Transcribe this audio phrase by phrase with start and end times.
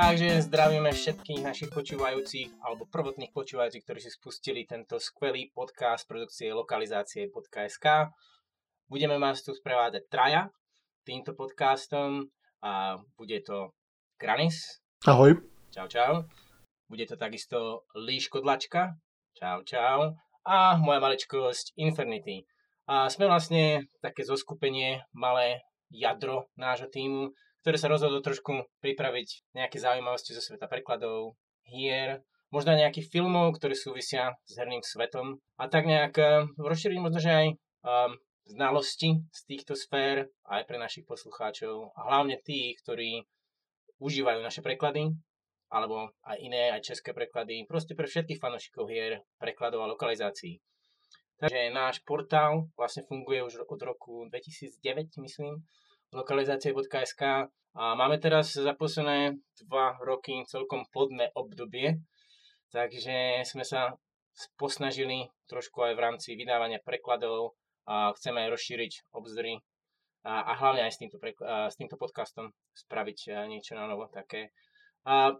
[0.00, 6.56] Takže zdravíme všetkých našich počúvajúcich alebo prvotných počúvajúcich, ktorí si spustili tento skvelý podcast produkcie
[6.56, 8.08] lokalizácie .sk.
[8.88, 10.48] Budeme vás tu sprevádzať traja
[11.04, 12.32] týmto podcastom
[12.64, 13.76] a bude to
[14.16, 14.80] Granis.
[15.04, 15.36] Ahoj.
[15.68, 16.24] Čau, čau.
[16.88, 18.96] Bude to takisto Líš Kodlačka.
[19.36, 20.16] Čau, čau.
[20.48, 22.48] A moja maličkosť Infernity.
[22.88, 25.60] A sme vlastne také zoskupenie, malé
[25.92, 31.36] jadro nášho týmu, ktoré sa rozhodlo trošku pripraviť nejaké zaujímavosti zo sveta prekladov,
[31.68, 37.22] hier, možno nejakých filmov, ktoré súvisia s herným svetom a tak nejak uh, rozšíriť možno,
[37.22, 37.46] že aj
[37.86, 38.12] um,
[38.50, 43.22] znalosti z týchto sfér aj pre našich poslucháčov a hlavne tých, ktorí
[44.02, 45.14] užívajú naše preklady
[45.70, 50.58] alebo aj iné, aj české preklady, proste pre všetkých fanúšikov hier, prekladov a lokalizácií.
[51.38, 55.62] Takže náš portál vlastne funguje už od roku 2009, myslím,
[56.10, 57.22] lokalizácie.sk
[57.70, 62.02] a máme teraz za posledné dva roky celkom plodné obdobie,
[62.74, 63.94] takže sme sa
[64.58, 67.54] posnažili trošku aj v rámci vydávania prekladov
[67.86, 69.62] a chceme rozšíriť obzory
[70.26, 74.50] a, a hlavne aj s týmto, a, s týmto podcastom spraviť niečo na novo také.
[75.06, 75.34] A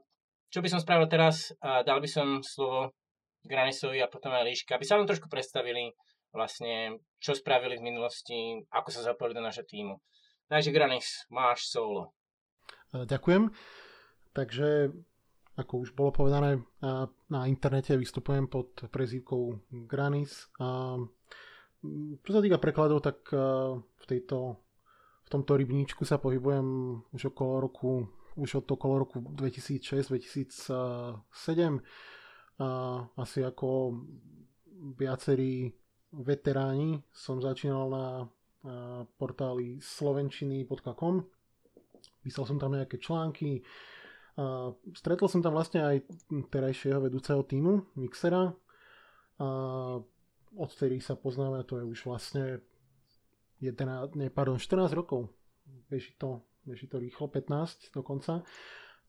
[0.51, 1.55] čo by som spravil teraz?
[1.63, 2.95] A, dal by som slovo
[3.43, 5.93] Granisovi a potom aj Líška, aby sa vám trošku predstavili
[6.31, 9.99] vlastne, čo spravili v minulosti, ako sa zapojili do našho týmu.
[10.51, 12.11] Takže Granis, máš solo.
[12.91, 13.55] E, ďakujem.
[14.35, 14.91] Takže,
[15.55, 16.59] ako už bolo povedané,
[17.31, 20.51] na internete vystupujem pod prezývkou Granis.
[22.21, 23.39] Čo sa týka prekladov, tak e,
[23.79, 24.59] v, tejto,
[25.23, 31.19] v tomto rybníčku sa pohybujem už okolo roku už od okolo roku 2006-2007
[33.17, 33.69] asi ako
[34.97, 35.73] viacerí
[36.15, 38.07] veteráni som začínal na
[39.17, 41.15] portáli slovenčiny.com.
[42.21, 43.65] Písal som tam nejaké články.
[44.93, 45.97] Stretol som tam vlastne aj
[46.49, 48.53] terajšieho vedúceho týmu, Mixera.
[50.51, 52.61] Odtedy sa poznáme, to je už vlastne
[53.61, 55.29] 11, nie, pardon, 14 rokov.
[55.89, 58.45] Beží to, beží to rýchlo, 15 dokonca.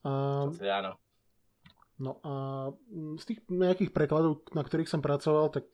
[0.04, 0.12] A,
[0.52, 1.00] áno.
[2.02, 2.34] No a
[3.22, 5.70] z tých nejakých prekladov, na ktorých som pracoval, tak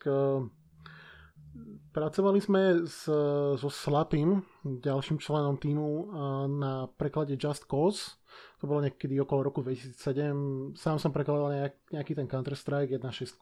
[1.97, 3.09] Pracovali sme s,
[3.57, 6.13] so Slapim, ďalším členom týmu
[6.45, 8.21] na preklade Just Cause.
[8.61, 10.77] To bolo niekedy okolo roku 2007.
[10.77, 13.41] Sám som prekladal nejak, nejaký ten Counter-Strike 1.6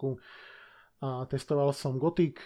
[1.04, 2.40] a testoval som Gothic.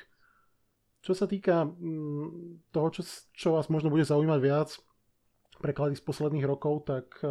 [1.05, 4.81] Čo sa týka mm, toho, čo, čo vás možno bude zaujímať viac,
[5.61, 7.29] preklady z posledných rokov, tak e,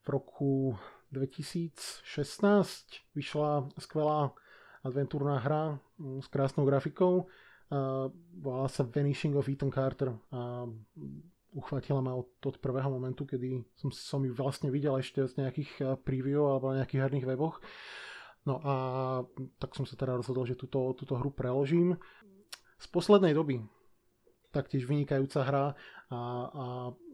[0.00, 0.80] v roku
[1.12, 2.08] 2016
[3.12, 4.32] vyšla skvelá
[4.84, 7.28] adventúrna hra mm, s krásnou grafikou.
[8.34, 10.66] Volá sa Vanishing of Ethan Carter a
[11.54, 16.02] uchvatila ma od, od prvého momentu, kedy som, som ju vlastne videl ešte z nejakých
[16.02, 17.62] preview alebo na nejakých herných weboch.
[18.42, 18.74] No a
[19.62, 21.94] tak som sa teda rozhodol, že túto, túto hru preložím.
[22.82, 23.62] Z poslednej doby
[24.50, 25.66] taktiež vynikajúca hra
[26.10, 26.20] a,
[26.50, 26.64] a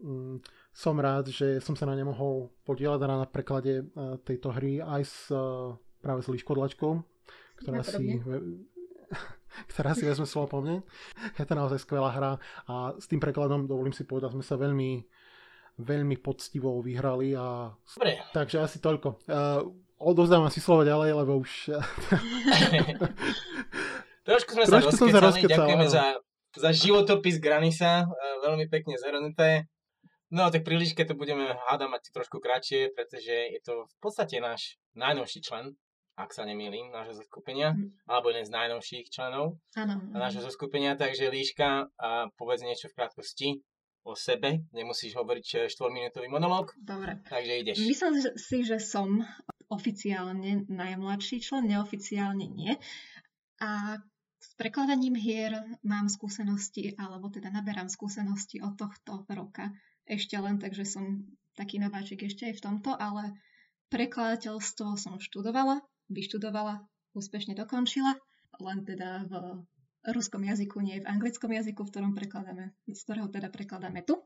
[0.01, 0.41] mm,
[0.73, 3.85] som rád, že som sa na ne mohol podielať na preklade
[4.25, 5.29] tejto hry aj s,
[6.01, 6.97] práve s Liškodlačkou,
[7.57, 8.21] ktorá si,
[9.73, 10.85] ktorá si vezme slovo po mne.
[11.35, 12.31] Je to naozaj skvelá hra
[12.69, 15.01] a s tým prekladom, dovolím si povedať, sme sa veľmi,
[15.81, 18.21] veľmi poctivo vyhrali a Dobre.
[18.33, 19.07] takže asi toľko.
[19.25, 19.65] Uh,
[19.97, 21.51] odovzdávam si slovo ďalej, lebo už...
[24.27, 26.19] Trošku sme Trošku sa rozkecali, ďakujeme za,
[26.51, 28.11] za životopis Granisa, uh,
[28.45, 29.71] veľmi pekne zhrnuté.
[30.27, 34.75] No tak príliške to budeme hádať mať trošku kratšie, pretože je to v podstate náš
[34.91, 35.79] najnovší člen
[36.17, 38.09] ak sa nemýlim, nášho zoskupenia, mm.
[38.09, 40.97] alebo jeden z najnovších členov ano, nášho zoskupenia.
[40.97, 43.49] Takže Líška, a povedz niečo v krátkosti
[44.01, 44.65] o sebe.
[44.73, 46.73] Nemusíš hovoriť 4-minútový eh, monológ.
[46.81, 47.21] Dobre.
[47.29, 47.77] Takže ideš.
[47.85, 49.21] Myslím si, že som
[49.69, 52.73] oficiálne najmladší člen, neoficiálne nie.
[53.61, 54.01] A
[54.41, 55.53] s prekladaním hier
[55.83, 59.75] mám skúsenosti, alebo teda naberám skúsenosti od tohto roka.
[60.07, 63.35] Ešte len, takže som taký nováčik ešte aj v tomto, ale
[63.91, 66.83] prekladateľstvo som študovala, vyštudovala,
[67.15, 68.15] úspešne dokončila,
[68.61, 69.33] len teda v
[70.13, 74.23] ruskom jazyku, nie v anglickom jazyku, v ktorom prekladáme, z ktorého teda prekladáme tu.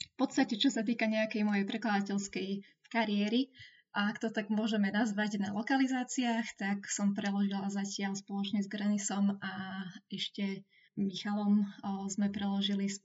[0.00, 2.48] V podstate, čo sa týka nejakej mojej prekladateľskej
[2.92, 3.48] kariéry,
[3.90, 9.34] a ak to tak môžeme nazvať na lokalizáciách, tak som preložila zatiaľ spoločne s Granisom
[9.42, 10.62] a ešte
[10.94, 13.02] Michalom o, sme preložili z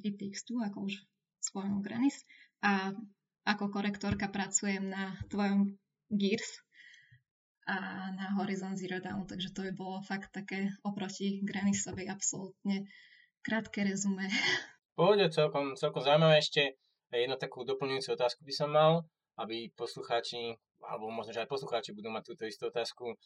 [0.00, 0.96] e-textu, ako už
[1.44, 2.24] spomenul Granis.
[2.64, 2.96] A
[3.44, 5.76] ako korektorka pracujem na tvojom
[6.08, 6.63] Gears,
[7.64, 7.76] a
[8.12, 12.84] na Horizon Zero Dawn, takže to by bolo fakt také oproti Granisovi absolútne
[13.40, 14.28] krátke rezume.
[14.96, 16.76] Pôjde celkom, celkom zaujímavé ešte.
[17.08, 18.92] jednu takú doplňujúcu otázku by som mal,
[19.40, 23.16] aby poslucháči, alebo možno, že aj poslucháči budú mať túto istú otázku.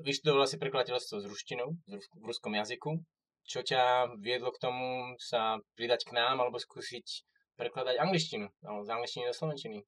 [0.00, 2.96] Vyštudovala si prekladateľstvo s ruštinou, v ruskom jazyku.
[3.44, 7.26] Čo ťa viedlo k tomu sa pridať k nám alebo skúsiť
[7.58, 9.78] prekladať angličtinu, alebo z angličtiny do slovenčiny?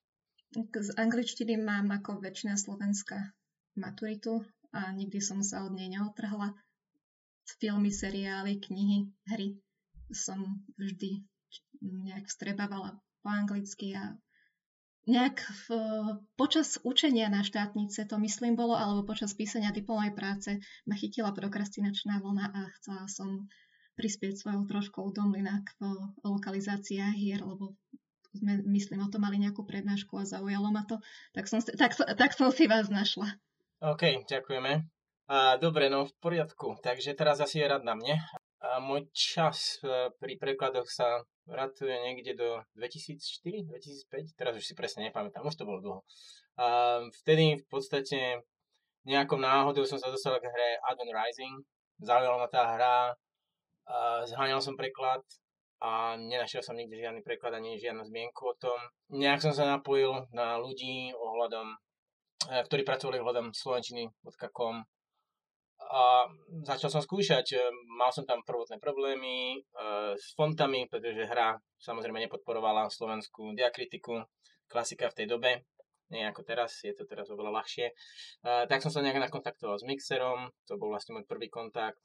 [0.74, 3.32] Z angličtiny mám ako väčšina Slovenska
[3.76, 4.42] maturitu
[4.74, 6.54] a nikdy som sa od nej neotrhla.
[7.60, 9.60] Filmy, seriály, knihy, hry
[10.10, 11.22] som vždy
[11.84, 14.16] nejak vstrebávala po anglicky a
[15.04, 15.66] nejak v,
[16.40, 20.50] počas učenia na štátnice, to myslím bolo, alebo počas písania diplomovej práce
[20.88, 23.44] ma chytila prokrastinačná vlna a chcela som
[24.00, 25.70] prispieť svojou troškou do mlyna k
[26.24, 27.76] lokalizáciách hier, lebo
[28.34, 30.98] sme, myslím, o tom mali nejakú prednášku a zaujalo ma to,
[31.30, 33.38] tak som, tak, tak som si vás našla.
[33.84, 34.81] OK, ďakujeme.
[35.28, 36.81] A, dobre, no v poriadku.
[36.81, 38.16] Takže teraz asi je rad na mne.
[38.64, 44.72] A môj čas e, pri prekladoch sa ratuje niekde do 2004, 2005, teraz už si
[44.72, 46.00] presne nepamätám, už to bolo dlho.
[46.56, 46.66] A
[47.20, 48.40] vtedy v podstate
[49.04, 51.60] nejakou náhodou som sa dostal k hre Advent Rising,
[52.00, 52.96] zaujala ma tá hra,
[54.25, 55.20] zháňal som preklad
[55.84, 58.81] a nenašiel som nikde žiadny preklad ani žiadnu zmienku o tom.
[59.12, 61.76] Nejak som sa napojil na ľudí ohľadom,
[62.49, 64.85] ktorí pracovali ohľadom slovenčiny.com
[65.94, 66.26] a
[66.64, 67.46] začal som skúšať.
[67.55, 67.58] E,
[67.94, 69.69] mal som tam prvotné problémy e,
[70.17, 74.25] s fontami, pretože hra samozrejme nepodporovala slovenskú diakritiku,
[74.67, 75.50] klasika v tej dobe,
[76.11, 77.87] nie ako teraz, je to teraz oveľa ľahšie.
[77.91, 77.94] E,
[78.67, 82.00] tak som sa nejak nakontaktoval s Mixerom, to bol vlastne môj prvý kontakt,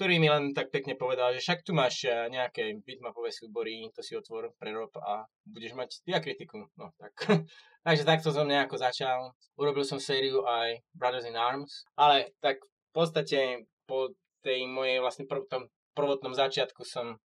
[0.00, 4.16] ktorý mi len tak pekne povedal, že však tu máš nejaké bitmapové súbory, to si
[4.16, 6.72] otvor, prerob a budeš mať diakritiku.
[6.80, 7.12] No tak.
[7.84, 9.36] Takže takto som nejako začal.
[9.60, 15.28] Urobil som sériu aj Brothers in Arms, ale tak v podstate po tej mojej vlastne
[15.28, 17.20] prv, tom prvotnom začiatku som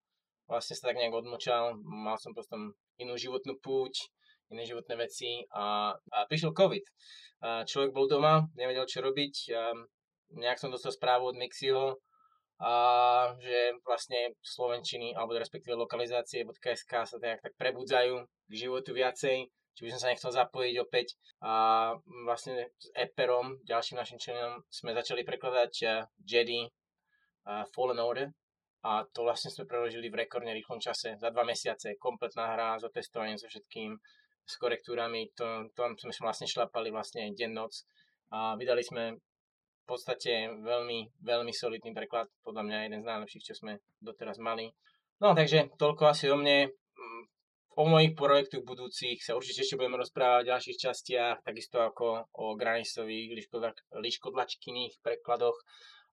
[0.51, 4.11] vlastne sa tak nejak odmočal, mal som potom inú životnú púť,
[4.51, 6.83] iné životné veci a, a prišiel COVID.
[7.39, 9.71] A človek bol doma, nevedel čo robiť, a
[10.35, 12.03] nejak som dostal správu od Mixiho,
[12.55, 12.71] a
[13.35, 19.89] že vlastne slovenčiny, alebo respektíve lokalizácie.sk sa nejak tak prebudzajú k životu viacej, či by
[19.91, 21.19] som sa nechcel zapojiť opäť.
[21.43, 21.51] A
[22.23, 25.91] vlastne s Eperom, ďalším našim členom, sme začali prekladať eh,
[26.23, 28.31] Jedi uh, Fallen Order.
[28.85, 32.85] A to vlastne sme preložili v rekordne rýchlom čase, za dva mesiace, kompletná hra, s
[32.85, 33.97] otestovaním so všetkým,
[34.45, 37.81] s korektúrami, to, to sme vlastne šlapali vlastne deň, noc.
[38.29, 39.17] A vydali sme
[39.85, 44.73] v podstate veľmi, veľmi solidný preklad, podľa mňa jeden z najlepších, čo sme doteraz mali.
[45.21, 46.73] No takže toľko asi o mne
[47.75, 52.55] o mojich projektoch budúcich sa určite ešte budeme rozprávať v ďalších častiach, takisto ako o
[52.55, 53.51] granisových
[53.93, 55.59] liškodlačkyných prekladoch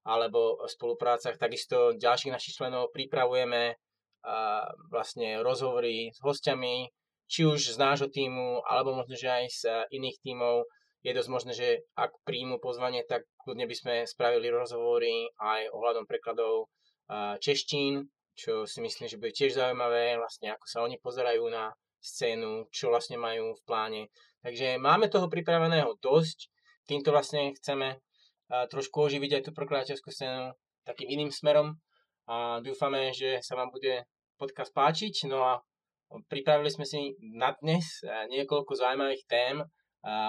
[0.03, 1.39] alebo spoluprácach.
[1.39, 3.79] Takisto ďalších našich členov pripravujeme
[4.23, 6.91] a vlastne rozhovory s hostiami,
[7.27, 9.61] či už z nášho týmu, alebo možno, že aj z
[9.95, 10.67] iných tímov.
[11.03, 16.07] Je dosť možné, že ak príjmu pozvanie, tak kľudne by sme spravili rozhovory aj ohľadom
[16.07, 16.71] prekladov
[17.43, 22.71] češtín, čo si myslím, že bude tiež zaujímavé, vlastne ako sa oni pozerajú na scénu,
[22.71, 24.01] čo vlastne majú v pláne.
[24.41, 26.47] Takže máme toho pripraveného dosť,
[26.87, 27.99] týmto vlastne chceme
[28.47, 30.55] trošku oživiť aj tú prokladateľskú scénu
[30.87, 31.79] takým iným smerom
[32.27, 34.07] a dúfame, že sa vám bude
[34.39, 35.27] podcast páčiť.
[35.27, 35.59] No a
[36.31, 39.63] pripravili sme si na dnes niekoľko zaujímavých tém.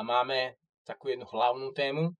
[0.07, 2.13] Máme takú jednu hlavnú tému,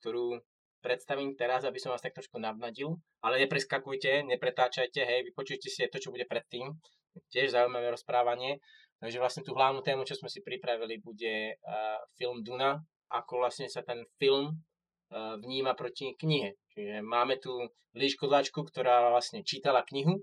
[0.00, 0.40] ktorú
[0.80, 5.92] predstavím teraz, aby som vás tak trošku navnadil, ale nepreskakujte, nepretáčajte, hej, vypočujte si aj
[5.92, 6.72] to, čo bude predtým,
[7.32, 8.58] tiež zaujímavé rozprávanie.
[9.00, 13.64] Takže vlastne tú hlavnú tému, čo sme si pripravili, bude uh, film Duna, ako vlastne
[13.68, 16.56] sa ten film uh, vníma proti knihe.
[16.76, 17.64] Čiže máme tu
[17.96, 20.20] líškodlačku, ktorá vlastne čítala knihu,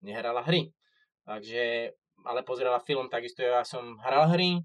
[0.00, 0.72] nehrala hry.
[1.28, 1.92] Takže,
[2.24, 4.64] ale pozerala film, takisto ja som hral hry,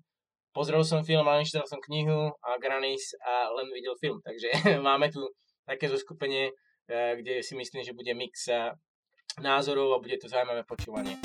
[0.55, 4.23] pozrel som film, ale nečítal som knihu a Granis a len videl film.
[4.23, 5.27] Takže máme tu
[5.67, 6.55] také zoskupenie,
[6.87, 8.71] e, kde si myslím, že bude mix e,
[9.43, 11.19] názorov a bude to zaujímavé počúvanie.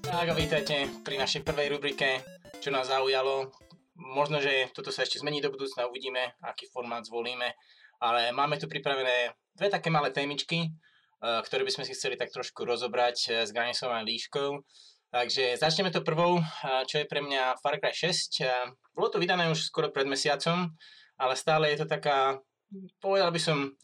[0.00, 2.24] Tak a vítajte pri našej prvej rubrike,
[2.64, 3.52] čo nás zaujalo.
[4.00, 7.52] Možno, že toto sa ešte zmení do budúcna, uvidíme, aký formát zvolíme.
[8.00, 10.88] Ale máme tu pripravené dve také malé témičky, Eh,
[11.20, 14.64] ktoré by sme si chceli tak trošku rozobrať eh, s Granisom a Líškou.
[15.10, 18.40] Takže začneme to prvou, eh, čo je pre mňa Far Cry 6.
[18.96, 20.72] Bolo to vydané už skoro pred mesiacom,
[21.20, 22.40] ale stále je to taká,
[23.00, 23.76] povedal by som,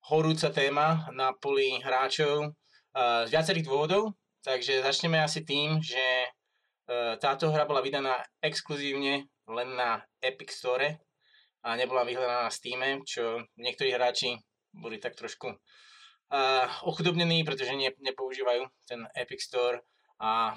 [0.00, 2.56] horúca téma na poli hráčov
[2.96, 4.16] z viacerých dôvodov.
[4.40, 6.00] Takže začneme asi tým, že
[7.20, 11.04] táto hra bola vydaná exkluzívne len na Epic Store
[11.60, 14.40] a nebola vyhľadaná na Steam, čo niektorí hráči
[14.72, 15.52] boli tak trošku
[16.30, 19.82] uh, ochudobnení, pretože ne, nepoužívajú ten Epic Store
[20.22, 20.54] a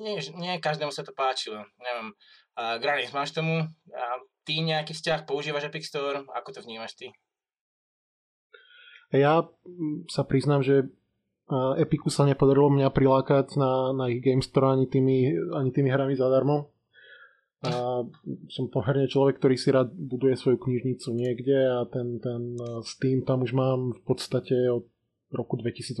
[0.00, 1.64] nie, nie každému sa to páčilo.
[1.78, 2.12] Neviem,
[2.58, 7.14] uh, Granis, máš tomu uh, ty nejaký vzťah, používaš Epic Store, ako to vnímaš ty?
[9.08, 9.48] Ja
[10.12, 10.92] sa priznám, že
[11.80, 16.12] Epiku sa nepodarilo mňa prilákať na, na ich Game Store ani tými, ani tými hrami
[16.12, 16.68] zadarmo.
[17.66, 18.06] A
[18.54, 22.54] som pomerne človek, ktorý si rád buduje svoju knižnicu niekde a ten, ten
[22.86, 24.86] Steam tam už mám v podstate od
[25.34, 25.98] roku 2008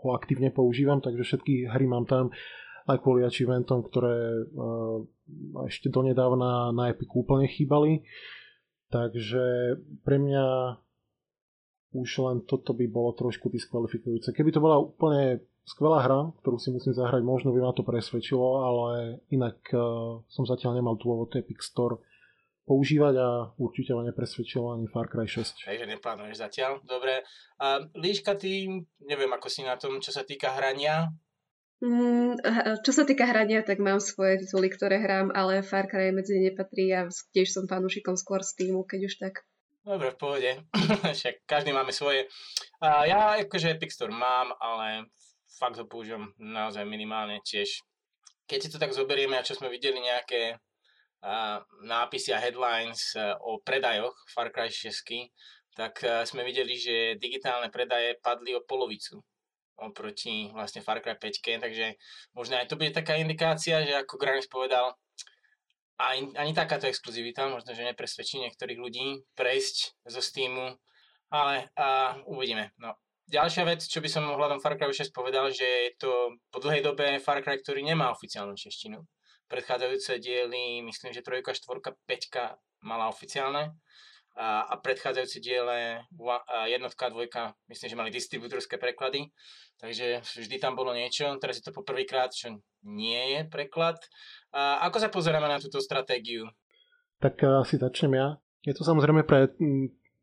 [0.00, 2.30] ho aktívne používam, takže všetky hry mám tam
[2.86, 4.46] aj kvôli achievementom, ktoré
[5.66, 8.06] ešte donedávna na Epiku úplne chýbali.
[8.86, 9.76] Takže
[10.06, 10.46] pre mňa
[11.98, 14.30] už len toto by bolo trošku diskvalifikujúce.
[14.30, 18.62] Keby to bola úplne skvelá hra, ktorú si musím zahrať, možno by ma to presvedčilo,
[18.62, 21.98] ale inak uh, som zatiaľ nemal dôvod Epic Store
[22.66, 25.66] používať a určite ma nepresvedčilo ani Far Cry 6.
[25.66, 27.22] Takže neplánuješ zatiaľ, dobre.
[27.62, 28.66] A Líška, ty,
[29.02, 31.10] neviem ako si na tom, čo sa týka hrania,
[31.76, 32.40] Mm,
[32.80, 36.48] čo sa týka hrania, tak mám svoje tituly, ktoré hrám, ale Far Cry medzi ne
[36.48, 37.04] nepatrí a
[37.36, 39.44] tiež som fanúšikom skôr Steamu, keď už tak.
[39.84, 40.50] Dobre, v pohode.
[41.20, 42.32] Však každý máme svoje.
[42.80, 45.12] A ja akože Epic Store mám, ale
[45.56, 47.80] fakt ho používam naozaj minimálne tiež.
[48.46, 50.60] Keď si to tak zoberieme a čo sme videli nejaké
[51.24, 55.32] a, nápisy a headlines a, o predajoch Far Cry 6,
[55.74, 59.24] tak a, sme videli, že digitálne predaje padli o polovicu
[59.76, 62.00] oproti vlastne Far Cry 5, takže
[62.32, 64.96] možno aj to bude taká indikácia, že ako Granis povedal,
[65.96, 70.76] ani, ani takáto exkluzivita možno, že nepresvedčí niektorých ľudí prejsť zo Steamu,
[71.32, 72.72] ale a, uvidíme.
[72.80, 72.96] No.
[73.26, 76.86] Ďalšia vec, čo by som ohľadom Far Cry 6 povedal, že je to po dlhej
[76.86, 79.02] dobe Far Cry, ktorý nemá oficiálnu češtinu.
[79.50, 83.74] Predchádzajúce diely, myslím, že trojka, štvorka, peťka mala oficiálne
[84.36, 86.06] a, a predchádzajúce diele
[86.68, 89.32] jednotka, dvojka, myslím, že mali distribútorské preklady,
[89.80, 91.34] takže vždy tam bolo niečo.
[91.40, 93.96] Teraz je to poprvýkrát, čo nie je preklad.
[94.52, 96.46] A ako sa pozeráme na túto stratégiu?
[97.18, 98.28] Tak eh, asi začnem ja.
[98.62, 99.50] Je to samozrejme pre,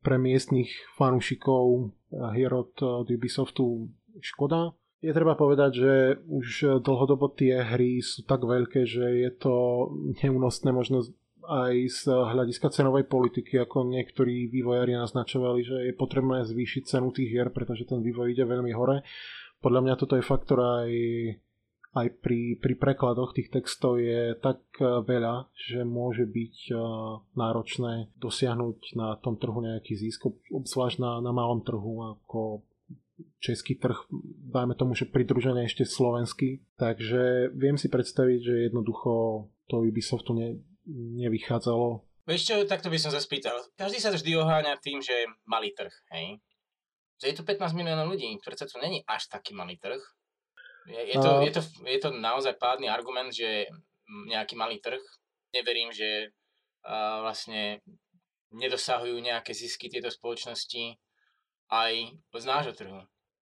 [0.03, 0.69] pre miestnych
[1.00, 1.95] fanúšikov
[2.34, 3.89] hier od, od Ubisoftu
[4.22, 4.74] škoda.
[5.03, 5.93] Je treba povedať, že
[6.32, 9.53] už dlhodobo tie hry sú tak veľké, že je to
[10.24, 11.03] neúnosné možno
[11.43, 17.36] aj z hľadiska cenovej politiky, ako niektorí vývojári naznačovali, že je potrebné zvýšiť cenu tých
[17.36, 19.03] hier, pretože ten vývoj ide veľmi hore.
[19.60, 20.89] Podľa mňa toto je faktor aj
[21.93, 26.75] aj pri, pri prekladoch tých textov je tak e, veľa, že môže byť e,
[27.38, 32.65] náročné dosiahnuť na tom trhu nejaký zisk, obzvlášť na, na malom trhu ako
[33.38, 34.09] český trh,
[34.50, 36.65] dajme tomu, že pridružený ešte slovenský.
[36.81, 40.57] Takže viem si predstaviť, že jednoducho to Ubisoftu ne,
[41.21, 42.01] nevychádzalo.
[42.23, 43.59] Vieš čo, takto by som sa spýtal.
[43.75, 46.39] Každý sa vždy oháňa tým, že malý trh, hej?
[47.19, 50.00] Že je tu 15 miliónov ľudí, predsa to není až taký malý trh.
[50.87, 53.71] Je, je, to, je, to, je to naozaj pádny argument, že
[54.27, 54.99] nejaký malý trh,
[55.55, 56.31] neverím, že
[56.83, 57.79] uh, vlastne
[58.53, 60.99] nedosahujú nejaké zisky tieto spoločnosti
[61.71, 63.01] aj z nášho trhu.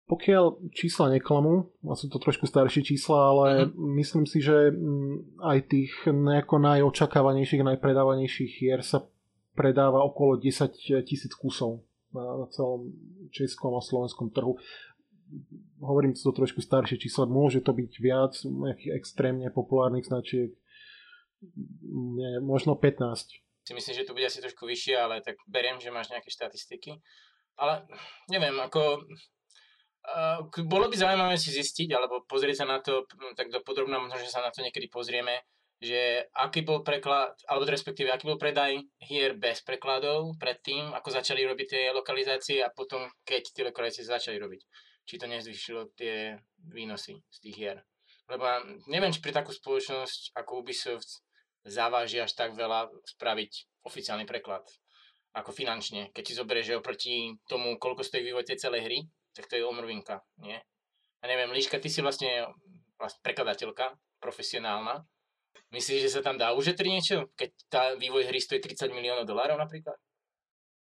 [0.07, 3.75] Pokiaľ čísla neklamú, a sú to trošku staršie čísla, ale uh-huh.
[4.00, 4.72] myslím si, že
[5.43, 9.03] aj tých nejako najočakávanejších, najpredávanejších hier sa
[9.51, 11.84] predáva okolo 10 tisíc kusov
[12.15, 12.88] na, na celom
[13.36, 14.55] českom a slovenskom trhu
[15.81, 20.53] hovorím to trošku staršie čísla, môže to byť viac nejakých extrémne populárnych značiek,
[22.17, 23.38] nie, možno 15.
[23.67, 26.98] Si myslím, že to bude asi trošku vyššie, ale tak beriem, že máš nejaké štatistiky.
[27.57, 27.84] Ale
[28.31, 33.05] neviem, ako uh, bolo by zaujímavé si zistiť, alebo pozrieť sa na to
[33.36, 35.46] tak do podrobná, možno, že sa na to niekedy pozrieme,
[35.77, 41.46] že aký bol preklad, alebo respektíve aký bol predaj hier bez prekladov predtým, ako začali
[41.46, 44.62] robiť tie lokalizácie a potom, keď tie lokalizácie začali robiť
[45.08, 46.36] či to nezvyšilo tie
[46.68, 47.78] výnosy z tých hier.
[48.28, 48.44] Lebo
[48.92, 51.24] neviem, či pre takú spoločnosť ako Ubisoft
[51.64, 54.68] závaží až tak veľa spraviť oficiálny preklad
[55.32, 56.12] ako finančne.
[56.12, 57.16] Keď si zoberieš, že oproti
[57.48, 59.00] tomu, koľko stojí vývoj tej celej hry,
[59.32, 60.60] tak to je omrvinka, nie?
[61.22, 62.50] A neviem, Líška, ty si vlastne,
[62.98, 65.06] vlastne prekladateľka, profesionálna.
[65.70, 69.60] Myslíš, že sa tam dá ušetriť niečo, keď tá vývoj hry stojí 30 miliónov dolárov
[69.60, 69.98] napríklad?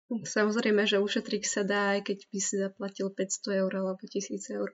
[0.09, 4.73] Samozrejme, že ušetriť sa dá, aj keď by si zaplatil 500 eur alebo 1000 eur.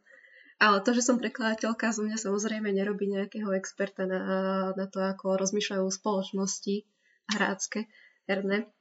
[0.55, 4.23] Ale to, že som prekladateľka, zo mňa samozrejme nerobí nejakého experta na,
[4.71, 6.87] na to, ako rozmýšľajú spoločnosti
[7.35, 7.91] hrácké,
[8.31, 8.71] herné.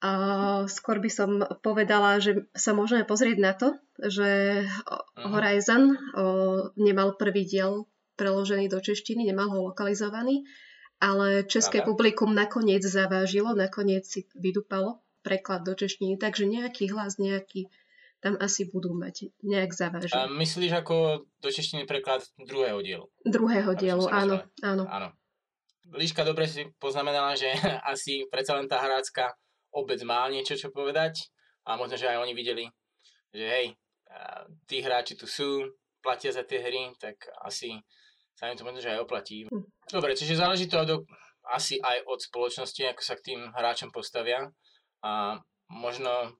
[0.00, 0.12] A
[0.72, 5.28] skôr by som povedala, že sa môžeme pozrieť na to, že mhm.
[5.28, 5.82] Horizon
[6.80, 7.84] nemal prvý diel
[8.16, 10.48] preložený do češtiny, nemal ho lokalizovaný,
[11.02, 17.70] ale české publikum nakoniec zavážilo, nakoniec si vydupalo preklad do češtiny, takže nejaký hlas, nejaký
[18.22, 20.14] tam asi budú mať nejak zavážiť.
[20.14, 23.06] A myslíš ako do češtiny preklad druhého dielu?
[23.26, 24.86] Druhého dielu, áno, áno.
[24.86, 25.08] áno.
[25.90, 27.50] Líška dobre si poznamenala, že
[27.92, 29.34] asi predsa len tá hrácka
[29.74, 31.26] obec má niečo čo povedať
[31.66, 32.70] a možno, že aj oni videli,
[33.34, 33.66] že hej,
[34.70, 37.78] tí hráči tu sú, platia za tie hry, tak asi
[38.34, 39.46] sa im to možno, že aj oplatí.
[39.50, 39.66] Hm.
[39.90, 41.06] Dobre, čiže záleží to od,
[41.50, 44.50] asi aj od spoločnosti, ako sa k tým hráčom postavia
[45.02, 45.38] a
[45.70, 46.32] možno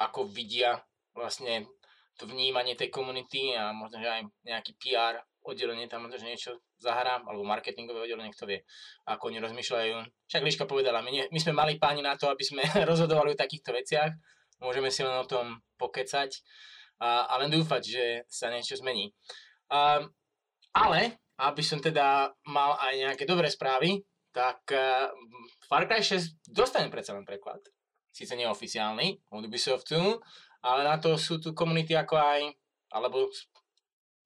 [0.00, 0.82] ako vidia
[1.14, 1.68] vlastne
[2.14, 6.52] to vnímanie tej komunity a možno, že aj nejaký PR oddelenie tam možno, že niečo
[6.80, 8.64] zahrá, alebo marketingové oddelenie, kto vie,
[9.04, 9.94] ako oni rozmýšľajú.
[10.30, 13.40] Však Liška povedala, my, nie, my sme mali páni na to, aby sme rozhodovali o
[13.40, 14.10] takýchto veciach,
[14.62, 16.30] môžeme si len o tom pokecať
[17.02, 19.12] a, a len dúfať, že sa niečo zmení.
[19.68, 20.00] A,
[20.72, 24.00] ale, aby som teda mal aj nejaké dobré správy,
[24.34, 25.14] tak uh,
[25.70, 27.62] Far Cry 6 dostane predsa len preklad
[28.10, 30.18] síce neoficiálny od Ubisoftu,
[30.62, 32.40] ale na to sú tu komunity ako aj,
[32.94, 33.30] alebo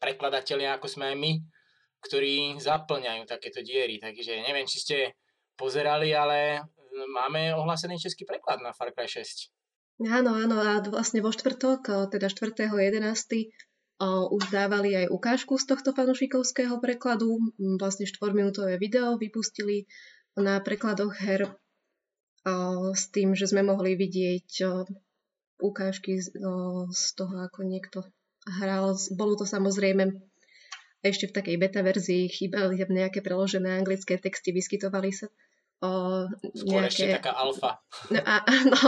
[0.01, 1.33] prekladatelia ako sme aj my,
[2.05, 3.97] ktorí zaplňajú takéto diery.
[4.01, 4.97] Takže neviem, či ste
[5.57, 6.63] pozerali, ale
[7.11, 9.51] máme ohlásený český preklad na Far Cry 6.
[9.99, 13.51] Áno, áno, a vlastne vo štvrtok, teda 4.11.
[14.07, 17.39] už dávali aj ukážku z tohto fanušikovského prekladu,
[17.83, 19.91] vlastne 4-minútové video vypustili
[20.39, 21.51] na prekladoch her
[22.95, 24.63] s tým, že sme mohli vidieť
[25.59, 28.07] ukážky z toho, ako niekto
[28.47, 28.95] hral.
[29.19, 30.15] Bolo to samozrejme
[31.03, 35.31] ešte v takej beta verzii, chýbali tam nejaké preložené anglické texty, vyskytovali sa
[35.79, 36.91] o, Skôr nejaké...
[36.91, 37.79] ešte taká alfa.
[38.11, 38.79] No, a, no,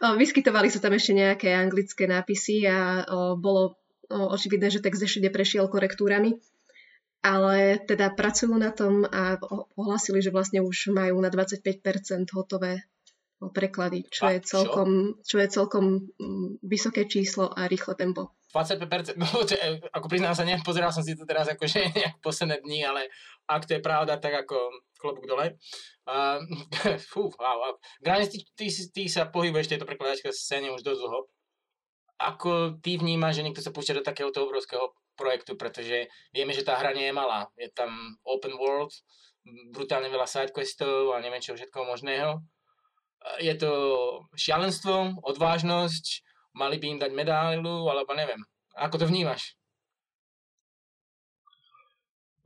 [0.00, 3.76] o, vyskytovali sa tam ešte nejaké anglické nápisy a o, bolo
[4.08, 6.40] očividné, že text ešte neprešiel korektúrami
[7.18, 9.34] ale teda pracujú na tom a
[9.74, 12.86] ohlasili, že vlastne už majú na 25% hotové
[13.38, 15.26] preklady, čo, a, je celkom, čo?
[15.26, 15.84] čo je celkom
[16.18, 18.34] mm, vysoké číslo a rýchle tempo.
[18.50, 22.62] 25%, no to je, ako priznám sa, nepozeral som si to teraz akože nejak posledné
[22.66, 23.10] dni, ale
[23.46, 24.56] ak to je pravda, tak ako
[24.98, 25.54] klobúk dole.
[26.08, 26.42] Uh,
[27.10, 27.74] fú, wow, wow.
[28.02, 31.20] Grane, ty, ty, ty sa pohybuješ v tejto prekladačke scéne už dosť dlho.
[32.18, 36.74] Ako ty vnímaš, že niekto sa púšťa do takéhoto obrovského projektu, pretože vieme, že tá
[36.78, 37.46] hra nie je malá.
[37.54, 38.90] Je tam open world,
[39.70, 42.42] brutálne veľa sidequestov a neviem čo všetko možného
[43.42, 43.72] je to
[44.34, 46.04] šialenstvo, odvážnosť,
[46.54, 48.40] mali by im dať medailu, alebo neviem.
[48.78, 49.58] Ako to vnímaš?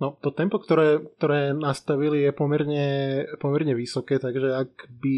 [0.00, 2.86] No, to tempo, ktoré, ktoré nastavili, je pomerne,
[3.38, 5.16] pomerne vysoké, takže ak by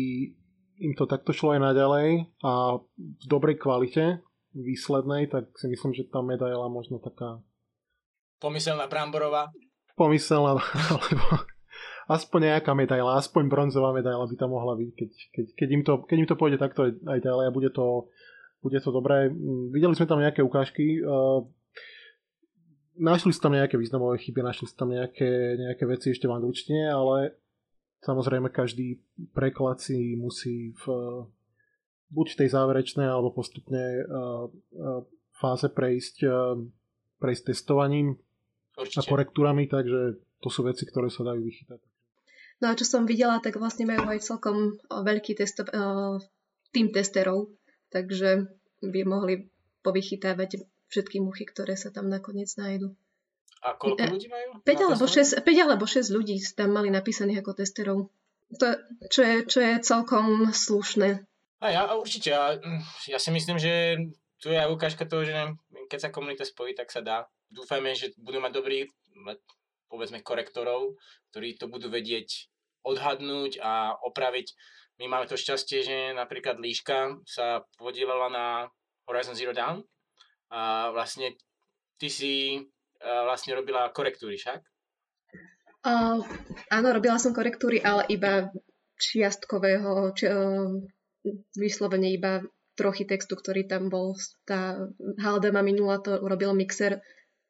[0.85, 4.21] im to takto šlo aj naďalej a v dobrej kvalite
[4.55, 7.43] výslednej, tak si myslím, že tá medaila možno taká...
[8.39, 9.51] Pomyselná Bramborová?
[9.99, 10.59] Pomyselná,
[10.95, 11.27] alebo
[12.09, 15.93] aspoň nejaká medaila, aspoň bronzová medaila by tam mohla byť, keď, keď, keď, im, to,
[16.05, 18.09] keď im to pôjde takto aj ďalej a bude to,
[18.61, 19.33] bude to dobré.
[19.73, 21.41] Videli sme tam nejaké ukážky, uh,
[22.99, 26.93] našli sa tam nejaké významové chyby, našli sa tam nejaké, nejaké veci ešte v angličtine,
[26.93, 27.41] ale
[28.05, 29.01] samozrejme každý
[29.33, 30.85] preklad si musí v,
[32.15, 35.03] buď v tej záverečnej alebo postupne uh, uh,
[35.35, 36.55] fáze prejsť, uh,
[37.19, 38.15] prejsť testovaním
[38.79, 39.03] Určite.
[39.03, 41.81] a korektúrami, takže to sú veci, ktoré sa dajú vychytať.
[42.63, 45.67] No a čo som videla, tak vlastne majú aj celkom veľký testo,
[46.71, 47.51] tým testerov,
[47.91, 48.47] takže
[48.79, 49.51] by mohli
[49.83, 52.95] povychytávať všetky muchy, ktoré sa tam nakoniec nájdu.
[53.65, 54.61] A koľko ľudí majú?
[54.61, 57.99] 5 alebo, 6, 5 alebo 6 ľudí tam mali napísaných ako testerov.
[58.61, 58.67] To,
[59.09, 61.25] čo, je, čo je celkom slušné.
[61.65, 62.29] A ja určite.
[62.29, 62.53] Ja,
[63.09, 63.97] ja si myslím, že
[64.37, 65.33] tu je aj ukážka toho, že
[65.89, 67.25] keď sa komunita spojí, tak sa dá.
[67.49, 68.85] Dúfajme, že budú mať dobrý
[69.89, 71.01] povedzme korektorov,
[71.33, 72.53] ktorí to budú vedieť
[72.85, 74.53] odhadnúť a opraviť.
[75.01, 78.47] My máme to šťastie, že napríklad Líška sa podielala na
[79.09, 79.81] Horizon Zero Dawn
[80.53, 81.33] a vlastne
[81.97, 82.61] ty si
[83.01, 84.61] vlastne robila korektúry, však?
[85.85, 86.21] Uh,
[86.73, 88.49] áno, robila som korektúry, ale iba
[88.97, 90.81] čiastkového, či, uh,
[91.57, 94.19] vyslovene iba trochy textu, ktorý tam bol.
[94.45, 94.91] Tá
[95.25, 97.01] ma minula to urobil mixer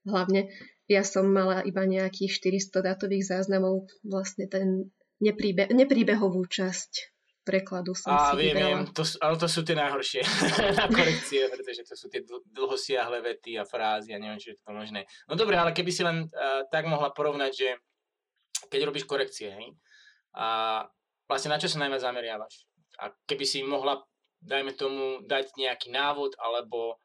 [0.04, 0.52] hlavne.
[0.84, 8.16] Ja som mala iba nejakých 400 dátových záznamov, vlastne ten nepríbe- nepríbehovú časť prekladu som
[8.16, 10.24] a, si viem, viem, to, ale to sú tie najhoršie
[10.80, 14.64] na korekcie, pretože to sú tie dl- dlhosiahle vety a frázy a neviem, či je
[14.64, 15.04] to možné.
[15.28, 17.68] No dobre, ale keby si len uh, tak mohla porovnať, že
[18.72, 19.76] keď robíš korekcie, hej,
[20.32, 20.80] a
[21.28, 22.64] vlastne na čo sa najviac zameriavaš?
[23.00, 24.02] A keby si mohla,
[24.42, 26.98] dajme tomu, dať nejaký návod alebo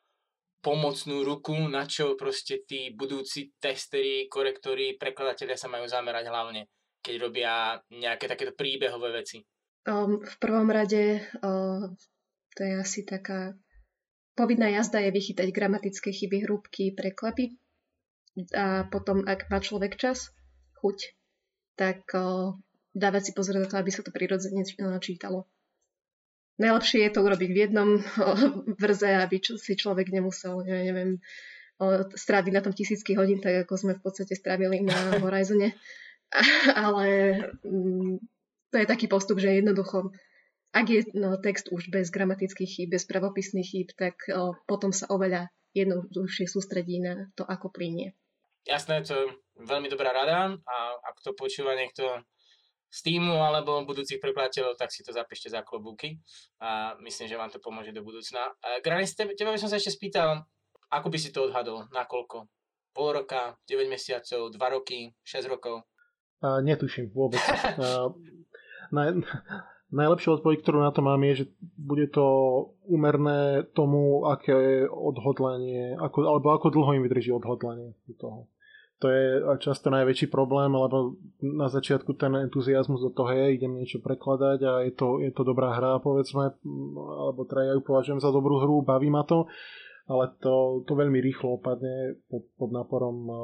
[0.60, 6.68] pomocnú ruku, na čo proste tí budúci testery, korektory, prekladatelia sa majú zamerať hlavne,
[7.00, 9.40] keď robia nejaké takéto príbehové veci?
[9.88, 11.88] Um, v prvom rade uh,
[12.54, 13.56] to je asi taká
[14.36, 17.56] povinná jazda je vychytať gramatické chyby, hrúbky, preklepy
[18.56, 20.32] a potom, ak má človek čas,
[20.84, 21.16] chuť,
[21.80, 22.56] tak uh,
[22.92, 24.64] dávať si pozor na to, aby sa to prirodzene
[25.00, 25.48] čítalo.
[26.60, 27.90] Najlepšie je to urobiť v jednom
[28.84, 31.24] vrze, aby si človek nemusel, ja neviem,
[32.12, 34.94] stráviť na tom tisícky hodín, tak ako sme v podstate strávili na
[35.24, 35.80] Horizone.
[36.76, 37.08] Ale
[37.64, 38.20] mm,
[38.70, 40.12] to je taký postup, že jednoducho,
[40.76, 45.10] ak je no, text už bez gramatických chýb, bez pravopisných chýb, tak o, potom sa
[45.10, 48.14] oveľa jednoduchšie sústredí na to, ako plinie.
[48.68, 49.26] Jasné, to je
[49.66, 52.06] veľmi dobrá rada a ak to počúva niekto
[52.90, 56.18] z týmu alebo budúcich prekladateľov, tak si to zapíšte za klobúky
[56.58, 58.50] a myslím, že vám to pomôže do budúcna.
[58.82, 60.42] Granis, teba by som sa ešte spýtal,
[60.90, 61.86] ako by si to odhadol?
[61.94, 62.50] Na koľko?
[62.90, 65.86] Pol roka, 9 mesiacov, 2 roky, 6 rokov?
[66.42, 67.40] Uh, netuším vôbec.
[67.78, 68.10] uh,
[68.90, 69.22] naj,
[69.94, 71.46] najlepšia odpoveď, ktorú na to mám, je, že
[71.78, 72.26] bude to
[72.90, 78.50] umerné tomu, aké odhodlanie, ako, alebo ako dlho im vydrží odhodlanie toho.
[79.00, 79.26] To je
[79.64, 84.74] často najväčší problém, lebo na začiatku ten entuziasmus do toho je, idem niečo prekladať a
[84.84, 86.52] je to, je to dobrá hra, povedzme,
[87.00, 89.48] alebo teda ja ju považujem za dobrú hru, baví ma to.
[90.10, 93.38] Ale to, to veľmi rýchlo opadne pod, pod náporom eh,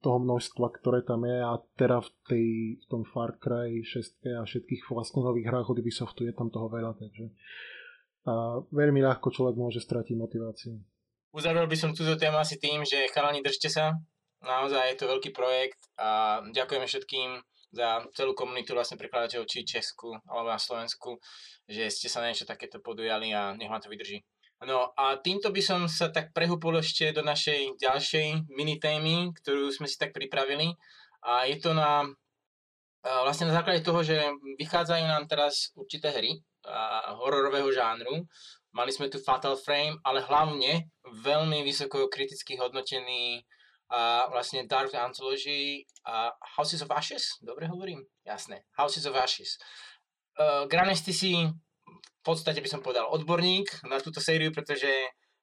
[0.00, 1.36] toho množstva, ktoré tam je.
[1.42, 2.46] A teda v, tej,
[2.80, 6.72] v tom Far Cry 6 a všetkých vlastne nových hrách od Ubisoftu je tam toho
[6.72, 7.28] veľa, takže
[8.26, 10.74] a veľmi ľahko človek môže stratiť motiváciu.
[11.30, 13.94] Uzavrel by som túto tému asi tým, že chalani držte sa,
[14.44, 17.40] naozaj je to veľký projekt a ďakujeme všetkým
[17.76, 21.20] za celú komunitu vlastne prekladateľov či Česku alebo na Slovensku,
[21.68, 24.24] že ste sa na niečo takéto podujali a nech vám to vydrží.
[24.64, 29.68] No a týmto by som sa tak prehúpol ešte do našej ďalšej mini témy, ktorú
[29.68, 30.72] sme si tak pripravili.
[31.28, 32.08] A je to na,
[33.04, 34.16] vlastne na základe toho, že
[34.56, 36.40] vychádzajú nám teraz určité hry
[37.20, 38.24] hororového žánru.
[38.72, 43.44] Mali sme tu Fatal Frame, ale hlavne veľmi vysoko kriticky hodnotený
[43.90, 48.02] a vlastne Dark Anthology a Houses of Ashes, dobre hovorím?
[48.26, 49.58] Jasné, Houses of Ashes.
[50.36, 51.48] Uh, Granes, si
[52.26, 54.90] podstate by som povedal odborník na túto sériu, pretože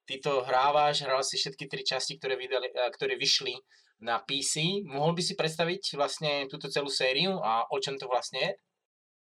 [0.03, 3.56] ty to hrávaš, hral si všetky tri časti, ktoré, vydali, eh, ktoré vyšli
[4.03, 4.84] na PC.
[4.84, 8.51] Mohol by si predstaviť vlastne túto celú sériu a o čom to vlastne je?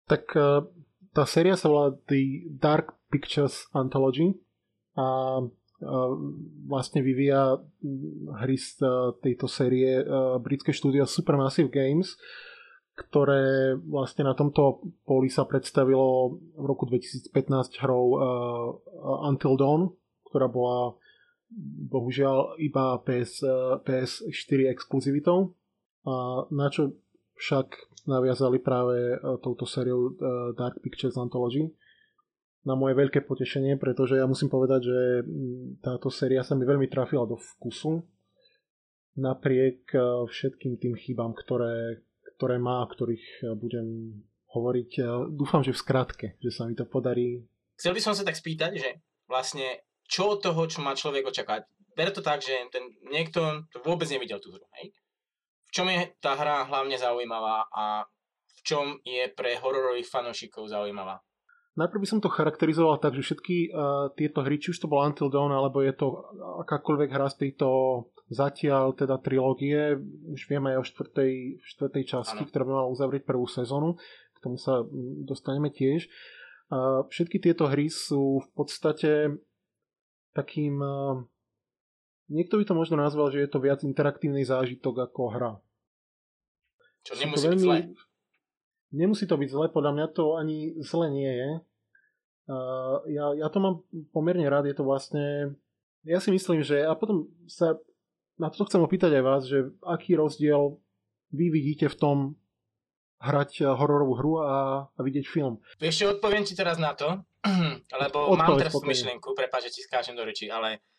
[0.06, 0.62] Tak eh,
[1.10, 4.38] tá séria sa volá The Dark Pictures Anthology
[4.94, 5.42] a
[6.66, 7.54] vlastne vyvíja
[8.42, 8.82] hry z
[9.22, 10.02] tejto série
[10.42, 12.18] britské štúdio Supermassive Games
[12.98, 19.94] ktoré vlastne na tomto poli sa predstavilo v roku 2015 hrou uh, Until Dawn,
[20.26, 20.98] ktorá bola
[21.88, 25.54] bohužiaľ iba PS, uh, PS4 exkluzivitou.
[26.48, 26.96] Na čo
[27.36, 27.68] však
[28.08, 30.16] naviazali práve touto sériou
[30.56, 31.68] Dark Pictures Anthology.
[32.68, 34.98] Na moje veľké potešenie, pretože ja musím povedať, že
[35.80, 38.04] táto séria sa mi veľmi trafila do vkusu
[39.18, 39.90] napriek
[40.30, 42.06] všetkým tým chybám, ktoré,
[42.38, 43.86] ktoré má, o ktorých e, budem
[44.54, 44.90] hovoriť.
[44.94, 45.02] E,
[45.34, 47.42] dúfam, že v skratke, že sa mi to podarí.
[47.74, 51.66] Chcel by som sa tak spýtať, že vlastne čo od toho, čo má človek očakávať?
[51.98, 54.62] Ber to tak, že ten, niekto to vôbec nevidel tú hru.
[54.78, 54.94] Hej?
[55.68, 58.06] V čom je tá hra hlavne zaujímavá a
[58.48, 61.18] v čom je pre hororových fanúšikov zaujímavá?
[61.78, 65.06] Najprv by som to charakterizoval tak, že všetky uh, tieto hry, či už to bolo
[65.06, 66.26] Until Dawn, alebo je to
[66.66, 67.66] akákoľvek hra z tejto
[68.28, 69.96] Zatiaľ teda trilógie,
[70.28, 72.48] už vieme aj o štvrtej, štvrtej časti, ano.
[72.52, 73.96] ktorá by mala uzavrieť prvú sezónu,
[74.36, 76.12] k tomu sa mm, dostaneme tiež.
[76.68, 79.40] A všetky tieto hry sú v podstate
[80.36, 80.76] takým...
[82.28, 85.52] Niekto by to možno nazval, že je to viac interaktívny zážitok ako hra.
[87.08, 87.76] Čo nemusí veľmi, byť zle.
[88.88, 91.50] Nemusí to byť zle, podľa mňa to ani zle nie je.
[93.12, 93.74] ja, ja to mám
[94.16, 95.56] pomerne rád, je to vlastne...
[96.08, 96.88] Ja si myslím, že...
[96.88, 97.76] A potom sa
[98.40, 100.78] na to chcem opýtať aj vás, že aký rozdiel
[101.34, 102.16] vy vidíte v tom
[103.18, 105.58] hrať hororovú hru a, a vidieť film.
[105.82, 107.26] Ešte odpoviem ti teraz na to,
[108.02, 110.97] lebo Odpoveď, mám teraz tú myšlienku, prepáč, že ti skáčem do reči, ale uh,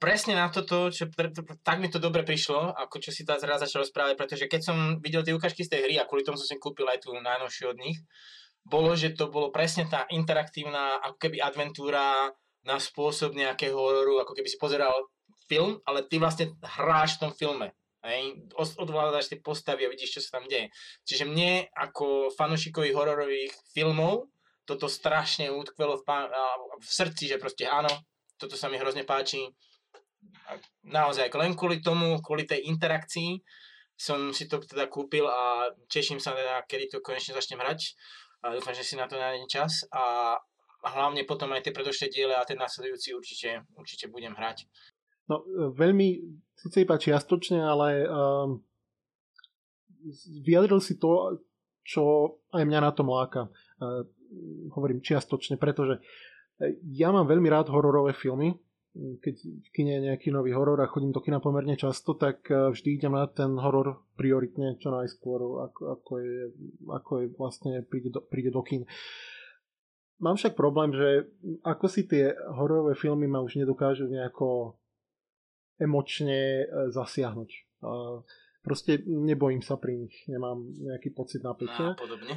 [0.00, 1.08] presne na toto, čo,
[1.60, 4.76] tak mi to dobre prišlo, ako čo si teraz raz začal rozprávať, pretože keď som
[5.00, 7.76] videl tie ukážky z tej hry a kvôli tomu som si kúpil aj tú najnovšiu
[7.76, 8.00] od nich,
[8.66, 12.32] bolo, že to bolo presne tá interaktívna ako keby adventúra
[12.66, 15.06] na spôsob nejakého hororu, ako keby si pozeral
[15.46, 17.70] film, ale ty vlastne hráš v tom filme.
[18.06, 20.70] Hej, odvládaš tie postavy a vidíš, čo sa tam deje.
[21.06, 24.30] Čiže mne ako fanúšikovi hororových filmov
[24.66, 26.30] toto strašne utkvelo v, pá-
[26.78, 27.90] v srdci, že proste áno,
[28.36, 29.44] toto sa mi hrozne páči.
[30.46, 33.42] A naozaj, len kvôli tomu, kvôli tej interakcii
[33.96, 37.96] som si to teda kúpil a teším sa teda, kedy to konečne začnem hrať.
[38.44, 39.88] A dúfam, že si na to nájdem čas.
[39.90, 40.36] A,
[40.86, 44.70] hlavne potom aj tie predošlé diele a ten následujúci určite, určite budem hrať.
[45.26, 45.42] No,
[45.74, 46.22] veľmi,
[46.54, 48.62] síce iba čiastočne, ale um,
[50.46, 51.42] vyjadril si to,
[51.82, 52.02] čo
[52.54, 53.50] aj mňa na tom láka.
[53.82, 54.06] Uh,
[54.74, 55.98] hovorím čiastočne, pretože
[56.92, 58.56] ja mám veľmi rád hororové filmy,
[58.96, 62.72] keď v kine je nejaký nový horor a chodím do kina pomerne často, tak e,
[62.72, 66.40] vždy idem na ten horor prioritne čo najskôr, ako, ako, je,
[66.88, 68.88] ako je vlastne príde do, príde do kin.
[70.16, 71.28] Mám však problém, že
[71.60, 74.80] ako si tie hororové filmy ma už nedokážu nejako
[75.76, 77.50] emočne e, zasiahnuť.
[78.64, 81.92] Proste nebojím sa pri nich, nemám nejaký pocit napätia.
[81.92, 82.34] A podobne.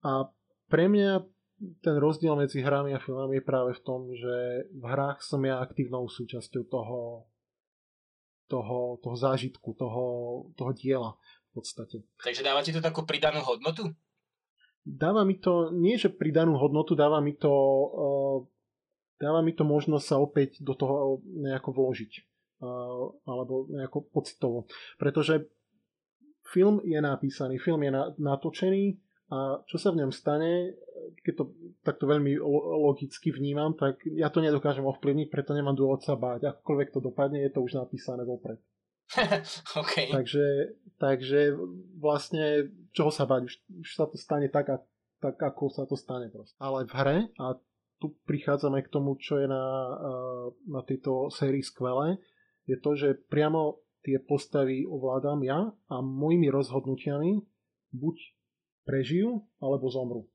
[0.00, 0.32] A
[0.72, 1.22] pre mňa
[1.60, 5.60] ten rozdiel medzi hrami a filmami je práve v tom, že v hrách som ja
[5.60, 7.28] aktívnou súčasťou toho,
[8.48, 10.04] toho, toho zážitku, toho,
[10.56, 11.20] toho diela
[11.52, 12.00] v podstate.
[12.24, 13.92] Takže dáva ti to takú pridanú hodnotu?
[14.80, 18.38] Dáva mi to, nie že pridanú hodnotu, dáva mi to, uh,
[19.20, 22.12] dáva mi to možnosť sa opäť do toho nejako vložiť.
[22.60, 24.68] Uh, alebo nejako pocitovo.
[25.00, 25.48] Pretože
[26.44, 30.74] film je napísaný, film je na, natočený a čo sa v ňom stane,
[31.22, 31.44] keď to
[31.86, 32.34] takto veľmi
[32.82, 36.50] logicky vnímam, tak ja to nedokážem ovplyvniť, preto nemám dôvod sa báť.
[36.50, 38.58] Akokoľvek to dopadne, je to už napísané vopred.
[39.82, 40.10] okay.
[40.10, 41.54] takže, takže
[41.98, 43.46] vlastne čoho sa báť?
[43.46, 43.54] Už,
[43.86, 44.82] už sa to stane tak, a,
[45.22, 46.58] tak ako sa to stane proste.
[46.58, 47.54] Ale v hre, a
[48.02, 49.64] tu prichádzame k tomu, čo je na,
[50.66, 52.18] na tejto sérii skvelé,
[52.66, 57.44] je to, že priamo tie postavy ovládam ja a mojimi rozhodnutiami
[57.92, 58.16] buď
[58.84, 60.26] prežijú alebo zomru.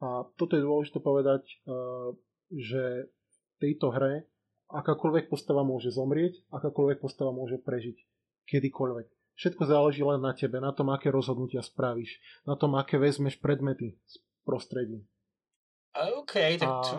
[0.00, 2.16] A toto je dôležité povedať, eh,
[2.50, 4.24] že v tejto hre
[4.70, 7.98] akákoľvek postava môže zomrieť, akákoľvek postava môže prežiť.
[8.48, 9.06] Kedykoľvek.
[9.38, 13.96] Všetko záleží len na tebe, na tom, aké rozhodnutia spravíš, na tom, aké vezmeš predmety
[14.04, 15.06] z prostredí.
[15.90, 16.96] OK, tak to...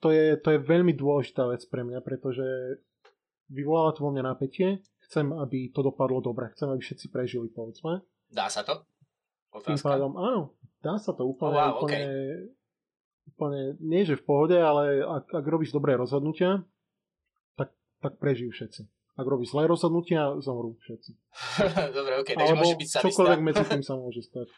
[0.00, 2.44] to, je, to je veľmi dôležitá vec pre mňa, pretože
[3.52, 8.00] vyvoláva to vo mňa napätie, chcem, aby to dopadlo dobre, chcem, aby všetci prežili, povedzme.
[8.32, 8.88] Dá sa to?
[9.52, 9.76] Otázka.
[9.76, 12.10] Tým pádom, áno, Dá sa to úplne, oh, wow, úplne, okay.
[13.30, 16.66] úplne, nie že v pohode, ale ak, ak robíš dobré rozhodnutia,
[17.54, 17.70] tak,
[18.02, 18.82] tak prežijú všetci.
[19.14, 21.14] Ak robíš zlé rozhodnutia, zomrú všetci.
[21.96, 24.50] Dobre, ok, takže Alebo môže byť sa čokoľvek medzi tým sa môže stať.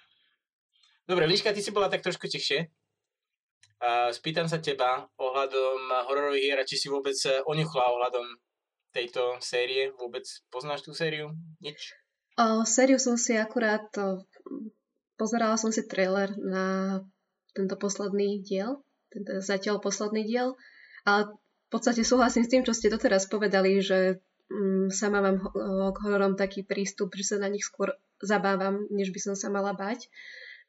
[1.11, 2.73] Dobre, Líška, ty si bola tak trošku tichšie.
[3.85, 8.25] Uh, spýtam sa teba ohľadom hororových hier a či si vôbec eh, oňuchla ohľadom
[8.97, 9.93] tejto série.
[10.01, 11.37] Vôbec poznáš tú sériu?
[11.61, 11.93] Nič?
[12.41, 14.25] Uh, sériu som si akurát uh,
[15.15, 16.99] Pozerala som si trailer na
[17.55, 18.83] tento posledný diel,
[19.15, 20.59] tento zatiaľ posledný diel
[21.07, 24.19] a v podstate súhlasím s tým, čo ste doteraz povedali, že
[24.51, 25.39] mm, sama mám
[25.95, 29.75] k hororom taký prístup, že sa na nich skôr zabávam, než by som sa mala
[29.75, 30.11] bať.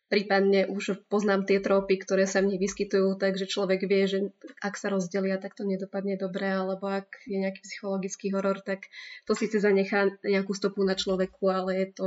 [0.06, 4.20] Prípadne už poznám tie trópy, ktoré sa v nich vyskytujú, takže človek vie, že
[4.62, 8.86] ak sa rozdelia, tak to nedopadne dobre, alebo ak je nejaký psychologický horor, tak
[9.26, 12.06] to síce zanechá nejakú stopu na človeku, ale je to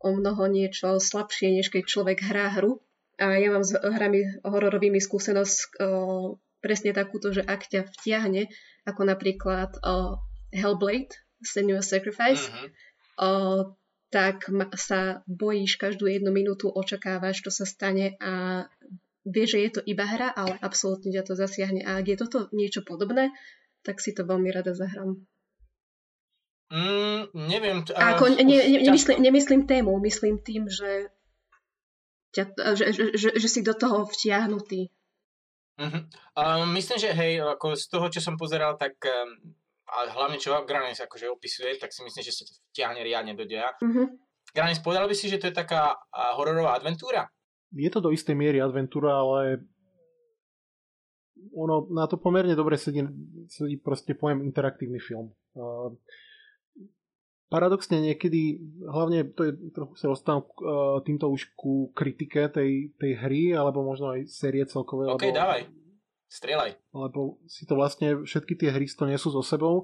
[0.00, 2.80] o mnoho niečo slabšie, než keď človek hrá hru.
[3.20, 8.48] A ja mám s hrami hororovými skúsenosť o, presne takúto, že ak ťa vtiahne,
[8.88, 10.16] ako napríklad o,
[10.56, 11.12] Hellblade,
[11.44, 12.68] Senua's Sacrifice, uh-huh.
[13.20, 13.30] o,
[14.08, 18.64] tak ma, sa bojíš každú jednu minútu, očakávaš, čo sa stane a
[19.28, 21.84] vieš, že je to iba hra, ale absolútne ťa to zasiahne.
[21.84, 23.30] A ak je toto niečo podobné,
[23.84, 25.28] tak si to veľmi rada zahrám.
[26.70, 27.82] Mm, neviem.
[27.98, 31.10] A ako, ne, ne, nemyslím, nemyslím tému, myslím tým, že,
[32.30, 32.44] ťa,
[32.78, 34.86] že, že, že, že si do toho vtiahnutý.
[35.80, 36.02] Uh-huh.
[36.38, 39.50] Um, myslím, že hej, ako z toho, čo som pozeral, tak um,
[39.90, 43.42] a hlavne čo Granis akože opisuje, tak si myslím, že sa to vtiahne riadne do
[43.42, 43.74] deja.
[43.82, 44.06] Uh-huh.
[44.54, 47.26] Granis, povedal by si, že to je taká uh, hororová adventúra?
[47.74, 49.66] Je to do istej miery adventúra, ale
[51.50, 53.02] ono na to pomerne dobre sedí,
[53.50, 55.34] sedí proste pojem interaktívny film.
[55.58, 55.98] Uh,
[57.50, 63.12] paradoxne niekedy, hlavne to je trochu sa dostávam uh, týmto už ku kritike tej, tej
[63.18, 65.10] hry, alebo možno aj série celkové.
[65.10, 65.62] OK, lebo, dávaj.
[66.30, 66.70] Strieľaj.
[66.94, 69.82] Lebo si to vlastne, všetky tie hry to nesú so sebou.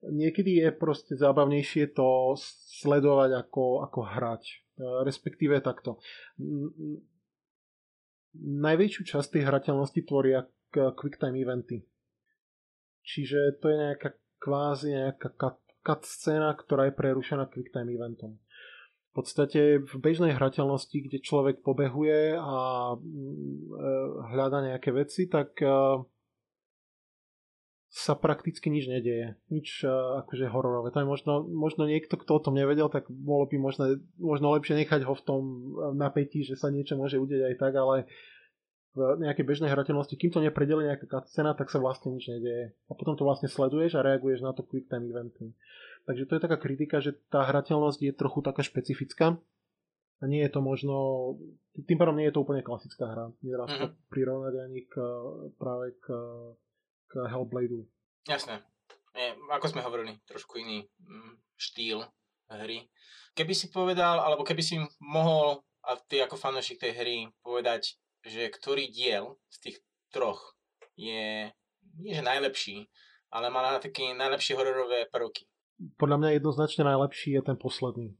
[0.00, 2.38] Niekedy je proste zábavnejšie to
[2.80, 4.42] sledovať ako, ako hrať.
[4.78, 5.98] Uh, respektíve takto.
[8.38, 11.82] Najväčšiu časť tej hrateľnosti tvoria quicktime eventy.
[13.02, 15.34] Čiže to je nejaká kvázi nejaká
[15.98, 18.38] scéna, ktorá je prerušená quicktime eventom.
[19.10, 22.56] V podstate v bežnej hrateľnosti, kde človek pobehuje a
[22.94, 23.82] mm, e,
[24.30, 25.66] hľada nejaké veci, tak e,
[27.90, 29.34] sa prakticky nič nedieje.
[29.50, 30.94] Nič e, akože hororové.
[30.94, 34.78] To je možno, možno niekto, kto o tom nevedel, tak bolo by možno, možno lepšie
[34.78, 35.42] nechať ho v tom
[35.98, 38.06] napätí, že sa niečo môže udeť aj tak, ale
[38.90, 42.74] v nejakej bežnej hrateľnosti, kým to nepredeli nejaká scéna, tak sa vlastne nič nedeje.
[42.90, 45.54] A potom to vlastne sleduješ a reaguješ na to quick time eventy.
[46.10, 49.38] Takže to je taká kritika, že tá hrateľnosť je trochu taká špecifická
[50.20, 50.94] a nie je to možno,
[51.86, 53.26] tým pádom nie je to úplne klasická hra.
[53.46, 54.10] Nedá sa mm-hmm.
[54.10, 54.94] prirovnať ani k,
[55.54, 56.06] práve k,
[57.08, 57.86] k Hellbladeu.
[58.26, 58.60] Jasné.
[59.14, 62.04] Je, ako sme hovorili, trošku iný mm, štýl
[62.50, 62.90] hry.
[63.38, 68.52] Keby si povedal, alebo keby si mohol, a ty ako fanúšik tej hry, povedať, že
[68.52, 69.76] ktorý diel z tých
[70.12, 70.58] troch
[70.98, 71.48] je,
[72.00, 72.90] nie že najlepší,
[73.30, 75.46] ale má také najlepšie hororové prvky.
[75.96, 78.12] Podľa mňa jednoznačne najlepší je ten posledný,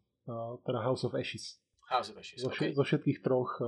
[0.64, 1.60] teda House of Ashes.
[1.90, 2.72] House of Ashes, zo, okay.
[2.72, 3.60] zo všetkých troch.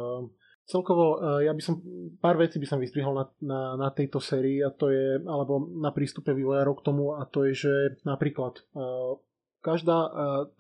[0.63, 1.83] Celkovo, ja by som,
[2.23, 5.91] pár vecí by som vystrihol na, na, na tejto sérii a to je, alebo na
[5.91, 7.75] prístupe vývojárov k tomu a to je, že
[8.07, 8.63] napríklad
[9.59, 9.99] každá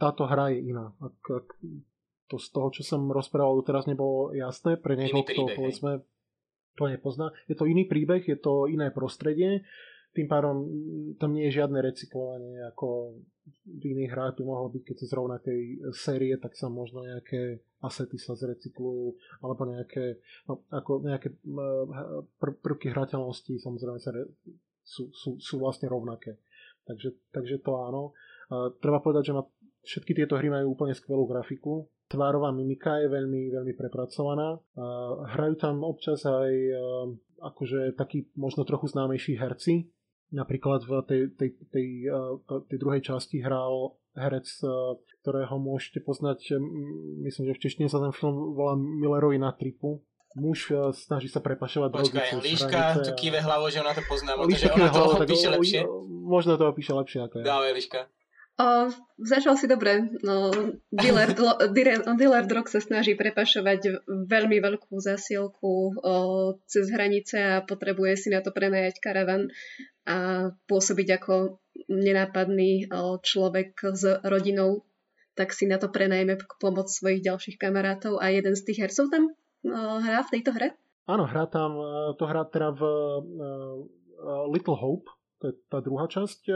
[0.02, 0.90] táto hra je iná.
[0.98, 1.46] Ak, ak
[2.32, 6.00] to z toho, čo som rozprával teraz nebolo jasné, pre niekoho, kto povedzme
[6.80, 7.28] to nepozná.
[7.44, 9.68] Je to iný príbeh, je to iné prostredie,
[10.12, 10.68] tým pádom
[11.16, 13.16] tam nie je žiadne recyklovanie, ako
[13.64, 15.60] v iných hrách by mohlo byť, keď si z rovnakej
[15.96, 21.32] série, tak sa možno nejaké asety sa zrecyklujú, alebo nejaké, no, ako nejaké
[22.38, 24.28] pr- prvky hrateľnosti samozrejme sa re,
[24.84, 26.36] sú, sú, sú vlastne rovnaké.
[26.84, 28.12] Takže, takže to áno.
[28.52, 29.42] Uh, treba povedať, že ma,
[29.82, 34.60] všetky tieto hry majú úplne skvelú grafiku tvárová mimika je veľmi, veľmi prepracovaná.
[35.32, 36.52] Hrajú tam občas aj
[37.40, 39.88] akože takí možno trochu známejší herci.
[40.32, 41.86] Napríklad v tej, tej, tej,
[42.68, 44.48] tej druhej časti hral herec,
[45.24, 46.56] ktorého môžete poznať,
[47.24, 50.04] myslím, že v češtine sa ten film volá Millerovi na tripu.
[50.32, 54.72] Muž snaží sa prepašovať drogy Počkaj, Líška tu kýve hlavou, že ona to pozná, Líška
[54.72, 55.80] ona to opíše lepšie.
[56.08, 57.44] Možno to opíše lepšie ako ja.
[57.44, 58.00] Dávaj, Líška.
[58.62, 60.06] O, začal si dobre.
[60.22, 60.54] No,
[60.94, 61.34] dealer,
[61.74, 66.14] dealer, dealer drog sa snaží prepašovať veľmi veľkú zasielku o,
[66.70, 69.50] cez hranice a potrebuje si na to prenajať karavan
[70.06, 71.58] a pôsobiť ako
[71.90, 74.86] nenápadný o, človek s rodinou,
[75.34, 79.34] tak si na to prenajme pomoc svojich ďalších kamarátov a jeden z tých hercov tam
[79.66, 80.78] o, hrá v tejto hre?
[81.10, 85.10] Áno, hrá tam, e, to hrá teda v uh, Little Hope,
[85.42, 86.54] to je tá druhá časť e,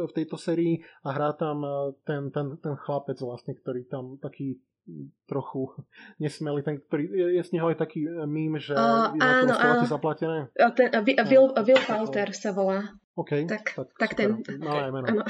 [0.00, 4.56] v tejto sérii a hrá tam e, ten, ten, ten chlapec vlastne, ktorý tam taký
[5.28, 5.68] trochu
[6.22, 9.84] nesmelý, ten, ktorý je z neho aj taký e, mím, že uh, je áno, áno.
[9.84, 10.48] zaplatené.
[10.56, 12.96] Ten, uh, Will, uh, Will Falter sa volá.
[13.12, 14.40] OK, tak, tak, tak ten.
[14.58, 15.22] Malé meno.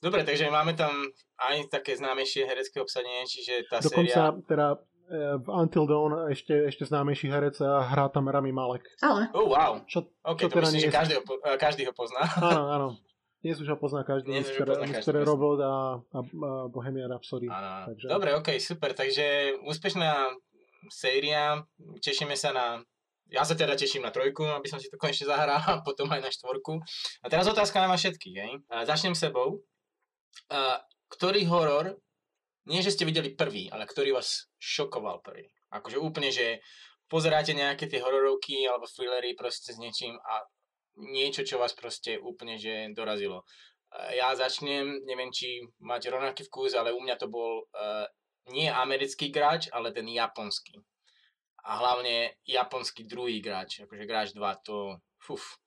[0.00, 0.96] Dobre, takže máme tam
[1.36, 4.48] aj také známejšie herecké obsadenie, čiže tá Dokonca séria...
[4.48, 4.66] teda
[5.10, 8.86] v Until Dawn ešte, ešte známejší herec a hrá tam Rami Malek.
[9.02, 9.26] Ale.
[9.34, 9.82] Oh, wow.
[9.90, 11.22] Čo, okay, čo to teda myslím, nie že každý ho,
[11.58, 12.22] každý ho pozná.
[12.38, 12.88] Áno, áno.
[13.40, 15.74] Dnes už ho pozná každý, Dnes ktoré, pozná každý, ktoré Robot a, a,
[16.22, 17.50] a Bohemian Rhapsody.
[17.50, 17.90] Áno.
[17.90, 18.06] Takže...
[18.06, 18.94] Dobre, ok, super.
[18.94, 20.30] Takže úspešná
[20.92, 21.58] séria.
[21.98, 22.66] Tešíme sa na
[23.30, 26.18] ja sa teda teším na trojku, aby som si to konečne zahral a potom aj
[26.18, 26.82] na štvorku.
[27.22, 28.36] A teraz otázka na vás všetkých.
[28.36, 28.52] Hej?
[28.86, 29.62] Začnem sebou.
[31.10, 31.94] Ktorý horor
[32.68, 35.48] nie že ste videli prvý, ale ktorý vás šokoval prvý.
[35.72, 36.60] Akože úplne, že
[37.08, 40.44] pozeráte nejaké tie hororovky alebo thrillery proste s niečím a
[41.00, 43.42] niečo, čo vás proste úplne, že dorazilo.
[43.88, 48.04] E, ja začnem, neviem, či máte rovnaký vkus, ale u mňa to bol uh,
[48.52, 50.76] nie americký hráč, ale ten japonský.
[51.64, 55.60] A hlavne japonský druhý hráč, akože hráč 2, to, fuf,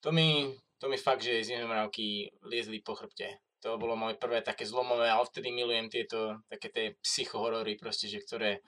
[0.00, 0.48] to mi,
[0.80, 1.60] to mi fakt, že z
[2.42, 6.86] liezli po chrbte to bolo moje prvé také zlomové a vtedy milujem tieto také tie
[7.02, 8.62] psychohorory proste, že ktoré,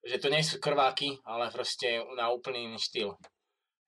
[0.00, 3.20] že to nie sú krváky, ale proste na úplný iný štýl.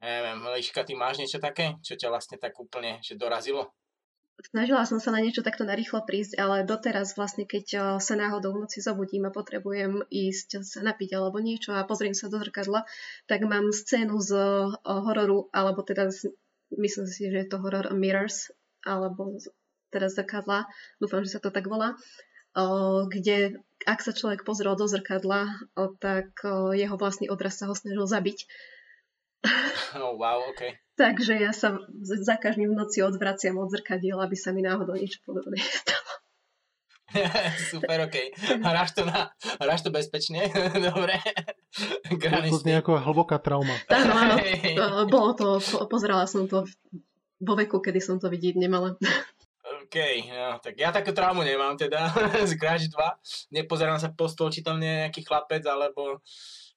[0.04, 3.72] Neviem, Liška, ty máš niečo také, čo ťa vlastne tak úplne, že dorazilo?
[4.42, 8.66] Snažila som sa na niečo takto narýchlo prísť, ale doteraz vlastne, keď sa náhodou v
[8.66, 12.84] noci zobudím a potrebujem ísť sa napiť alebo niečo a pozriem sa do zrkadla,
[13.30, 14.30] tak mám scénu z
[14.84, 16.10] hororu, alebo teda
[16.76, 18.50] myslím si, že je to horor Mirrors,
[18.82, 19.38] alebo
[19.92, 20.64] teraz zrkadla,
[20.96, 21.92] dúfam, že sa to tak volá,
[23.12, 25.52] kde ak sa človek pozrel do zrkadla,
[26.00, 26.32] tak
[26.72, 28.48] jeho vlastný odraz sa ho snažil zabiť.
[29.92, 30.80] Oh, wow, okay.
[30.96, 35.20] Takže ja sa za každým v noci odvraciam od zrkadiel, aby sa mi náhodou niečo
[35.20, 36.12] podobné nestalo.
[37.72, 38.16] Super, ok.
[38.60, 40.48] Hráš to, na, hráš to bezpečne?
[40.88, 41.20] Dobre.
[42.08, 43.76] To znie ako hlboká trauma.
[43.92, 44.36] Áno, áno.
[45.08, 45.48] Bolo to,
[45.88, 46.64] pozerala som to
[47.42, 48.96] vo veku, kedy som to vidieť nemala.
[49.92, 52.08] OK, no, tak ja takú traumu nemám teda
[52.48, 53.52] z Crash 2.
[53.52, 56.24] Nepozerám sa po stôl, či tam nie je nejaký chlapec, alebo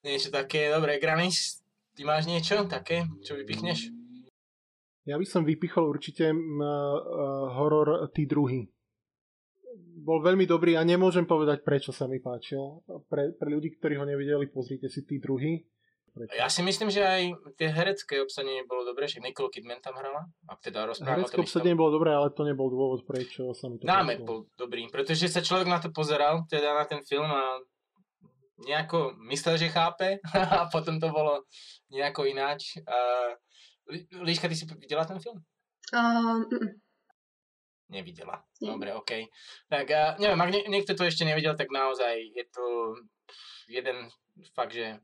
[0.04, 0.68] niečo také.
[0.68, 1.64] Dobre, Granis,
[1.96, 3.88] ty máš niečo také, čo vypichneš?
[5.08, 8.68] Ja by som vypichol určite uh, horor Tí druhy.
[9.96, 12.84] bol veľmi dobrý a nemôžem povedať, prečo sa mi páčil.
[12.84, 15.64] Pre, pre ľudí, ktorí ho nevideli, pozrite si tí druhý.
[16.16, 16.32] Prečo?
[16.32, 17.22] Ja si myslím, že aj
[17.60, 20.24] tie herecké obsadenie bolo dobré, že Nicole Kidman tam hrala.
[20.48, 24.24] A teda herecké obsadenie bolo dobré, ale to nebol dôvod, prečo sa mi to Námet
[24.24, 27.60] bol dobrý, pretože sa človek na to pozeral, teda na ten film a
[28.64, 30.16] nejako myslel, že chápe
[30.56, 31.44] a potom to bolo
[31.92, 32.80] nejako ináč.
[32.80, 33.36] Uh,
[34.24, 35.44] Líška, ty si videla ten film?
[35.92, 36.48] Um,
[37.92, 38.40] Nevidela.
[38.58, 38.72] Nie.
[38.72, 39.30] Dobre, OK.
[39.68, 42.64] Tak uh, neviem, ak nie, niekto to ešte nevidel, tak naozaj je to
[43.68, 44.08] jeden
[44.56, 44.96] fakt, že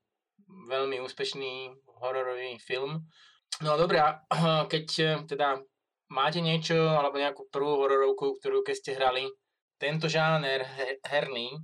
[0.68, 1.72] veľmi úspešný
[2.02, 3.06] hororový film.
[3.60, 4.22] No dobre, a
[4.72, 5.60] keď e, teda
[6.12, 9.24] máte niečo, alebo nejakú prvú hororovku, ktorú keď ste hrali,
[9.80, 10.62] tento žáner
[11.02, 11.58] herný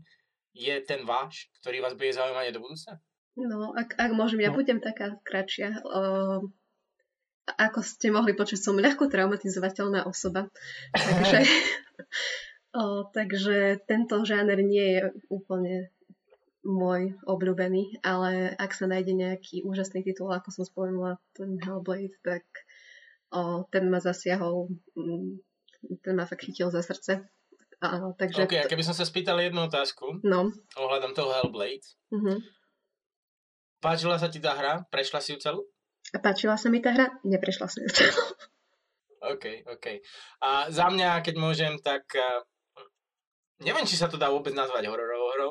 [0.56, 2.98] je ten váš, ktorý vás bude zaujímať do budúca?
[3.38, 4.58] No, ak, ak môžem, ja no.
[4.58, 5.78] budem taká kratšia.
[5.86, 6.42] Uh,
[7.54, 10.50] ako ste mohli počuť, som ľahko traumatizovateľná osoba.
[10.92, 11.38] Takže,
[12.78, 15.94] o, takže tento žáner nie je úplne
[16.66, 22.44] môj obľúbený, ale ak sa nájde nejaký úžasný titul, ako som spomenula, ten Hellblade, tak
[23.30, 24.66] o, ten ma zasiahol,
[24.98, 25.38] mm,
[26.02, 27.22] ten ma fakt chytil za srdce.
[27.78, 30.50] A, takže OK, a keby som sa spýtal jednu otázku no.
[30.74, 31.86] ohľadom toho Hellblade.
[32.10, 32.42] Uh-huh.
[33.78, 34.82] Páčila sa ti tá hra?
[34.90, 35.62] Prešla si ju celú?
[36.10, 37.90] A páčila sa mi tá hra, neprešla som ju
[39.34, 39.86] OK, OK.
[40.42, 42.42] A za mňa, keď môžem, tak uh,
[43.62, 45.50] neviem, či sa to dá vôbec nazvať hororovou hrou,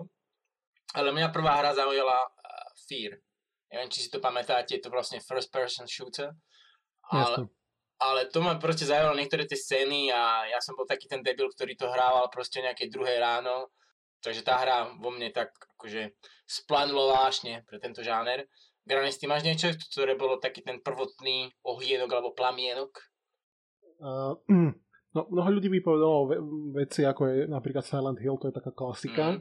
[0.96, 3.20] ale mňa prvá hra zaujala uh, Fear.
[3.68, 6.32] Neviem, či si to pamätáte, je to vlastne first person shooter.
[7.12, 7.48] Ale,
[8.00, 11.48] ale to ma proste zaujalo niektoré tie scény a ja som bol taký ten debil,
[11.52, 13.72] ktorý to hrával proste nejaké druhé ráno.
[14.24, 16.16] Takže tá hra vo mne tak akože
[16.48, 18.48] splanulo vášne pre tento žáner.
[18.88, 22.96] Granis, ty máš niečo, ktoré bolo taký ten prvotný ohienok alebo plamienok?
[24.00, 24.40] Uh,
[25.16, 26.44] no, mnoho ľudí by povedalo ve-
[26.88, 29.38] veci, ako je napríklad Silent Hill, to je taká klasika.
[29.38, 29.40] Mm.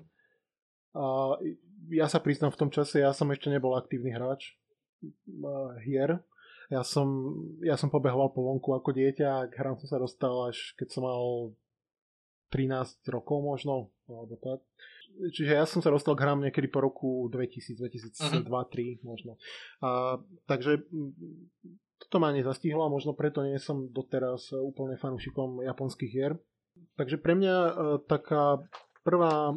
[1.86, 4.56] Ja sa priznám, v tom čase ja som ešte nebol aktívny hráč
[5.04, 6.24] uh, hier.
[6.66, 10.50] Ja som, ja som pobehoval po vonku ako dieťa a k hrám som sa dostal
[10.50, 11.54] až keď som mal
[12.50, 14.66] 13 rokov možno, alebo tak.
[15.16, 18.66] Čiže ja som sa dostal k hrám niekedy po roku 2000, 2002, uh-huh.
[18.66, 19.38] 2003 možno.
[19.80, 20.84] A, takže
[21.96, 26.36] toto ma nezastihlo a možno preto nie som doteraz úplne fanúšikom japonských hier.
[27.00, 27.72] Takže pre mňa uh,
[28.04, 28.60] taká
[29.00, 29.56] prvá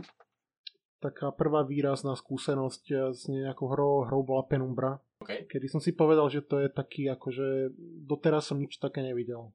[0.99, 4.99] taká prvá výrazná skúsenosť s nejakou hrou, hrou bola Penumbra.
[5.19, 5.47] Okay.
[5.47, 7.75] Kedy som si povedal, že to je taký, akože
[8.07, 9.51] doteraz som nič také nevidel.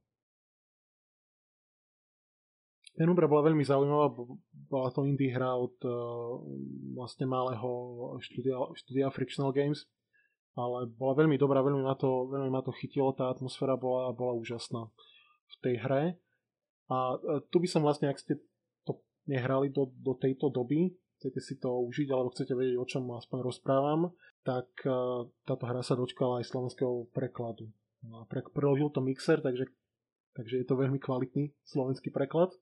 [2.95, 4.07] Penumbra bola veľmi zaujímavá,
[4.71, 6.39] bola to indie hra od uh,
[6.95, 7.67] vlastne malého
[8.23, 9.83] štúdia, štúdia Frictional Games,
[10.55, 14.39] ale bola veľmi dobrá, veľmi ma to, veľmi ma to chytilo, tá atmosféra bola, bola
[14.39, 14.87] úžasná
[15.51, 16.03] v tej hre.
[16.87, 18.39] A uh, tu by som vlastne, ak ste
[18.87, 20.95] to nehrali do, do tejto doby,
[21.25, 24.13] chcete si to užiť, alebo chcete vedieť, o čom aspoň rozprávam,
[24.45, 27.73] tak uh, táto hra sa dočkala aj slovenského prekladu.
[28.05, 29.73] No pre, preložil to Mixer, takže,
[30.37, 32.53] takže je to veľmi kvalitný slovenský preklad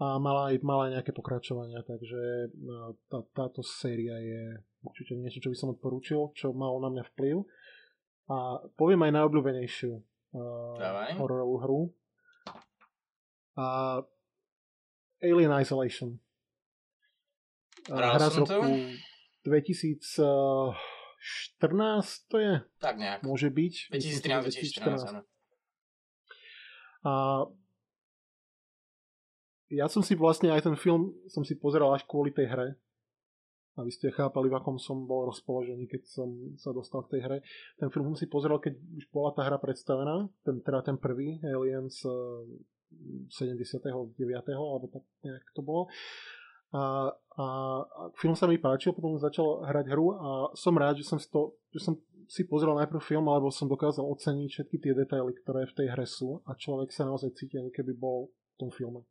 [0.00, 5.40] a mala aj, mala aj nejaké pokračovania, takže no, tá, táto séria je určite niečo,
[5.44, 7.36] čo by som odporúčil, čo malo na mňa vplyv.
[8.32, 11.80] A poviem aj najobľúbenejšiu uh, hororovú hru.
[13.56, 14.00] A
[15.20, 16.20] Alien Isolation.
[17.86, 18.66] Hral hra z roku
[19.46, 20.74] 2014
[22.26, 22.58] to je?
[22.82, 23.22] Tak nejak.
[23.22, 23.74] Môže byť.
[23.94, 25.22] 2013-2014.
[27.06, 27.46] A
[29.70, 32.74] ja som si vlastne aj ten film som si pozeral až kvôli tej hre,
[33.78, 37.42] aby ste chápali, v akom som bol rozpoložený, keď som sa dostal k tej hre.
[37.78, 41.38] Ten film som si pozeral, keď už bola tá hra predstavená, ten, teda ten prvý,
[41.46, 44.18] Aliens 79.
[44.54, 45.86] alebo tak nejak to bolo.
[46.74, 47.44] A, a,
[47.84, 51.30] a film sa mi páčil, potom začal hrať hru a som rád, že som si
[51.30, 51.94] to, že som
[52.26, 56.06] si pozrel najprv film, alebo som dokázal oceniť všetky tie detaily, ktoré v tej hre
[56.06, 59.06] sú a človek sa naozaj cíti, ako keby bol v tom filme.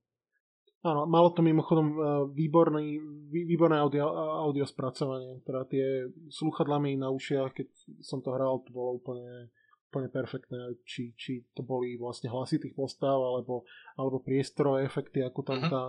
[0.86, 2.00] Áno, malo to mimochodom e,
[2.38, 3.02] výborný,
[3.34, 4.06] výborné audio,
[4.46, 5.42] audio spracovanie.
[5.42, 7.68] Teda tie sluchadlami na ušiach, keď
[8.06, 9.50] som to hral, to bolo úplne,
[9.90, 10.78] úplne perfektné.
[10.86, 13.66] Či, či to boli vlastne hlasitých postav, alebo,
[13.98, 15.70] alebo priestorové efekty, ako tam mhm.
[15.74, 15.84] tá,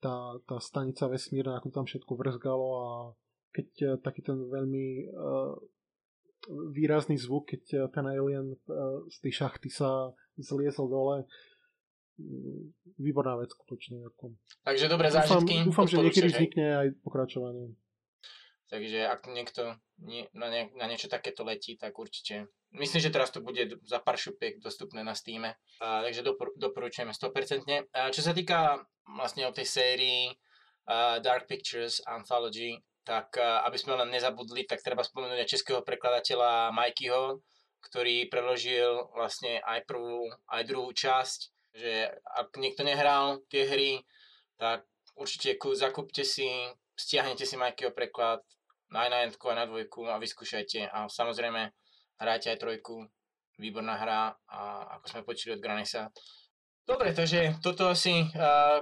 [0.00, 2.88] tá, tá stanica vesmírna, ako tam všetko vrzgalo a
[3.52, 5.56] keď e, taký ten veľmi uh,
[6.76, 11.24] výrazný zvuk, keď ten alien uh, z tej šachty sa zliezol dole,
[13.00, 14.00] výborná vec skutočne.
[14.12, 14.32] Ako.
[14.64, 15.68] Takže dobré zážitky.
[15.68, 17.76] Dúfam, dúfam že niekedy vznikne aj pokračovanie.
[18.66, 22.50] Takže ak niekto nie, na, ne, na niečo takéto letí, tak určite.
[22.74, 25.46] Myslím, že teraz to bude za pár šupiek dostupné na Steam.
[25.46, 25.54] A,
[26.02, 27.94] takže dopor, doporučujeme 100%.
[27.94, 28.82] A, čo sa týka
[29.14, 34.82] vlastne o tej sérii uh, Dark Pictures Anthology, tak uh, aby sme len nezabudli, tak
[34.82, 37.38] treba spomenúť aj českého prekladateľa Mikeyho,
[37.86, 41.40] ktorý preložil vlastne aj prvú, aj druhú časť,
[41.76, 44.02] že ak niekto nehral tie hry,
[44.58, 46.50] tak určite zakúpte si,
[46.98, 48.42] stiahnete si Mikeyho preklad,
[48.90, 50.90] aj na jedku, aj na dvojku a vyskúšajte.
[50.90, 51.70] A samozrejme,
[52.22, 53.06] hrajte aj trojku,
[53.58, 54.60] výborná hra a
[54.98, 56.12] ako sme počuli od Granesa.
[56.86, 58.78] Dobre, takže toto asi uh,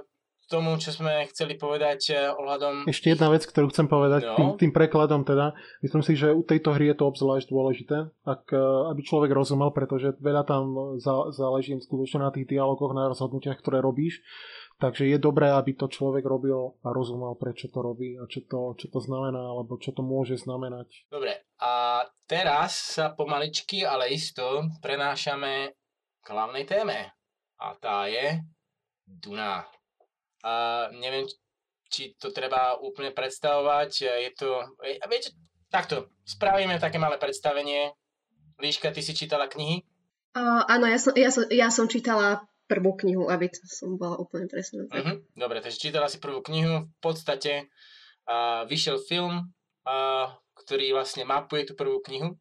[0.47, 2.85] tomu, čo sme chceli povedať uh, ohľadom...
[2.85, 4.35] Ešte jedna vec, ktorú chcem povedať no.
[4.35, 5.57] tým, tým prekladom teda.
[5.81, 9.73] Myslím si, že u tejto hry je to obzvlášť dôležité, ak, uh, aby človek rozumel,
[9.73, 10.95] pretože veľa tam
[11.33, 14.21] záleží skutočne na tých dialogoch, na rozhodnutiach, ktoré robíš
[14.75, 18.75] Takže je dobré, aby to človek robil a rozumel, prečo to robí a čo to,
[18.75, 21.07] čo to znamená, alebo čo to môže znamenať.
[21.07, 25.71] Dobre, a teraz sa pomaličky, ale isto prenášame
[26.19, 27.15] k hlavnej téme.
[27.55, 28.43] A tá je
[29.07, 29.63] Duna.
[30.45, 31.25] A neviem,
[31.89, 33.91] či to treba úplne predstavovať.
[34.05, 34.61] Je to...
[35.09, 35.33] Viete,
[35.73, 37.97] takto, spravíme také malé predstavenie.
[38.61, 39.81] Líška, ty si čítala knihy?
[40.37, 44.45] Uh, áno, ja som, ja, som, ja som čítala prvú knihu, aby som bola úplne
[44.45, 44.85] presná.
[44.85, 45.23] Uh-huh.
[45.33, 46.85] Dobre, takže čítala si prvú knihu.
[46.87, 47.71] V podstate
[48.29, 49.49] uh, vyšiel film,
[49.87, 50.27] uh,
[50.61, 52.37] ktorý vlastne mapuje tú prvú knihu.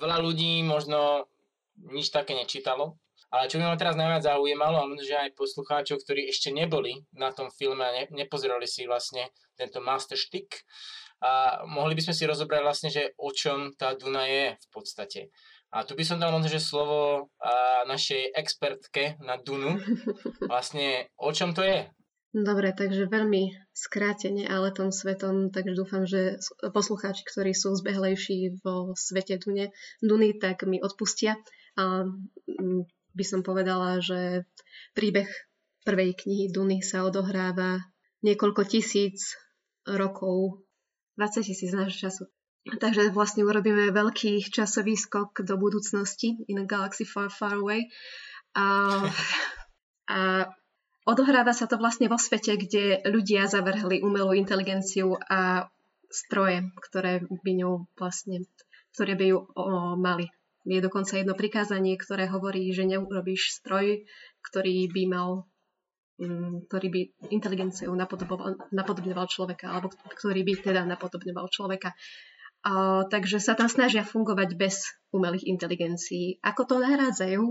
[0.00, 1.30] Veľa ľudí možno
[1.78, 2.98] nič také nečítalo,
[3.30, 7.04] ale čo by ma teraz najviac zaujímalo, a možno, že aj poslucháčov, ktorí ešte neboli
[7.14, 10.64] na tom filme a ne, nepozerali si vlastne tento master stick,
[11.24, 15.32] a mohli by sme si rozobrať vlastne, že o čom tá Duna je v podstate.
[15.72, 19.74] A tu by som dal možno, že slovo a, našej expertke na Dunu.
[20.52, 21.90] Vlastne o čom to je?
[22.30, 26.38] Dobre, takže veľmi skrátene, ale tom svetom, takže dúfam, že
[26.70, 31.38] poslucháči, ktorí sú zbehlejší vo svete Dune, Duny, tak mi odpustia.
[31.74, 32.06] A
[33.14, 34.44] by som povedala, že
[34.92, 35.30] príbeh
[35.86, 37.80] prvej knihy Duny sa odohráva
[38.26, 39.38] niekoľko tisíc
[39.86, 40.64] rokov,
[41.16, 42.24] 20 tisíc nášho času
[42.64, 47.92] Takže vlastne urobíme veľký časový skok do budúcnosti in a galaxy far, far away.
[48.56, 49.04] A,
[50.08, 50.48] a
[51.04, 55.68] odohráva sa to vlastne vo svete, kde ľudia zavrhli umelú inteligenciu a
[56.08, 58.48] stroje, ktoré by ňou vlastne,
[58.96, 59.64] ktoré by ju o,
[60.00, 60.32] mali.
[60.64, 64.08] Je dokonca jedno prikázanie, ktoré hovorí, že neurobíš stroj,
[64.40, 65.28] ktorý by mal
[66.20, 67.92] mm, ktorý by inteligenciou
[68.72, 71.92] napodobňoval človeka, alebo ktorý by teda napodobňoval človeka.
[72.64, 76.40] A, takže sa tam snažia fungovať bez umelých inteligencií.
[76.40, 77.44] Ako to nahrádzajú,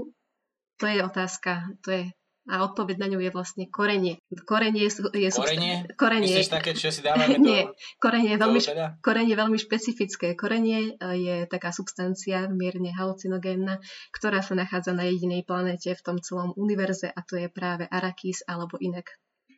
[0.81, 1.69] to je otázka.
[1.85, 2.03] To je,
[2.43, 4.19] a odpoveď na ňu je vlastne korenie.
[4.43, 5.87] Korenie je, je korenie?
[5.95, 6.27] korenie.
[6.27, 7.71] Myslíš také, čo si dávame Nie,
[8.03, 8.87] korenie je, veľmi, teda?
[8.99, 10.35] korenie je veľmi špecifické.
[10.35, 13.79] Korenie e, je taká substancia mierne halucinogénna,
[14.11, 18.43] ktorá sa nachádza na jedinej planete v tom celom univerze a to je práve Arakis
[18.43, 19.07] alebo inak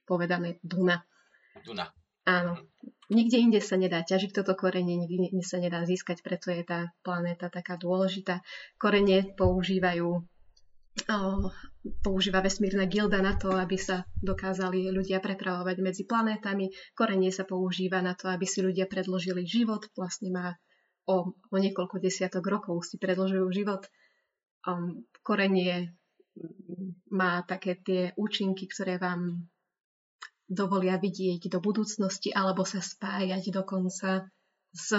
[0.06, 1.02] povedané Duna.
[1.66, 1.90] Duna.
[2.30, 2.58] Áno.
[3.06, 6.90] Nikde inde sa nedá ťažiť toto korenie, nikde inde sa nedá získať, preto je tá
[7.06, 8.42] planéta taká dôležitá.
[8.82, 10.26] Korenie používajú
[12.02, 16.72] používa vesmírna gilda na to, aby sa dokázali ľudia prepravovať medzi planétami.
[16.96, 19.86] Korenie sa používa na to, aby si ľudia predložili život.
[19.94, 20.48] Vlastne má
[21.06, 23.86] o, o niekoľko desiatok rokov si predložujú život.
[24.66, 25.94] Um, korenie
[27.12, 29.46] má také tie účinky, ktoré vám
[30.46, 34.30] dovolia vidieť do budúcnosti alebo sa spájať dokonca
[34.76, 34.90] s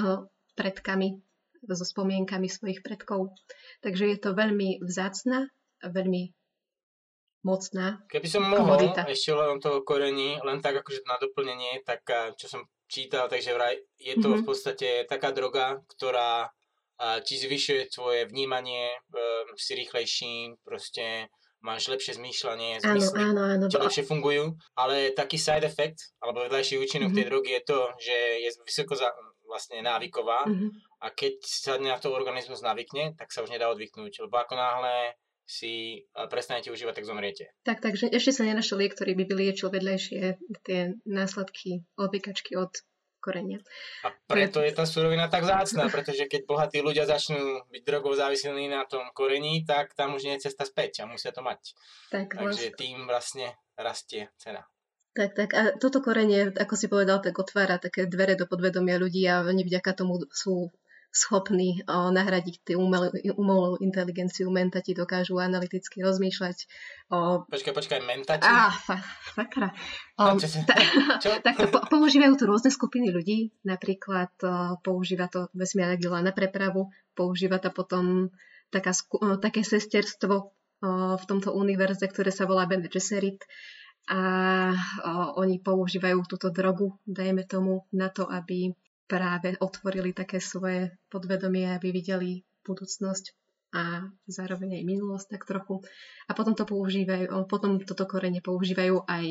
[0.56, 1.20] predkami,
[1.66, 3.36] so spomienkami svojich predkov.
[3.84, 5.50] Takže je to veľmi vzácna,
[5.84, 6.32] veľmi
[7.46, 9.06] mocná Keby som mohol komodita.
[9.06, 12.02] ešte len toho korení, len tak akože na doplnenie, tak
[12.34, 14.42] čo som čítal, takže vraj je to mm-hmm.
[14.42, 16.50] v podstate taká droga, ktorá
[17.22, 18.88] ti zvyšuje tvoje vnímanie,
[19.60, 21.28] si rýchlejší, proste
[21.60, 23.84] máš lepšie zmýšľanie, zmysly, áno, áno, áno.
[23.84, 27.26] lepšie fungujú, ale taký side effect, alebo vedľajší účinok mm-hmm.
[27.26, 28.16] tej drogy je to, že
[28.46, 29.10] je vysoko za,
[29.44, 30.70] vlastne návyková mm-hmm.
[31.02, 35.16] a keď sa na to organizmus navykne, tak sa už nedá odvyknúť, lebo ako náhle
[35.46, 37.54] si prestanete užívať, tak zomriete.
[37.62, 42.74] Tak, takže ešte sa nenašiel liek, ktorý by vyliečil vedľajšie tie následky odvykačky od
[43.22, 43.58] korenia.
[44.06, 48.70] A preto je tá surovina tak zácná, pretože keď bohatí ľudia začnú byť drogou závislí
[48.70, 51.74] na tom korení, tak tam už nie je cesta späť a musia to mať.
[52.10, 52.78] Tak, Takže vlastne.
[52.78, 54.66] tým vlastne rastie cena.
[55.16, 55.50] Tak, tak.
[55.56, 59.64] A toto korenie, ako si povedal, tak otvára také dvere do podvedomia ľudí a oni
[59.64, 60.68] vďaka tomu sú
[61.16, 63.08] schopní o, nahradiť tú umelú,
[63.40, 64.52] umelú inteligenciu.
[64.52, 66.56] Mentati dokážu analyticky rozmýšľať.
[67.08, 67.48] O...
[67.48, 68.44] Počkaj, počkaj, mentati?
[68.44, 69.00] Á, fa,
[69.32, 69.72] fakra.
[70.20, 70.76] O, čo, ta,
[71.16, 71.32] čo?
[71.46, 73.56] takto po, používajú tu rôzne skupiny ľudí.
[73.64, 78.28] Napríklad o, používa to vesmírna gila na prepravu, používa to potom
[78.68, 80.48] taká, o, také sesterstvo o,
[81.16, 83.40] v tomto univerze, ktoré sa volá Bene Gesserit
[84.06, 84.20] a
[85.02, 91.70] o, oni používajú túto drogu, dajme tomu, na to, aby práve otvorili také svoje podvedomie,
[91.72, 93.34] aby videli budúcnosť
[93.74, 95.82] a zároveň aj minulosť tak trochu.
[96.26, 99.26] A potom to používajú, potom toto korene používajú aj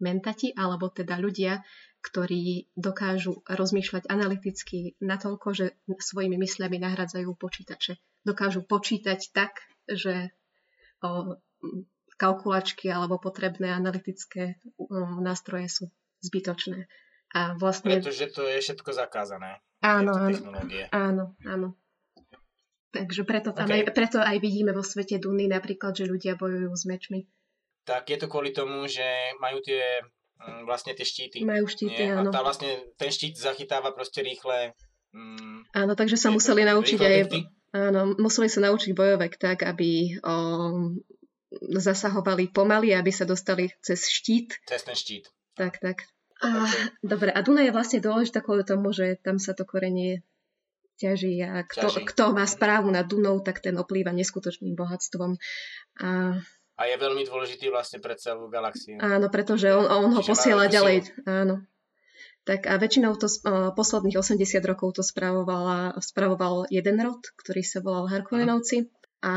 [0.00, 1.60] mentati, alebo teda ľudia,
[2.00, 8.00] ktorí dokážu rozmýšľať analyticky natoľko, že svojimi mysľami nahradzajú počítače.
[8.24, 10.32] Dokážu počítať tak, že
[12.16, 14.60] kalkulačky alebo potrebné analytické
[15.20, 15.84] nástroje sú
[16.24, 16.88] zbytočné.
[17.30, 17.98] A vlastne...
[17.98, 19.62] Pretože to je všetko zakázané.
[19.80, 20.38] Áno, áno.
[20.90, 21.68] Áno, áno.
[22.90, 23.86] Takže preto, tam okay.
[23.86, 27.30] aj, preto aj vidíme vo svete Duny napríklad, že ľudia bojujú s mečmi.
[27.86, 29.06] Tak je to kvôli tomu, že
[29.38, 30.02] majú tie
[30.42, 31.46] mm, vlastne tie štíty.
[31.46, 32.10] Majú štíty, nie?
[32.10, 32.28] áno.
[32.28, 34.74] A tá vlastne, ten štít zachytáva proste rýchle...
[35.14, 37.16] Mm, áno, takže sa museli naučiť aj...
[37.70, 40.34] Áno, museli sa naučiť bojovek tak, aby o,
[41.78, 44.58] zasahovali pomaly, aby sa dostali cez štít.
[44.66, 45.30] Cez ten štít.
[45.54, 46.02] Tak, tak.
[46.40, 46.64] A,
[47.04, 50.24] dobre, a Duna je vlastne dôležitá kvôli tomu, že tam sa to korenie
[51.00, 52.04] ťaží a kto, ťaží.
[52.12, 55.40] kto má správu nad Dunou, tak ten oplýva neskutočným bohatstvom.
[56.04, 56.08] A,
[56.76, 59.00] a je veľmi dôležitý vlastne pre celú galaxiu.
[59.00, 61.08] Áno, pretože on, on ho posiela ďalej.
[61.24, 61.64] Áno.
[62.48, 68.08] Tak a väčšinou to uh, posledných 80 rokov to spravoval jeden rod, ktorý sa volal
[68.08, 68.88] Harkonnenovci.
[69.20, 69.32] A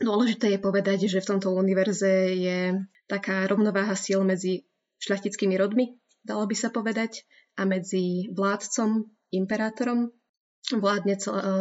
[0.00, 4.64] dôležité je povedať, že v tomto univerze je taká rovnováha síl medzi
[5.02, 7.26] šľachtickými rodmi, dalo by sa povedať,
[7.58, 10.08] a medzi vládcom, imperátorom,
[10.72, 11.18] vládne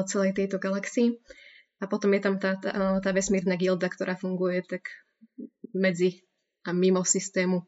[0.08, 1.20] celej tejto galaxii.
[1.82, 4.86] A potom je tam tá, tá, tá vesmírna gilda, ktorá funguje tak
[5.74, 6.22] medzi
[6.62, 7.66] a mimo systému.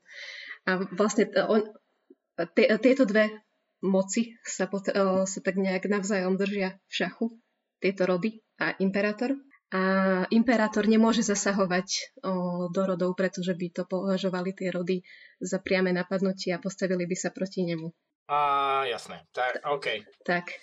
[0.70, 1.66] A vlastne on,
[2.56, 3.34] tieto dve
[3.82, 4.86] moci sa, pot,
[5.26, 7.26] sa tak nejak navzájom držia v šachu,
[7.82, 9.36] tieto rody a imperátor.
[9.74, 9.82] A
[10.30, 15.02] imperátor nemôže zasahovať o, do rodov, pretože by to považovali tie rody
[15.42, 17.90] za priame napadnutie a postavili by sa proti nemu.
[18.30, 18.38] A
[18.86, 20.06] jasné, tak, OK.
[20.22, 20.54] Tak.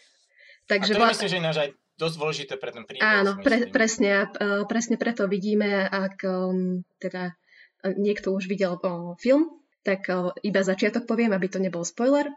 [0.71, 1.11] Takže a to vla...
[1.11, 3.03] myslím, že je náš aj dosť dôležité pre ten príbeh.
[3.03, 7.35] Áno, pre, presne, uh, presne preto vidíme, ak um, teda
[7.83, 8.79] niekto už videl
[9.19, 9.51] film,
[9.81, 10.07] tak
[10.45, 12.29] iba začiatok poviem, aby to nebol spoiler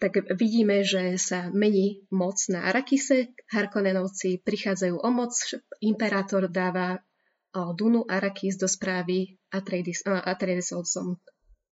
[0.00, 5.36] tak vidíme, že sa mení moc na Arakise, Harkonnenovci prichádzajú o moc,
[5.84, 7.04] imperátor dáva
[7.52, 11.20] Dunu Arakis do správy Atreides, Atreidesovcom.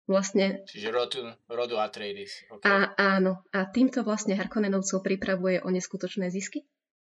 [0.08, 0.64] Vlastne...
[0.64, 1.20] Čiže rodu,
[1.52, 2.48] rodu Atreides.
[2.48, 2.64] Okay.
[2.64, 6.64] A, áno, a týmto vlastne Harkonnenovcov pripravuje o neskutočné zisky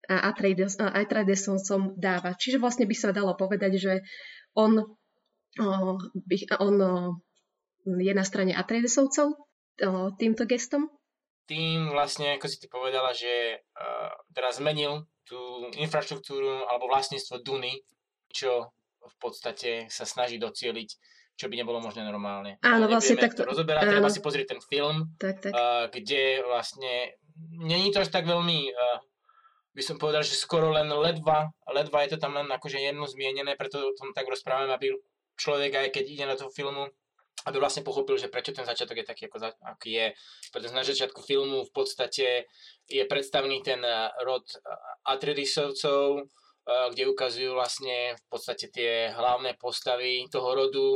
[0.07, 2.39] a Atreides, Atreidesovcom dáva.
[2.39, 3.93] Čiže vlastne by sa dalo povedať, že
[4.55, 4.79] on,
[6.15, 6.75] by, on
[7.99, 9.35] je na strane Atreidesovcov
[10.15, 10.87] týmto gestom
[11.51, 17.83] tým vlastne, ako si ty povedala, že uh, teraz zmenil tú infraštruktúru alebo vlastníctvo Duny,
[18.31, 18.71] čo
[19.03, 20.89] v podstate sa snaží docieliť,
[21.35, 22.55] čo by nebolo možné normálne.
[22.63, 23.43] Áno, vlastne takto.
[23.43, 23.91] To rozoberať, áno.
[23.99, 25.51] treba si pozrieť ten film, tak, tak.
[25.51, 27.19] Uh, kde vlastne
[27.59, 29.03] není to až tak veľmi, uh,
[29.75, 33.59] by som povedal, že skoro len ledva, ledva je to tam len akože jedno zmienené,
[33.59, 34.95] preto o tom tak rozprávame, aby
[35.35, 36.87] človek aj keď ide na toho filmu,
[37.45, 40.07] aby vlastne pochopil, že prečo ten začiatok je taký, ako, aký je.
[40.53, 42.45] Pretože na začiatku filmu v podstate
[42.85, 44.61] je predstavný ten eh, rod eh,
[45.09, 50.89] Atreidisovcov, eh, kde ukazujú vlastne v podstate tie hlavné postavy toho rodu.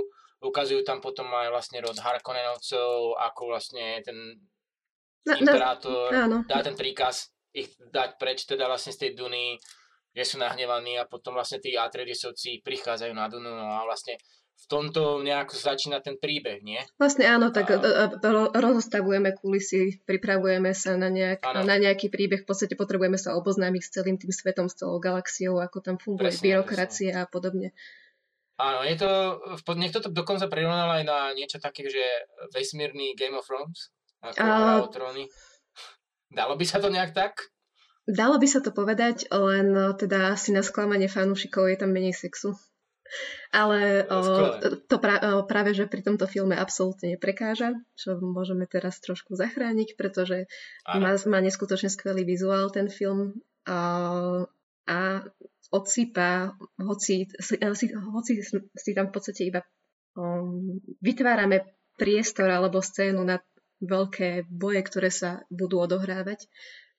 [0.45, 4.37] Ukazujú tam potom aj vlastne rod Harkonnenovcov, ako vlastne ten
[5.25, 6.13] imperátor
[6.45, 9.55] dá ten príkaz ich dať preč teda vlastne z tej Duny,
[10.11, 14.19] že sú nahnevaní a potom vlastne tí Atreidisovci prichádzajú na Dunu no a vlastne
[14.55, 16.81] v tomto nejako začína ten príbeh, nie?
[16.97, 17.77] Vlastne áno, tak a...
[18.55, 23.93] rozostavujeme kulisy, pripravujeme sa na, nejak, na nejaký príbeh, v podstate potrebujeme sa oboznámiť s
[23.93, 27.21] celým tým svetom, s celou galaxiou, ako tam funguje presne, byrokracia presne.
[27.21, 27.67] a podobne.
[28.55, 29.11] Áno, je to,
[29.75, 32.01] niekto to dokonca prirovnal aj na niečo také, že
[32.55, 33.91] vesmírny Game of Thrones,
[34.23, 34.87] ako a...
[34.89, 35.27] tróny.
[36.39, 37.51] Dalo by sa to nejak tak?
[38.07, 42.53] Dalo by sa to povedať, len teda asi na sklamanie fanúšikov je tam menej sexu.
[43.55, 44.19] Ale o,
[44.87, 49.95] to pra, o, práve, že pri tomto filme absolútne neprekáža, čo môžeme teraz trošku zachrániť,
[49.95, 50.51] pretože
[50.83, 53.79] má, má neskutočne skvelý vizuál ten film a,
[54.85, 54.97] a
[55.71, 57.55] odsýpa, hoci, si,
[57.91, 58.33] hoci
[58.75, 59.63] si tam v podstate iba
[60.15, 63.39] um, vytvárame priestor alebo scénu na
[63.83, 66.47] veľké boje, ktoré sa budú odohrávať,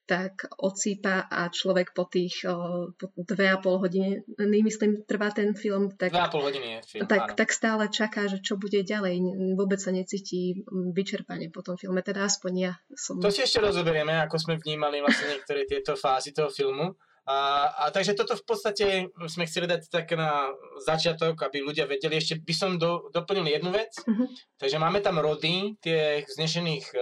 [0.07, 2.47] tak odsýpa a človek po tých
[2.95, 6.81] po dve a pol hodiny, myslím, trvá ten film, tak, Dva a pol hodiny je
[6.87, 7.37] film, tak, áno.
[7.37, 9.19] tak stále čaká, že čo bude ďalej.
[9.59, 13.19] Vôbec sa necíti vyčerpanie po tom filme, teda aspoň ja som...
[13.19, 16.95] To si ešte rozoberieme, ako sme vnímali vlastne niektoré tieto fázy toho filmu.
[17.27, 18.87] A, a takže toto v podstate
[19.27, 22.23] sme chceli dať tak na začiatok, aby ľudia vedeli.
[22.23, 23.91] Ešte by som do, doplnil jednu vec.
[24.07, 24.31] Mhm.
[24.55, 26.99] Takže máme tam rody, tie vznešených e,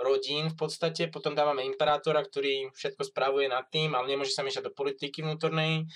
[0.00, 4.70] rodín v podstate, potom dávame imperátora, ktorý všetko spravuje nad tým, ale nemôže sa miešať
[4.70, 5.86] do politiky vnútornej.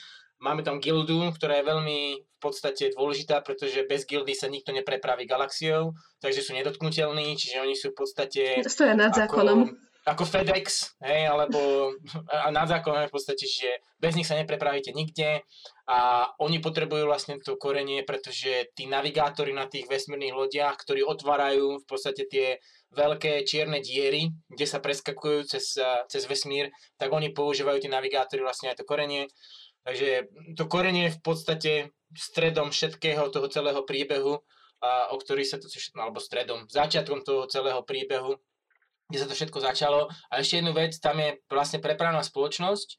[0.42, 5.22] Máme tam gildu, ktorá je veľmi v podstate dôležitá, pretože bez gildy sa nikto neprepraví
[5.22, 9.70] galaxiou, takže sú nedotknutelní, čiže oni sú v podstate Stoja nad zákonom.
[10.02, 11.94] Ako FedEx, hej, alebo
[12.26, 13.70] a nad zákonom v podstate, že
[14.02, 15.46] bez nich sa neprepravíte nikde
[15.86, 21.82] a oni potrebujú vlastne to korenie, pretože tí navigátori na tých vesmírnych lodiach, ktorí otvárajú
[21.82, 22.58] v podstate tie
[22.92, 25.78] veľké čierne diery, kde sa preskakujú cez,
[26.10, 29.30] cez vesmír, tak oni používajú tie navigátory vlastne aj to korenie.
[29.86, 30.26] Takže
[30.58, 31.72] to korenie je v podstate
[32.14, 34.42] stredom všetkého toho celého príbehu,
[34.82, 38.34] a, o ktorý sa to, alebo stredom, začiatkom toho celého príbehu,
[39.12, 40.08] kde sa to všetko začalo.
[40.32, 42.96] A ešte jednu vec, tam je vlastne prepravná spoločnosť,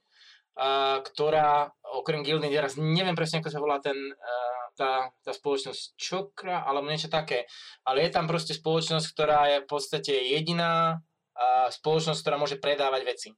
[0.61, 4.34] a, ktorá okrem Gildy, teraz neviem presne, ako sa volá ten, a,
[4.78, 7.49] tá, tá spoločnosť Čokra, alebo niečo také,
[7.82, 11.01] ale je tam proste spoločnosť, ktorá je v podstate jediná
[11.34, 13.30] a, spoločnosť, ktorá môže predávať veci.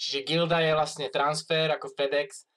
[0.00, 2.48] Čiže Gilda je vlastne transfer ako FedEx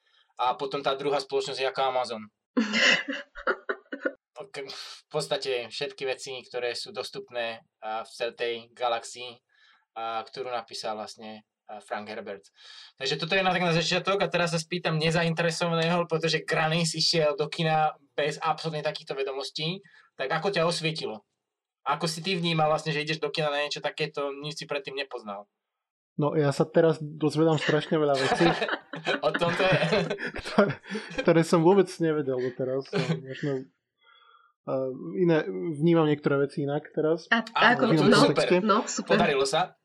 [0.42, 2.24] a potom tá druhá spoločnosť je ako Amazon.
[4.58, 9.38] V podstate všetky veci, ktoré sú dostupné v celej tej galaxii,
[9.98, 11.42] a, ktorú napísal vlastne
[11.84, 12.48] Frank Herbert.
[12.96, 17.36] Takže toto je na tak na začiatok a teraz sa spýtam nezainteresovaného, pretože Granis išiel
[17.36, 19.84] do kina bez absolútne takýchto vedomostí.
[20.16, 21.28] Tak ako ťa osvietilo?
[21.84, 24.96] Ako si ty vnímal vlastne, že ideš do kina na niečo takéto, nič si predtým
[24.96, 25.44] nepoznal?
[26.18, 28.48] No ja sa teraz dozvedám strašne veľa vecí,
[29.28, 29.78] O tom to je.
[30.42, 30.74] ktoré,
[31.22, 32.90] ktoré som vôbec nevedel doteraz.
[33.22, 33.70] Možno,
[34.66, 35.46] uh, iné,
[35.78, 37.30] vnímam niektoré veci inak teraz.
[37.30, 37.46] A,
[37.78, 38.50] ako, no, super.
[38.66, 39.16] no, super.
[39.16, 39.78] Podarilo sa?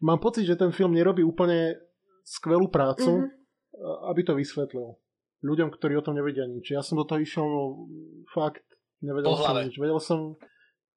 [0.00, 1.76] Mám pocit, že ten film nerobí úplne
[2.24, 3.26] skvelú prácu, Mhm.
[3.26, 4.96] uh, aby to vysvetlil
[5.40, 6.68] ľuďom, ktorí o tom nevedia nič.
[6.70, 7.88] Ja som do toho išiel no,
[8.28, 8.64] fakt,
[9.00, 9.68] nevedel Po som hlave.
[9.68, 9.76] nič.
[9.76, 10.36] Vedel som,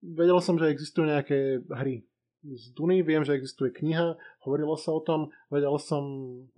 [0.04, 2.04] vedel som, že existujú nejaké hry
[2.44, 6.04] z Duny, viem, že existuje kniha, hovorilo sa o tom, vedel som,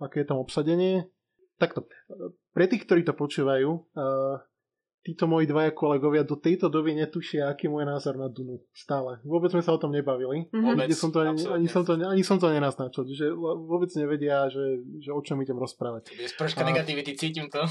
[0.02, 1.06] aké je tam obsadenie.
[1.56, 1.86] Takto,
[2.50, 4.36] pre tých, ktorí to počúvajú, uh,
[5.06, 8.58] títo moji dvaja kolegovia do tejto doby netušia, aký je môj názor na Dunu.
[8.74, 9.22] Stále.
[9.22, 10.50] Vôbec sme sa o tom nebavili.
[10.50, 10.64] Mhm.
[10.66, 14.64] Vôbec, som to, ani, ani, som to, ani som to nenaznačil, že vôbec nevedia, že,
[14.98, 16.10] že o čom idem rozprávať.
[16.10, 17.62] Je troška A- negativity, cítim to.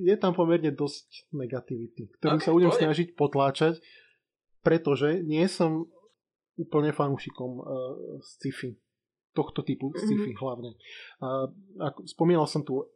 [0.00, 3.82] Je tam pomerne dosť negativity, ktorú Ok, sa budem snažiť potláčať,
[4.60, 5.86] pretože nie som
[6.54, 7.66] úplne fanúšikom uh,
[8.20, 8.74] sci-fi.
[9.30, 9.96] Tohto typu Mhm.
[9.96, 10.70] sci-fi hlavne.
[11.18, 11.46] Uh,
[11.80, 12.86] ako, spomínal som tu uh,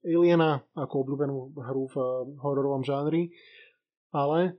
[0.00, 3.32] Aliena ako obľúbenú hru v uh, hororovom žánri,
[4.10, 4.56] ale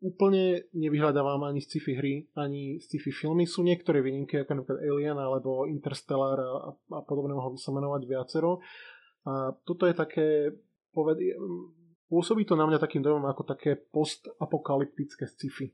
[0.00, 3.44] úplne nevyhľadávam ani sci-fi hry, ani sci-fi filmy.
[3.44, 8.64] Sú niektoré výnimky, ako napríklad Alien alebo Interstellar a, a podobné, mohol som menovať viacero.
[9.28, 10.56] A toto je také,
[10.96, 11.20] poved,
[12.08, 15.68] pôsobí to na mňa takým dojmom ako také postapokalyptické sci-fi.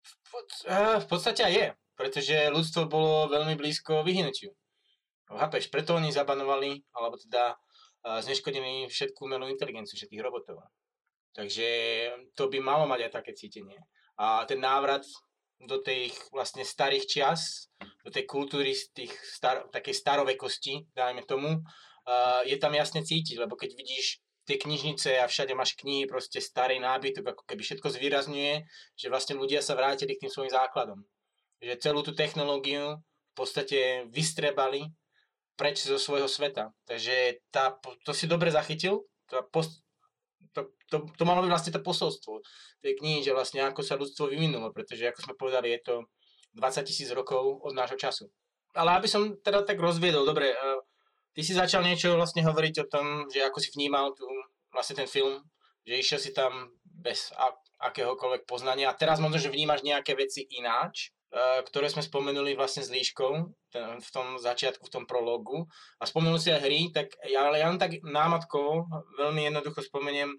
[0.00, 4.50] V pod- eh, v podstate je, pretože ľudstvo bolo veľmi blízko vyhnutiu.
[5.30, 7.54] Chápeš, preto oni zabanovali, alebo teda
[8.04, 10.64] zneškodili všetku umelú inteligenciu, všetkých robotov.
[11.36, 11.68] Takže
[12.34, 13.78] to by malo mať aj také cítenie.
[14.18, 15.06] A ten návrat
[15.60, 17.68] do tých vlastne starých čias,
[18.04, 23.36] do tej kultúry z tých star, takej starovekosti, dajme tomu, uh, je tam jasne cítiť,
[23.36, 27.88] lebo keď vidíš tie knižnice a všade máš knihy, proste starý nábytok, ako keby všetko
[27.92, 28.64] zvýrazňuje,
[28.96, 31.04] že vlastne ľudia sa vrátili k tým svojim základom.
[31.60, 34.90] Že celú tú technológiu v podstate vystrebali
[35.60, 36.72] preč zo svojho sveta.
[36.88, 37.76] Takže tá,
[38.08, 39.84] to si dobre zachytil, tá post,
[40.56, 42.40] to, to, to malo byť vlastne to posolstvo
[42.80, 45.94] tej knihy, že vlastne ako sa ľudstvo vyvinulo, pretože ako sme povedali, je to
[46.56, 48.32] 20 tisíc rokov od nášho času.
[48.72, 50.80] Ale aby som teda tak rozviedol, dobre, uh,
[51.36, 54.24] ty si začal niečo vlastne hovoriť o tom, že ako si vnímal tu
[54.72, 55.44] vlastne ten film,
[55.84, 57.34] že išiel si tam bez
[57.80, 62.90] akéhokoľvek poznania a teraz možno, že vnímaš nejaké veci ináč, ktoré sme spomenuli vlastne s
[62.90, 63.32] Líškou
[63.70, 65.62] ten, v tom začiatku, v tom prologu
[66.02, 70.34] a spomenul si aj hry, tak ja, ale ja len tak námatkovo veľmi jednoducho spomeniem,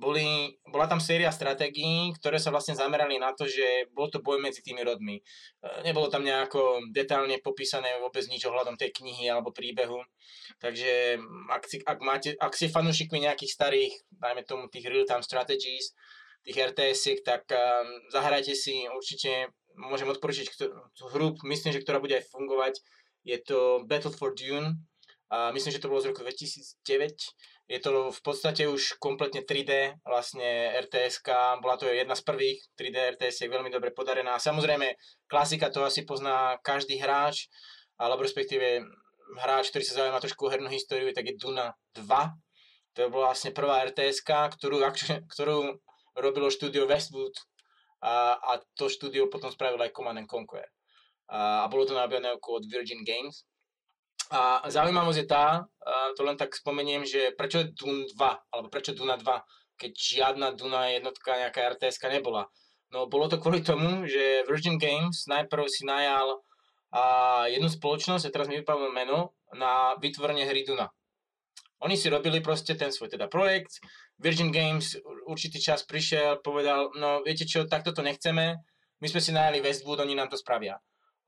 [0.00, 4.40] boli, bola tam séria stratégií, ktoré sa vlastne zamerali na to, že bol to boj
[4.40, 5.20] medzi tými rodmi.
[5.20, 5.22] E,
[5.84, 10.00] Nebolo tam nejako detálne popísané vôbec nič ohľadom tej knihy alebo príbehu.
[10.64, 11.20] Takže
[11.52, 15.92] ak, ak, máte, ak si fanúšikmi nejakých starých, dajme tomu tých real-time strategies,
[16.42, 20.46] tých rts tak um, zahrajte si určite môžem odporučiť
[20.94, 22.80] tú hru, myslím, že ktorá bude aj fungovať.
[23.22, 24.82] Je to Battle for Dune.
[25.32, 26.84] A myslím, že to bolo z roku 2009.
[27.72, 31.24] Je to v podstate už kompletne 3D, vlastne rts
[31.64, 34.36] bola to jedna z prvých 3D RTS, je veľmi dobre podarená.
[34.36, 34.92] Samozrejme,
[35.24, 37.48] klasika to asi pozná každý hráč,
[37.96, 38.84] alebo respektíve
[39.40, 42.04] hráč, ktorý sa zaujíma trošku o hernú históriu, tak je Duna 2.
[43.00, 44.84] To bola vlastne prvá rts ktorú,
[45.32, 45.80] ktorú
[46.20, 47.32] robilo štúdio Westwood
[48.02, 50.66] a, a to štúdio potom spravilo aj Command and Conquer.
[51.30, 53.46] A, a bolo to na od Virgin Games.
[54.32, 55.68] A zaujímavosť je tá,
[56.16, 58.16] to len tak spomeniem, že prečo je Dune 2,
[58.52, 59.28] alebo prečo Duna 2,
[59.76, 62.48] keď žiadna Duna jednotka, nejaká rts nebola.
[62.92, 66.40] No bolo to kvôli tomu, že Virgin Games najprv si najal
[66.92, 67.02] a
[67.48, 70.92] jednu spoločnosť, a teraz mi vypadlo meno, na vytvorenie hry Duna.
[71.82, 73.82] Oni si robili proste ten svoj teda projekt,
[74.22, 74.96] Virgin Games
[75.26, 78.56] určitý čas prišiel, povedal, no viete čo, takto to nechceme,
[79.02, 80.78] my sme si najali Westwood, oni nám to spravia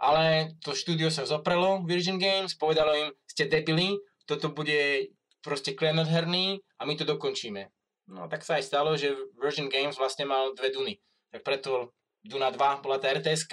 [0.01, 3.95] ale to štúdio sa zoprelo, Virgin Games, povedalo im, ste debili,
[4.27, 5.15] toto bude
[5.45, 7.69] proste klenot herný a my to dokončíme.
[8.11, 11.01] No tak sa aj stalo, že Virgin Games vlastne mal dve Duny.
[11.33, 13.49] Tak preto Duna 2 bola tá rts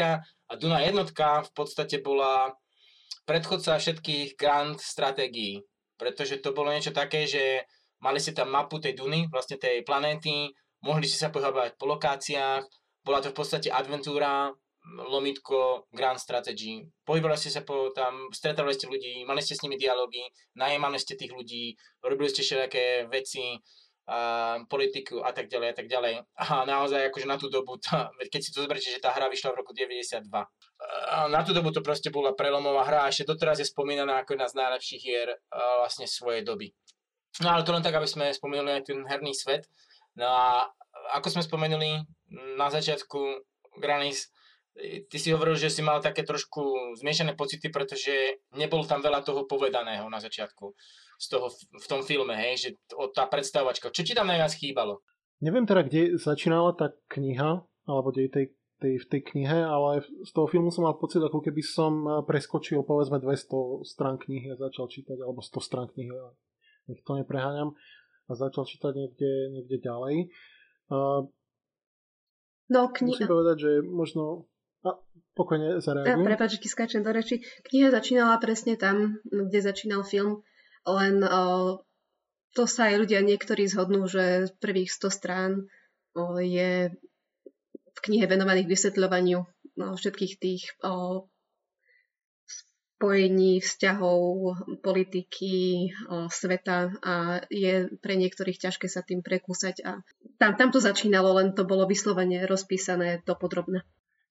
[0.48, 2.56] a Duna jednotka v podstate bola
[3.28, 5.64] predchodca všetkých grand stratégií.
[5.96, 7.64] Pretože to bolo niečo také, že
[8.02, 12.64] mali ste tam mapu tej Duny, vlastne tej planéty, mohli ste sa pohybovať po lokáciách,
[13.06, 14.54] bola to v podstate adventúra,
[14.90, 16.82] lomitko, grand strategy.
[17.06, 20.26] Pohybovali ste sa po tam, stretávali ste ľudí, mali ste s nimi dialógy,
[20.58, 23.62] najímali ste tých ľudí, robili ste všelijaké veci,
[24.10, 26.14] a, politiku a tak ďalej a tak ďalej.
[26.42, 29.54] A naozaj akože na tú dobu, tá, keď si to zoberiete, že tá hra vyšla
[29.54, 30.26] v roku 92.
[31.14, 34.34] A na tú dobu to proste bola prelomová hra a ešte doteraz je spomínaná ako
[34.34, 36.74] jedna z najlepších hier vlastne svojej doby.
[37.40, 39.72] No ale to len tak, aby sme spomenuli aj ten herný svet.
[40.20, 40.68] No a
[41.16, 42.04] ako sme spomenuli
[42.60, 43.48] na začiatku,
[43.80, 44.28] Granis
[45.12, 49.44] ty si hovoril, že si mal také trošku zmiešané pocity, pretože nebolo tam veľa toho
[49.46, 50.72] povedaného na začiatku
[51.22, 52.70] z toho, v tom filme, hej, že
[53.14, 53.94] tá predstavovačka.
[53.94, 55.06] Čo ti tam najviac chýbalo?
[55.38, 58.46] Neviem teda, kde začínala tá kniha, alebo kde tej,
[58.82, 62.12] tej, v tej knihe, ale z toho filmu som mal pocit, ako keby som eh,
[62.26, 66.10] preskočil povedzme 200 strán knihy a začal čítať, alebo 100 strán knihy,
[66.88, 67.78] nech to nepreháňam,
[68.28, 70.16] a začal čítať niekde, niekde ďalej.
[70.88, 71.28] Uh,
[72.72, 73.20] no, kniha...
[73.20, 74.48] Musím povedať, že možno
[74.82, 74.98] a
[75.38, 76.26] pokojne zareaguj.
[76.26, 77.46] Prepač, že skáčem do reči.
[77.70, 80.42] Kniha začínala presne tam, kde začínal film,
[80.90, 81.86] len o,
[82.58, 85.52] to sa aj ľudia niektorí zhodnú, že prvých 100 strán
[86.18, 86.90] o, je
[87.94, 89.46] v knihe venovaných vysvetľovaniu
[89.78, 91.30] všetkých tých o,
[93.02, 95.90] spojení, vzťahov, politiky,
[96.30, 100.06] sveta a je pre niektorých ťažké sa tým prekúsať a
[100.38, 103.82] tam, tam to začínalo, len to bolo vyslovene rozpísané do podrobna.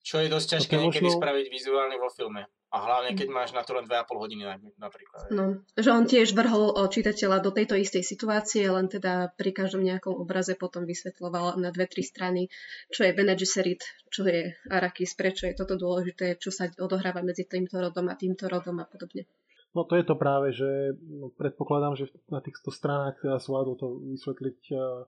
[0.07, 1.19] Čo je dosť ťažké niekedy možno...
[1.19, 2.47] spraviť vizuálne vo filme.
[2.71, 4.47] A hlavne, keď máš na to len 2,5 hodiny
[4.79, 5.27] napríklad.
[5.27, 10.15] No, že on tiež vrhol čitateľa do tejto istej situácie, len teda pri každom nejakom
[10.15, 12.47] obraze potom vysvetloval na dve, tri strany,
[12.87, 17.43] čo je Bene Gesserit, čo je Arakis, prečo je toto dôležité, čo sa odohráva medzi
[17.43, 19.27] týmto rodom a týmto rodom a podobne.
[19.75, 23.75] No to je to práve, že no, predpokladám, že na tých 100 stranách teda zvládol
[23.75, 25.03] to vysvetliť uh,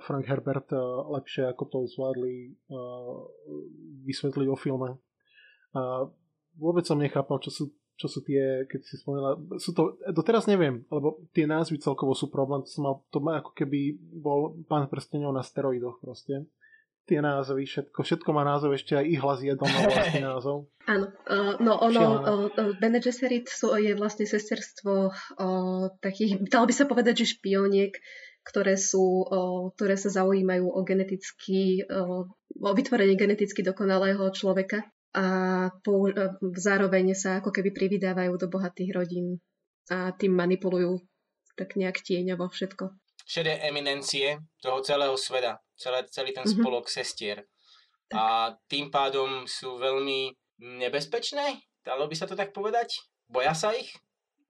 [0.00, 0.78] Frank Herbert eh,
[1.10, 3.16] lepšie ako to zvládli eh,
[4.06, 4.90] vysvetliť o filme.
[6.54, 7.64] Vôbec som nechápal, čo sú,
[7.98, 12.30] čo sú tie, keď si spomínala, sú to, doteraz neviem, lebo tie názvy celkovo sú
[12.30, 16.46] problém, to, som mal, to má ako keby bol pán prstenov na steroidoch proste.
[17.04, 20.56] Tie názvy, všetko, všetko má názov, ešte aj ich hlas jedom má vlastný názov.
[20.94, 22.04] Áno, uh, no ono,
[22.48, 27.92] uh, Bene Gesserit sú, je vlastne sesterstvo uh, takých, dalo by sa povedať, že špioniek,
[28.44, 29.24] ktoré, sú,
[29.72, 32.28] ktoré sa zaujímajú o geneticky, o
[32.76, 34.84] vytvorenie geneticky dokonalého človeka
[35.14, 35.24] a
[36.58, 39.38] zároveň sa ako keby privydávajú do bohatých rodín
[39.86, 40.98] a tým manipulujú
[41.54, 42.90] tak nejak tieňovo všetko.
[43.24, 46.60] Šedé eminencie toho celého sveta, celé, celý ten mm-hmm.
[46.60, 47.46] spolok sestier.
[48.10, 48.18] Tak.
[48.18, 48.24] A
[48.68, 51.62] tým pádom sú veľmi nebezpečné?
[51.86, 53.00] Dalo by sa to tak povedať?
[53.30, 53.96] Boja sa ich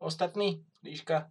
[0.02, 0.64] ostatní?
[0.82, 1.30] Líška?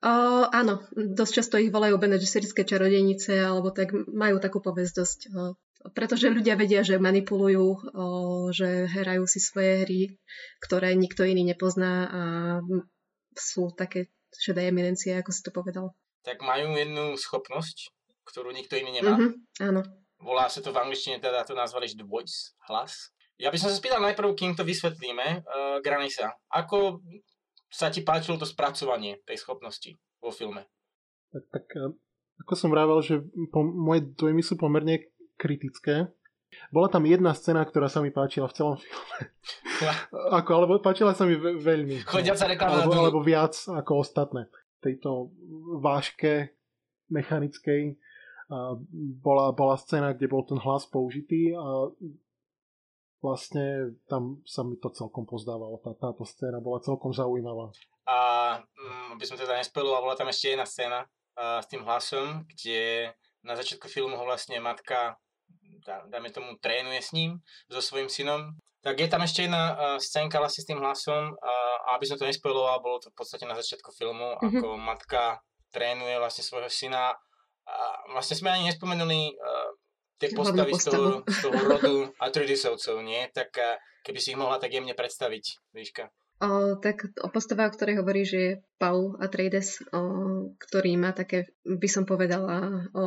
[0.00, 5.18] O, áno, dosť často ich volajú Bene čarodejnice, alebo tak majú takú povesť dosť.
[5.30, 5.54] O,
[5.96, 7.92] pretože ľudia vedia, že manipulujú,
[8.52, 10.00] že hrajú si svoje hry,
[10.60, 12.22] ktoré nikto iný nepozná a
[13.32, 15.96] sú také šedé eminencie, ako si to povedal.
[16.20, 17.90] Tak majú jednu schopnosť,
[18.28, 19.16] ktorú nikto iný nemá.
[19.16, 19.32] Mm-hmm,
[19.72, 19.80] áno.
[20.20, 23.08] Volá sa to v angličtine, teda to nazvali The Voice, hlas.
[23.40, 26.36] Ja by som sa spýtal najprv, kým to vysvetlíme, uh, Granisa.
[26.52, 27.00] Ako
[27.72, 30.68] sa ti páčilo to spracovanie tej schopnosti vo filme?
[31.32, 31.94] Tak, tak e,
[32.44, 35.08] ako som vravel, že po, moje dojmy sú pomerne
[35.40, 36.12] kritické.
[36.68, 39.18] bola tam jedna scéna, ktorá sa mi páčila v celom filme.
[40.36, 42.04] ako, alebo páčila sa mi ve- veľmi.
[42.04, 44.52] Chodiaca reklama alebo, alebo viac ako ostatné.
[44.84, 45.32] Tejto
[45.80, 46.52] váške
[47.08, 47.96] mechanickej
[48.50, 48.74] a
[49.22, 51.86] bola, bola scéna, kde bol ten hlas použitý a
[53.22, 55.78] vlastne tam sa mi to celkom pozdávalo.
[55.78, 57.70] Tá, táto scéna bola celkom zaujímavá.
[58.10, 58.18] A
[58.58, 63.12] um, aby som teda nespeloval, bola tam ešte jedna scéna uh, s tým hlasom, kde
[63.46, 65.14] na začiatku filmu ho vlastne matka,
[65.84, 67.40] dáme tomu, trénuje s ním,
[67.70, 68.54] so svojím synom.
[68.80, 72.16] Tak je tam ešte jedna uh, scénka vlastne s tým hlasom uh, a aby som
[72.16, 74.56] to nespojiloval, bolo to v podstate na začiatku filmu, mm-hmm.
[74.56, 75.22] ako matka
[75.68, 77.12] trénuje vlastne svojho syna
[77.68, 77.74] a
[78.16, 79.70] vlastne sme ani nespomenuli uh,
[80.16, 81.94] tie postavy z toho, z toho rodu
[82.24, 83.20] Atreidesovcov, nie?
[83.36, 86.08] Tak uh, keby si ich mohla tak jemne predstaviť, Výška.
[86.40, 90.00] O, tak o postava, o ktorej hovorí, že je Paul Atreides, o,
[90.56, 93.04] ktorý má také, by som povedala, o,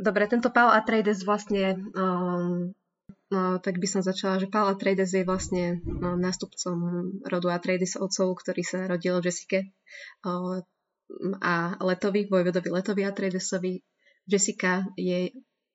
[0.00, 2.06] dobre, tento Paul Atreides vlastne o,
[3.34, 6.78] o, tak by som začala, že Paul Atreides je vlastne o, nástupcom
[7.26, 9.66] rodu Atreidesovcov, ktorý sa rodil Jessica
[10.22, 10.62] o,
[11.42, 13.82] a Letovi, vojvodovi Letovi Atreidesovi.
[14.26, 15.30] Jessica je,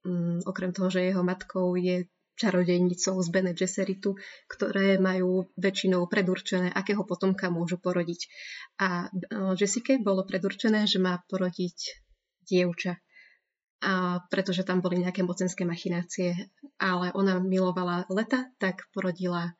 [0.07, 2.07] m, okrem toho, že jeho matkou je
[2.39, 4.17] čarodejnicou z Bene Gesseritu,
[4.49, 8.27] ktoré majú väčšinou predurčené, akého potomka môžu porodiť.
[8.81, 9.13] A
[9.53, 12.01] Jessica bolo predurčené, že má porodiť
[12.49, 12.97] dievča.
[13.81, 19.57] A pretože tam boli nejaké mocenské machinácie, ale ona milovala leta, tak porodila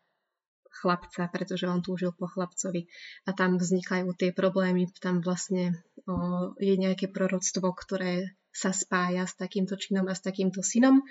[0.72, 2.88] chlapca, pretože on túžil po chlapcovi.
[3.28, 9.36] A tam vznikajú tie problémy, tam vlastne o, je nejaké proroctvo, ktoré sa spája s
[9.36, 11.04] takýmto činom a s takýmto synom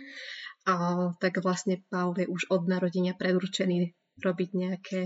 [0.68, 5.00] a tak vlastne Paul je už od narodenia predurčený robiť nejaké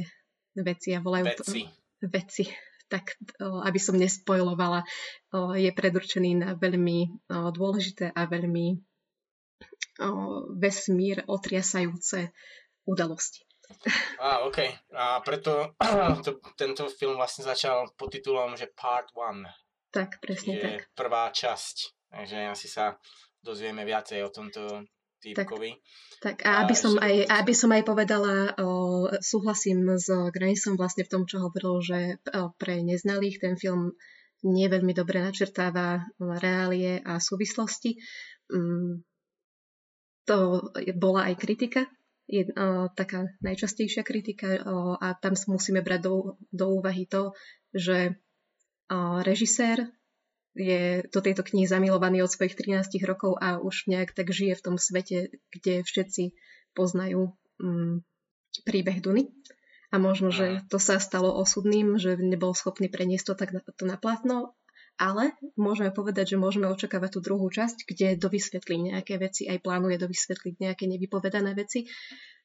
[0.58, 1.62] veci a volajú veci.
[1.62, 2.44] to veci.
[2.88, 4.84] Tak aby som nespojlovala,
[5.56, 8.76] je predurčený na veľmi dôležité a veľmi
[10.58, 12.34] vesmír otriasajúce
[12.84, 13.46] udalosti.
[14.20, 14.60] A, OK.
[14.92, 15.72] A preto
[16.20, 19.48] to, tento film vlastne začal pod titulom, že Part 1.
[19.88, 20.92] Tak, presne tak.
[20.92, 22.10] prvá časť.
[22.12, 23.00] Takže asi sa
[23.40, 24.84] dozvieme viacej o tomto
[25.24, 25.70] týpkovi.
[26.20, 30.76] Tak, tak a aby, a som aj, aby som aj povedala, o, súhlasím s Granisom
[30.76, 31.98] vlastne v tom, čo hovoril, že
[32.60, 33.96] pre neznalých ten film
[34.44, 37.96] nie veľmi dobre načrtáva reálie a súvislosti.
[38.52, 39.00] Mm,
[40.28, 40.36] to
[40.96, 41.88] bola aj kritika,
[42.28, 47.36] je, o, taká najčastejšia kritika o, a tam musíme brať do, do úvahy to,
[47.72, 48.16] že
[48.88, 49.88] o, režisér
[50.54, 54.64] je do tejto knihy zamilovaný od svojich 13 rokov a už nejak tak žije v
[54.64, 56.38] tom svete, kde všetci
[56.78, 58.06] poznajú mm,
[58.62, 59.34] príbeh Duny.
[59.94, 63.84] A možno, že to sa stalo osudným, že nebol schopný preniesť to tak na, to
[63.86, 63.98] na
[64.94, 69.98] ale môžeme povedať, že môžeme očakávať tú druhú časť, kde dovysvetlí nejaké veci, aj plánuje
[69.98, 71.90] dovysvetliť nejaké nevypovedané veci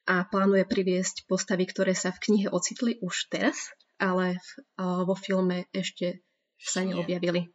[0.10, 3.70] a plánuje priviesť postavy, ktoré sa v knihe ocitli už teraz,
[4.02, 4.50] ale v,
[5.06, 6.26] vo filme ešte
[6.58, 7.54] sa neobjavili.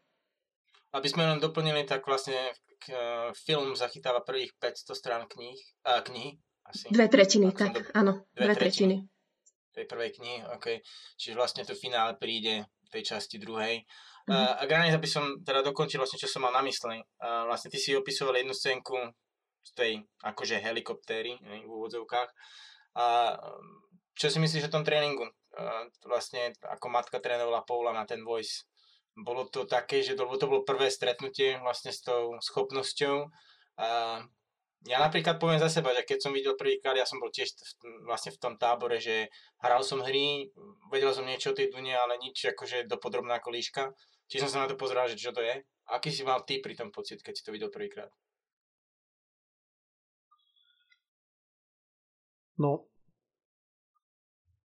[0.95, 2.95] Aby sme len doplnili, tak vlastne k,
[3.35, 6.39] film zachytáva prvých 500 strán kníh, a, knihy.
[6.65, 6.89] Asi.
[6.89, 7.81] Dve tretiny, tak, do...
[7.93, 8.97] áno, dve, dve tretiny.
[9.03, 9.75] tretiny.
[9.75, 10.67] Tej prvej knihy, OK.
[11.19, 12.65] Čiže vlastne to finále príde
[12.95, 13.83] tej časti druhej.
[13.83, 14.31] Mm-hmm.
[14.31, 17.03] Uh, a Granis, aby som teda dokončil vlastne, čo som mal na mysli.
[17.19, 18.97] Uh, vlastne ty si opisoval jednu scénku
[19.67, 19.93] z tej
[20.23, 22.31] akože helikoptéry v úvodzovkách.
[22.95, 23.35] A
[24.15, 25.27] čo si myslíš o tom tréningu?
[25.59, 28.65] Uh, vlastne ako matka trénovala Paula na ten voice
[29.15, 33.31] bolo to také, že to, to bolo prvé stretnutie vlastne s tou schopnosťou.
[33.79, 34.19] A
[34.85, 38.05] ja napríklad poviem za seba, že keď som videl prvýkrát, ja som bol tiež v,
[38.05, 39.33] vlastne v tom tábore, že
[39.65, 40.51] hral som hry,
[40.93, 43.83] vedel som niečo o tej Dune, ale nič akože dopodrobná ako líška.
[44.29, 45.63] Čiže som sa na to pozeral, že čo to je.
[45.89, 48.13] Aký si mal ty pri tom pocit, keď si to videl prvýkrát?
[52.55, 52.87] No,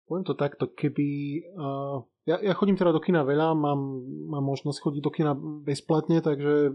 [0.05, 3.81] poviem to takto, keby uh, ja, ja chodím teda do kina veľa, mám,
[4.31, 5.33] mám možnosť chodiť do kina
[5.67, 6.71] bezplatne, takže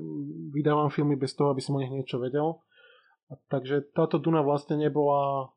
[0.51, 2.59] vydávam filmy bez toho, aby som o nich niečo vedel.
[3.31, 5.49] A takže táto Duna vlastne nebola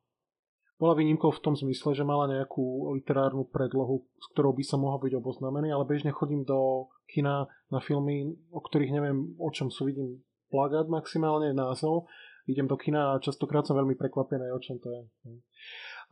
[0.79, 5.03] bola výnimkou v tom zmysle, že mala nejakú literárnu predlohu, s ktorou by sa mohol
[5.03, 9.91] byť oboznámený, ale bežne chodím do kina na filmy, o ktorých neviem, o čom sú,
[9.91, 10.23] vidím
[10.55, 12.07] plagát maximálne, názov,
[12.47, 15.03] idem do kina a častokrát som veľmi prekvapený, o čom to je.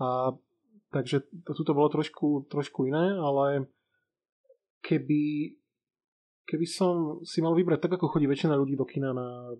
[0.02, 0.34] A
[0.90, 3.70] takže to bolo trošku, trošku iné, ale
[4.86, 5.50] keby,
[6.46, 9.50] keby som si mal vybrať, tak ako chodí väčšina ľudí do kina na,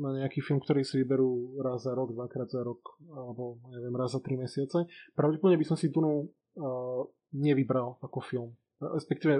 [0.00, 4.16] na nejaký film, ktorý si vyberú raz za rok, dvakrát za rok, alebo neviem, raz
[4.16, 7.04] za tri mesiace, pravdepodobne by som si Dunu uh,
[7.36, 8.50] nevybral ako film.
[8.82, 9.38] Respektíve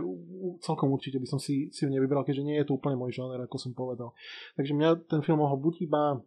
[0.63, 3.43] celkom určite by som si, si ju nevybral, keďže nie je to úplne môj žáner,
[3.43, 4.15] ako som povedal.
[4.55, 6.23] Takže mňa ten film mohol buď iba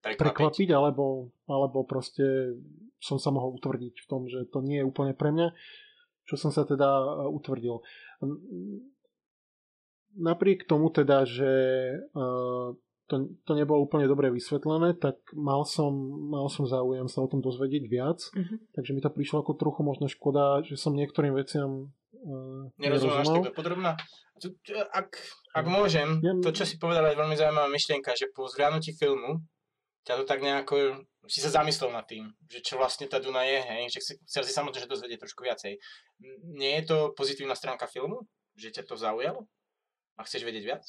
[0.00, 0.16] prekvapiť.
[0.16, 2.56] prekvapiť, alebo, alebo proste
[3.04, 5.52] som sa mohol utvrdiť v tom, že to nie je úplne pre mňa,
[6.24, 7.84] čo som sa teda e, utvrdil.
[10.14, 11.50] Napriek tomu teda, že
[12.14, 12.70] uh,
[13.10, 13.14] to,
[13.44, 15.90] to nebolo úplne dobre vysvetlené, tak mal som,
[16.30, 18.56] mal som záujem sa o tom dozvedieť viac, uh-huh.
[18.78, 23.26] takže mi to prišlo ako trochu možno škoda, že som niektorým veciam uh, nerozumel.
[23.26, 23.92] Nerozumel tak podrobná?
[24.94, 25.18] Ak,
[25.54, 29.42] ak môžem, ja, to, čo si povedala, je veľmi zaujímavá myšlienka, že po zhľadnutí filmu
[30.04, 33.58] ťa to tak nejako, si sa zamyslel nad tým, že čo vlastne tá Duna je,
[33.60, 35.80] hej, že chcel si samozrejme dozvedieť trošku viacej.
[36.52, 38.28] Nie je to pozitívna stránka filmu?
[38.54, 39.48] Že ťa to zaujalo?
[40.14, 40.84] A chceš vedieť viac?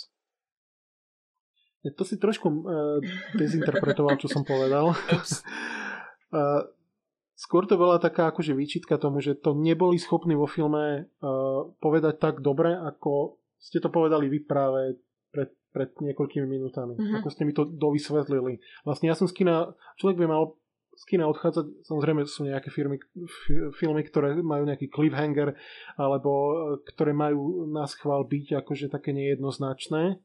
[1.85, 2.97] To si trošku uh,
[3.37, 4.97] dezinterpretoval, čo som povedal.
[4.97, 6.65] uh,
[7.45, 12.17] skôr to bola taká akože výčitka tomu, že to neboli schopní vo filme uh, povedať
[12.17, 14.97] tak dobre, ako ste to povedali vy práve
[15.29, 16.95] pred pred niekoľkými minútami.
[16.95, 17.19] Uh-huh.
[17.19, 18.63] Ako ste mi to dovysvetlili.
[18.87, 20.55] Vlastne ja som z kina, človek by mal
[20.95, 25.51] z kina odchádzať, samozrejme sú nejaké firmy, f- filmy, ktoré majú nejaký cliffhanger,
[25.99, 26.53] alebo e,
[26.95, 30.23] ktoré majú na schvál byť akože také nejednoznačné.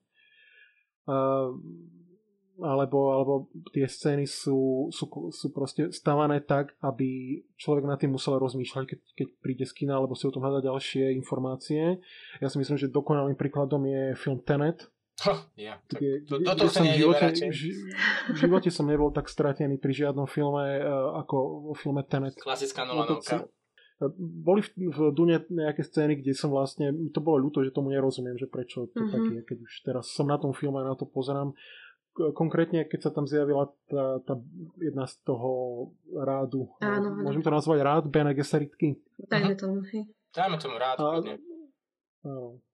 [1.11, 1.59] Uh,
[2.61, 3.33] alebo, alebo
[3.73, 9.01] tie scény sú, sú, sú proste stavané tak, aby človek nad tým musel rozmýšľať, keď,
[9.17, 11.99] keď príde z kina, alebo si o tom hľadať ďalšie informácie.
[12.39, 14.93] Ja si myslím, že dokonalým príkladom je film Tenet,
[15.57, 17.27] ja, kde, to, toto som v živote,
[18.33, 21.37] v živote som nebol tak stratený pri žiadnom filme uh, ako
[21.71, 22.41] vo filme Tenet.
[22.41, 23.45] Klasická Nolanovka.
[24.17, 27.93] Boli v, v Dune nejaké scény, kde som vlastne, mi to bolo ľúto, že tomu
[27.93, 29.13] nerozumiem, že prečo to mm-hmm.
[29.13, 31.53] tak je, keď už teraz som na tom filme a na to pozerám.
[32.17, 34.35] Konkrétne, keď sa tam zjavila tá, tá
[34.81, 35.51] jedna z toho
[36.17, 37.29] rádu, áno, áno.
[37.29, 38.97] môžem to nazvať rád Bene Gesseritky?
[39.21, 40.09] Dajme tomu, hej.
[40.33, 40.97] Dajme tomu rád.
[40.97, 41.21] A,
[42.25, 42.65] áno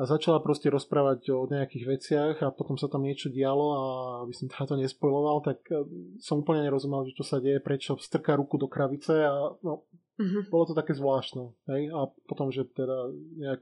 [0.00, 3.82] a začala proste rozprávať o nejakých veciach a potom sa tam niečo dialo a
[4.24, 5.84] aby som teda to nespojloval, tak e,
[6.24, 9.84] som úplne nerozumel, že čo sa deje, prečo strká ruku do kravice a no,
[10.16, 10.48] uh-huh.
[10.48, 11.52] bolo to také zvláštne.
[11.68, 11.92] Hej?
[11.92, 13.60] A potom, že teda nejak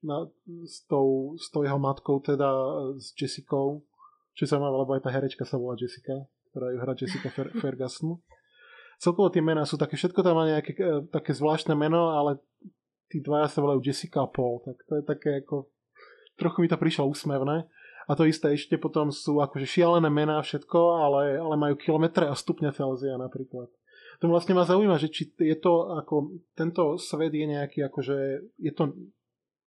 [0.00, 0.24] na,
[0.64, 2.48] s, tou, s tou jeho matkou teda
[2.96, 3.84] s Jessicou,
[4.32, 6.16] čo sa má, lebo aj tá herečka sa volá Jessica,
[6.48, 8.24] ktorá ju hrá Jessica Fer- Ferguson.
[8.96, 12.40] Celkovo tie mená sú také, všetko tam má nejaké e, také zvláštne meno, ale
[13.12, 15.73] tí dvaja sa volajú Jessica a Paul, tak to je také ako
[16.38, 17.66] trochu mi to prišlo úsmevné.
[18.04, 22.36] A to isté ešte potom sú akože šialené mená všetko, ale, ale majú kilometre a
[22.36, 23.72] stupne Celzia napríklad.
[24.20, 28.16] To vlastne ma zaujíma, že či je to ako, tento svet je nejaký akože,
[28.60, 28.92] je to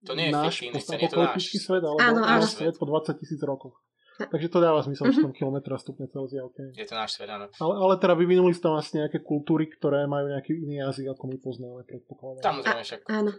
[0.04, 1.48] to nie je náš fikívny je to náš.
[1.64, 2.44] svet, alebo áno, áno.
[2.44, 3.80] svet po 20 tisíc rokoch.
[4.14, 5.26] Takže to dáva zmysel, mm-hmm.
[5.26, 6.70] v tom kilometra stupne Celzia, okay.
[6.76, 7.50] Je to náš svet, áno.
[7.50, 11.24] Ale, ale teda vyvinuli ste tam vlastne nejaké kultúry, ktoré majú nejaký iný jazyk, ako
[11.34, 12.44] my poznáme, predpokladám.
[12.46, 13.02] Samozrejme však.
[13.10, 13.32] Áno.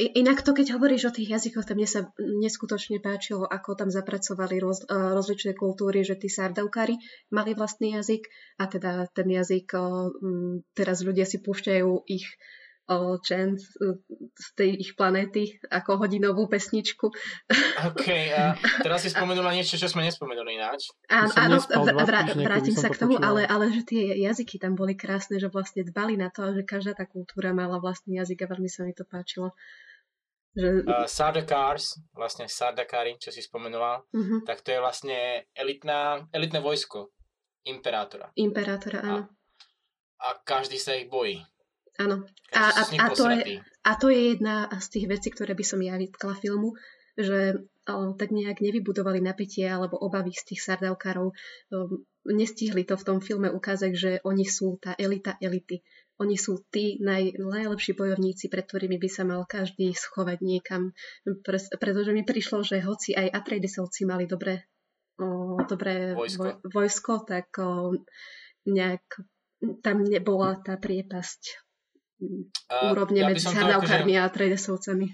[0.00, 4.56] Inak to, keď hovoríš o tých jazykoch, tam mne sa neskutočne páčilo, ako tam zapracovali
[4.56, 6.96] roz, rozličné kultúry, že tí sardaukári
[7.28, 8.24] mali vlastný jazyk
[8.56, 9.68] a teda ten jazyk,
[10.72, 12.24] teraz ľudia si púšťajú ich
[13.22, 13.60] chant
[14.34, 17.06] z tej ich planéty ako hodinovú pesničku.
[17.86, 20.90] OK, a teraz si spomenula niečo, čo sme nespomenuli ináč.
[21.06, 21.56] Áno, áno
[22.02, 25.86] vrá, vrátim sa k tomu, ale, ale že tie jazyky tam boli krásne, že vlastne
[25.86, 29.06] dbali na to, že každá tá kultúra mala vlastný jazyk a veľmi sa mi to
[29.06, 29.54] páčilo.
[30.50, 30.82] Že...
[30.82, 34.42] Uh, Sardakars, vlastne Sardakári, čo si spomenula, uh-huh.
[34.42, 37.14] tak to je vlastne elitná, elitné vojsko
[37.64, 38.34] imperátora.
[38.34, 39.30] Imperátora, áno.
[40.18, 41.38] A, a každý sa ich bojí.
[42.00, 42.24] Áno.
[42.56, 45.78] A, a, a, to je, a to je jedna z tých vecí, ktoré by som
[45.84, 46.74] ja vytkla filmu,
[47.14, 51.30] že o, tak nejak nevybudovali napätie alebo obavy z tých sardavkárov.
[52.24, 55.84] nestihli to v tom filme ukázať, že oni sú tá elita elity
[56.20, 60.92] oni sú tí naj, najlepší bojovníci, pred ktorými by sa mal každý schovať niekam.
[61.24, 64.68] Pre, pretože mi prišlo, že hoci aj Atreidesovci mali dobré,
[65.16, 66.44] o, dobré vojsko.
[66.44, 67.96] Voj, vojsko, tak o,
[68.68, 69.04] nejak
[69.80, 71.40] tam nebola tá priepasť
[72.20, 74.20] uh, úrovne ja medzi Sardaukármi akože...
[74.20, 75.08] a Atreidesovcami.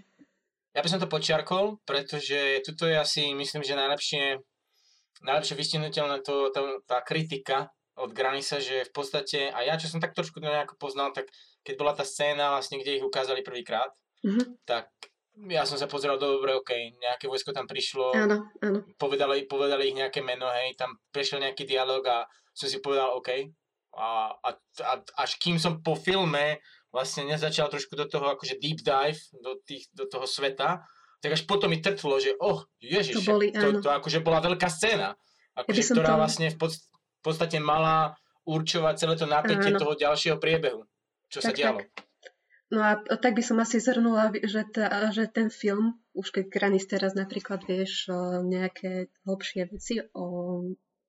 [0.74, 4.42] Ja by som to počiarkol, pretože tuto je asi, myslím, že najlepšie,
[5.24, 10.00] najlepšie vystihnutelné to, to, tá kritika od Granisa, že v podstate, a ja čo som
[10.04, 11.32] tak trošku nejako poznal, tak
[11.64, 13.88] keď bola tá scéna vlastne, kde ich ukázali prvýkrát,
[14.20, 14.68] mm-hmm.
[14.68, 14.92] tak
[15.48, 18.80] ja som sa pozeral dobre, OK, nejaké vojsko tam prišlo, áno, áno.
[18.96, 22.24] Povedali, povedali ich nejaké meno, hej, tam prešiel nejaký dialog a
[22.56, 23.52] som si povedal, OK.
[23.96, 24.50] A, a,
[24.84, 24.92] a
[25.24, 26.60] až kým som po filme
[26.92, 30.84] vlastne nezačal trošku do toho akože deep dive do, tých, do toho sveta,
[31.20, 34.68] tak až potom mi trtlo, že oh, ježiš, to, boli, to, to akože bola veľká
[34.68, 35.16] scéna,
[35.56, 36.20] akože, ja ktorá to...
[36.20, 36.95] vlastne v podstate
[37.26, 38.14] podstate mala
[38.46, 39.80] určovať celé to napätie Áno.
[39.82, 40.86] toho ďalšieho priebehu,
[41.26, 41.78] čo tak, sa dialo.
[41.82, 42.06] Tak.
[42.66, 46.90] No a tak by som asi zhrnula, že, ta, že ten film, už keď Granis
[46.90, 48.10] teraz napríklad vieš
[48.42, 50.26] nejaké hlbšie veci o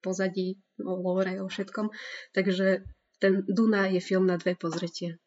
[0.05, 1.89] pozadí o lore, o všetkom.
[2.37, 2.85] Takže
[3.17, 5.17] ten Duna je film na dve pozretie.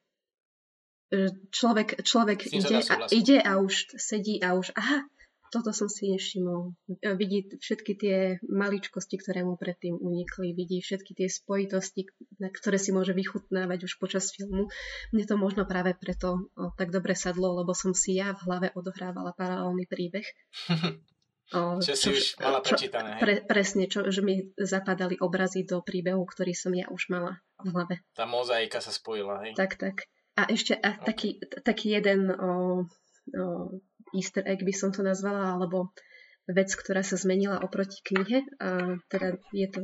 [1.50, 5.10] Človek, človek ide a, ide a už sedí a už, aha,
[5.50, 6.78] toto som si nevšimol.
[7.18, 8.16] Vidí všetky tie
[8.46, 12.06] maličkosti, ktoré mu predtým unikli, vidí všetky tie spojitosti,
[12.38, 14.70] ktoré si môže vychutnávať už počas filmu.
[15.10, 18.68] Mne to možno práve preto o, tak dobre sadlo, lebo som si ja v hlave
[18.78, 20.24] odohrávala paralelný príbeh.
[21.50, 23.18] O, čo, čo si už mala prečítané.
[23.18, 27.74] Pre, presne, čo, že mi zapadali obrazy do príbehu, ktorý som ja už mala v
[27.74, 28.06] hlave.
[28.14, 29.58] Tá mozaika sa spojila, hej?
[29.58, 30.06] Tak, tak.
[30.38, 31.02] A ešte a okay.
[31.02, 31.28] taký,
[31.66, 32.86] taký jeden o,
[33.34, 33.42] o,
[34.16, 35.92] easter egg by som to nazvala, alebo
[36.50, 38.42] vec, ktorá sa zmenila oproti knihe.
[38.58, 39.80] A teda je to,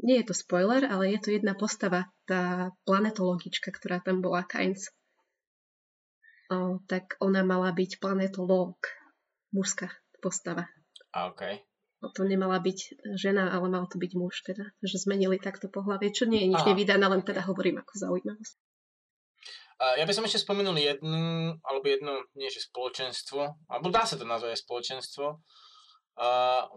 [0.00, 4.88] nie je to spoiler, ale je to jedna postava, tá planetologička, ktorá tam bola, Kainz.
[6.52, 8.76] O, tak ona mala byť planetológ,
[9.56, 9.88] mužská
[10.20, 10.68] postava.
[11.16, 11.64] A okay.
[12.04, 16.12] O, to nemala byť žena, ale mal to byť muž, teda, že zmenili takto pohľavie,
[16.12, 18.56] čo nie je nič nevydané, len teda hovorím ako zaujímavosť.
[19.74, 24.22] Ja by som ešte spomenul jednu, alebo jedno, nie že spoločenstvo, alebo dá sa to
[24.22, 25.42] nazvať spoločenstvo,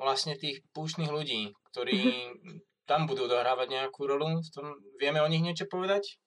[0.01, 2.57] vlastne tých púštnych ľudí, ktorí mm-hmm.
[2.89, 4.41] tam budú dohrávať nejakú rolu.
[4.41, 6.17] V tom, vieme o nich niečo povedať?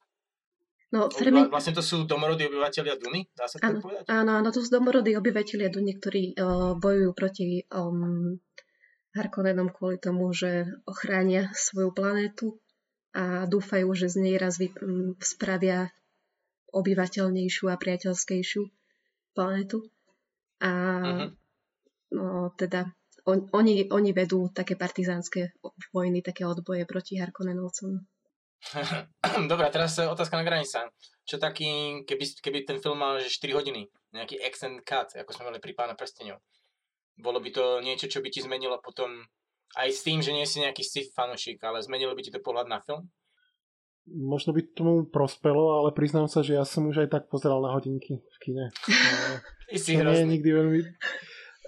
[0.91, 1.47] No, Fermi...
[1.47, 4.11] Vlastne to sú domorodí obyvateľia Duny, dá sa to povedať?
[4.11, 8.39] Áno, áno, to sú domorodí obyvateľia Duny, ktorí uh, bojujú proti um,
[9.15, 12.59] Harkonnenom kvôli tomu, že ochránia svoju planétu
[13.15, 15.95] a dúfajú, že z nej raz vy, um, spravia
[16.71, 18.63] obyvateľnejšiu a priateľskejšiu
[19.35, 19.87] planetu.
[20.61, 20.71] A
[21.01, 21.29] uh-huh.
[22.15, 22.91] no, teda
[23.25, 25.57] on, oni, oni vedú také partizánske
[25.93, 28.01] vojny, také odboje proti Harkonnenovcom.
[29.51, 30.89] Dobre, teraz otázka na granica.
[31.25, 35.63] Čo taký, keby, keby ten film mal 4 hodiny, nejaký extended cut, ako sme mali
[35.63, 36.43] pri Pána prstenov,
[37.21, 39.25] bolo by to niečo, čo by ti zmenilo potom
[39.79, 42.67] aj s tým, že nie si nejaký sci fanúšik, ale zmenilo by ti to pohľad
[42.67, 43.07] na film?
[44.09, 47.75] Možno by tomu prospelo, ale priznám sa, že ja som už aj tak pozeral na
[47.77, 48.65] hodinky v kine.
[49.77, 50.81] si to nie je nikdy veľmi...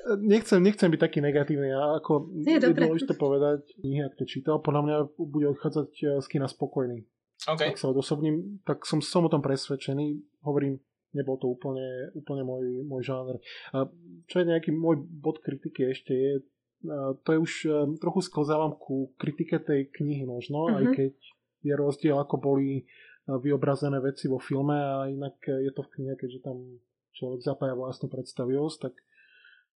[0.03, 1.71] Nechcem, nechcem byť taký negatívny.
[1.71, 6.07] Ja ako je, je dôležité povedať, knihy, ak to čítal, podľa mňa bude odchádzať eh,
[6.19, 7.07] z kina spokojný.
[7.43, 7.75] Okay.
[7.75, 10.43] Ak sa odosobním, tak som, som o tom presvedčený.
[10.47, 10.79] Hovorím,
[11.15, 13.37] nebol to úplne, úplne môj, môj žáner.
[13.75, 13.87] A
[14.27, 16.33] čo je nejaký môj bod kritiky ešte je,
[17.23, 17.73] to je už eh,
[18.03, 20.83] trochu sklzávam ku kritike tej knihy možno, uh-huh.
[20.83, 20.95] aj mhm.
[20.99, 21.15] keď
[21.63, 22.85] je rozdiel, ako boli eh,
[23.27, 26.83] vyobrazené veci vo filme a inak eh, je to v knihe, keďže tam
[27.15, 28.95] človek zapája vlastnú predstavivosť, tak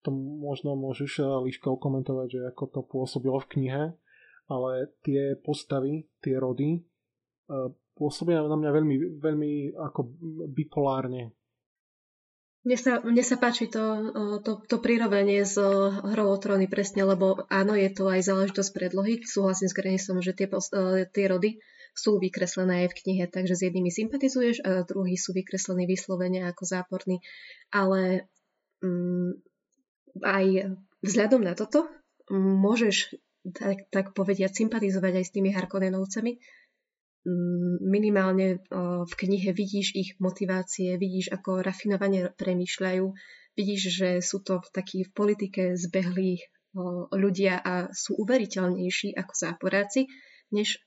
[0.05, 3.83] to možno môžeš eh, Líška komentovať, že ako to pôsobilo v knihe,
[4.49, 4.71] ale
[5.05, 6.85] tie postavy, tie rody
[7.93, 10.01] pôsobia na mňa veľmi, veľmi ako
[10.49, 11.37] bipolárne.
[12.65, 13.85] Mne sa, mne sa páči to,
[14.41, 15.61] to, to prirovenie z
[16.17, 19.21] hrou o tróny presne, lebo áno, je to aj záležitosť predlohy.
[19.21, 20.49] Súhlasím s Grenisom, že tie,
[21.13, 21.61] tie rody
[21.95, 26.67] sú vykreslené aj v knihe, takže s jednými sympatizuješ a druhí sú vykreslení vyslovene ako
[26.67, 27.23] záporní.
[27.71, 28.27] Ale
[28.83, 29.39] um,
[30.23, 30.75] aj
[31.07, 31.87] vzhľadom na toto
[32.35, 33.15] môžeš
[33.55, 36.43] tak, tak povediať sympatizovať aj s tými Harkonnenovcami.
[37.25, 38.61] Um, minimálne
[39.07, 43.05] v knihe vidíš ich motivácie, vidíš, ako rafinovane premýšľajú,
[43.55, 46.43] vidíš, že sú to takí v politike zbehlí
[47.15, 50.11] ľudia a sú uveriteľnejší ako záporáci,
[50.51, 50.83] než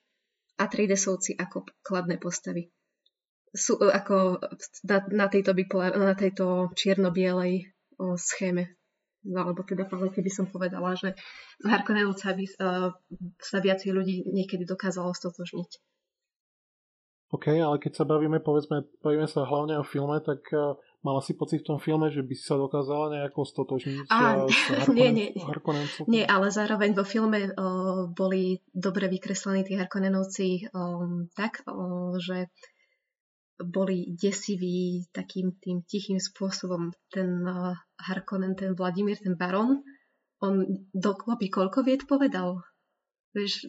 [0.58, 2.70] Atreidesovci ako kladné postavy.
[3.54, 4.42] Sú e, ako
[4.86, 7.70] na, na tejto, bipolár, na tejto čierno-bielej
[8.02, 8.78] o, schéme.
[9.28, 11.18] No, alebo teda palete by som povedala, že
[11.60, 12.90] z Harkonnenovca by uh,
[13.42, 15.84] sa viacej ľudí niekedy dokázalo stotožniť.
[17.36, 21.40] OK, ale keď sa bavíme, povedzme, bavíme sa hlavne o filme, tak uh, Mala si
[21.40, 25.10] pocit v tom filme, že by si sa dokázala nejako stotožniť a, s Harkonnen, nie,
[25.16, 25.30] nie,
[26.12, 32.52] nie, ale zároveň vo filme o, boli dobre vykreslení tí Harkonnenovci o, tak, o, že
[33.58, 36.94] boli desiví takým tým tichým spôsobom.
[37.10, 39.82] Ten uh, Harkonnen, ten Vladimír, ten baron,
[40.46, 42.62] on dokopy koľko vied povedal?
[43.34, 43.66] Vieš,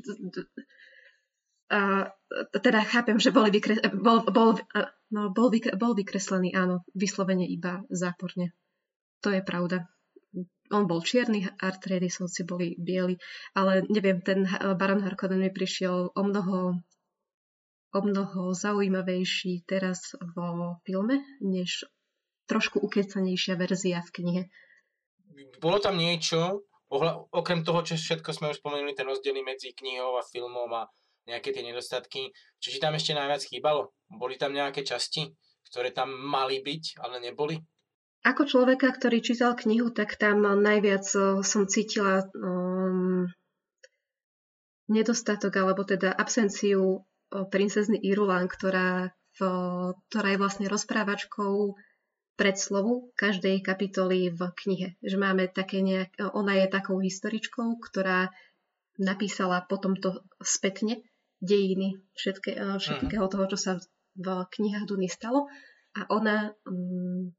[1.68, 2.12] a,
[2.60, 4.56] teda chápem, že boli vykre, bol, bol,
[5.08, 8.52] No, bol, vykre, bol vykreslený, áno, vyslovene iba záporne.
[9.24, 9.88] To je pravda.
[10.68, 13.16] On bol čierny, Artredisovci boli bieli,
[13.56, 14.44] ale neviem, ten
[14.76, 16.76] Baron Harkonnen mi prišiel o mnoho,
[17.96, 21.88] o mnoho zaujímavejší teraz vo filme, než
[22.44, 24.42] trošku ukecanejšia verzia v knihe.
[25.64, 26.68] Bolo tam niečo,
[27.32, 30.84] okrem toho, čo všetko sme už spomenuli, ten rozdiely medzi knihou a filmom a
[31.28, 32.32] nejaké tie nedostatky.
[32.56, 33.92] Čo ti tam ešte najviac chýbalo?
[34.08, 35.28] Boli tam nejaké časti,
[35.68, 37.60] ktoré tam mali byť, ale neboli?
[38.24, 41.06] Ako človeka, ktorý čítal knihu, tak tam najviac
[41.46, 43.30] som cítila um,
[44.90, 49.40] nedostatok, alebo teda absenciu princezny Irulan, ktorá, v,
[50.08, 51.76] ktorá je vlastne rozprávačkou
[52.34, 54.88] predslovu každej kapitoly v knihe.
[55.04, 58.32] Že máme také nejak, ona je takou historičkou, ktorá
[58.98, 61.04] napísala potom to spätne
[61.38, 63.32] dejiny všetké, všetkého mhm.
[63.32, 63.72] toho, čo sa
[64.18, 65.46] v knihách Duny stalo.
[65.96, 67.34] A ona, um,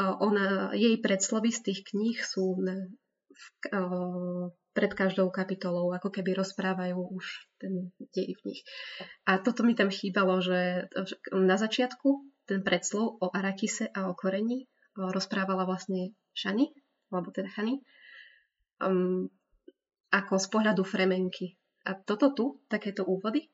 [0.00, 2.90] ona jej predslovy z tých kníh sú na,
[3.32, 8.60] v, uh, pred každou kapitolou, ako keby rozprávajú už ten dej v nich.
[9.24, 10.92] A toto mi tam chýbalo, že
[11.32, 16.76] na začiatku ten predslov o Arakise a o koreni rozprávala vlastne Shani,
[17.08, 17.80] alebo teda Chani,
[18.84, 19.32] um,
[20.12, 21.56] ako z pohľadu Fremenky.
[21.86, 23.46] A toto tu, takéto úvody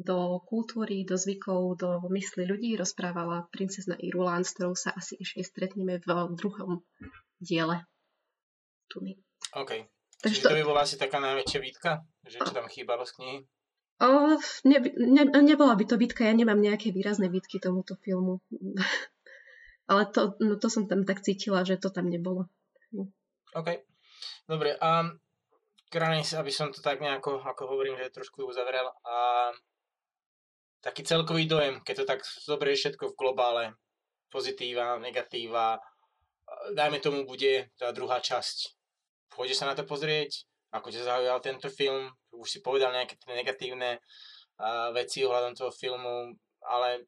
[0.00, 5.44] do kultúry, do zvykov, do mysli ľudí rozprávala princezna Irulan, s ktorou sa asi ešte
[5.44, 6.80] stretneme v druhom
[7.36, 7.84] diele
[8.88, 9.14] Tuny.
[9.54, 9.70] OK.
[10.20, 10.48] Takže Čiže to...
[10.52, 11.90] to by bola asi taká najväčšia výtka?
[12.26, 13.38] Že čo tam chýbalo z knihy?
[14.00, 14.08] O,
[14.64, 18.40] ne, ne, nebola by to výtka, ja nemám nejaké výrazné výtky tomuto filmu.
[19.90, 22.48] Ale to, no to som tam tak cítila, že to tam nebolo.
[23.52, 23.68] OK.
[24.48, 25.12] Dobre, a
[25.90, 29.50] Granis, aby som to tak nejako, ako hovorím, že trošku uzavrel, a
[30.80, 33.64] taký celkový dojem, keď to tak zoberie všetko v globále,
[34.30, 35.82] pozitíva, negatíva,
[36.78, 38.80] dajme tomu bude tá druhá časť
[39.30, 40.44] pôjdeš sa na to pozrieť,
[40.74, 45.72] ako ťa zaujal tento film, už si povedal nejaké tie negatívne uh, veci ohľadom toho
[45.72, 46.34] filmu,
[46.66, 47.06] ale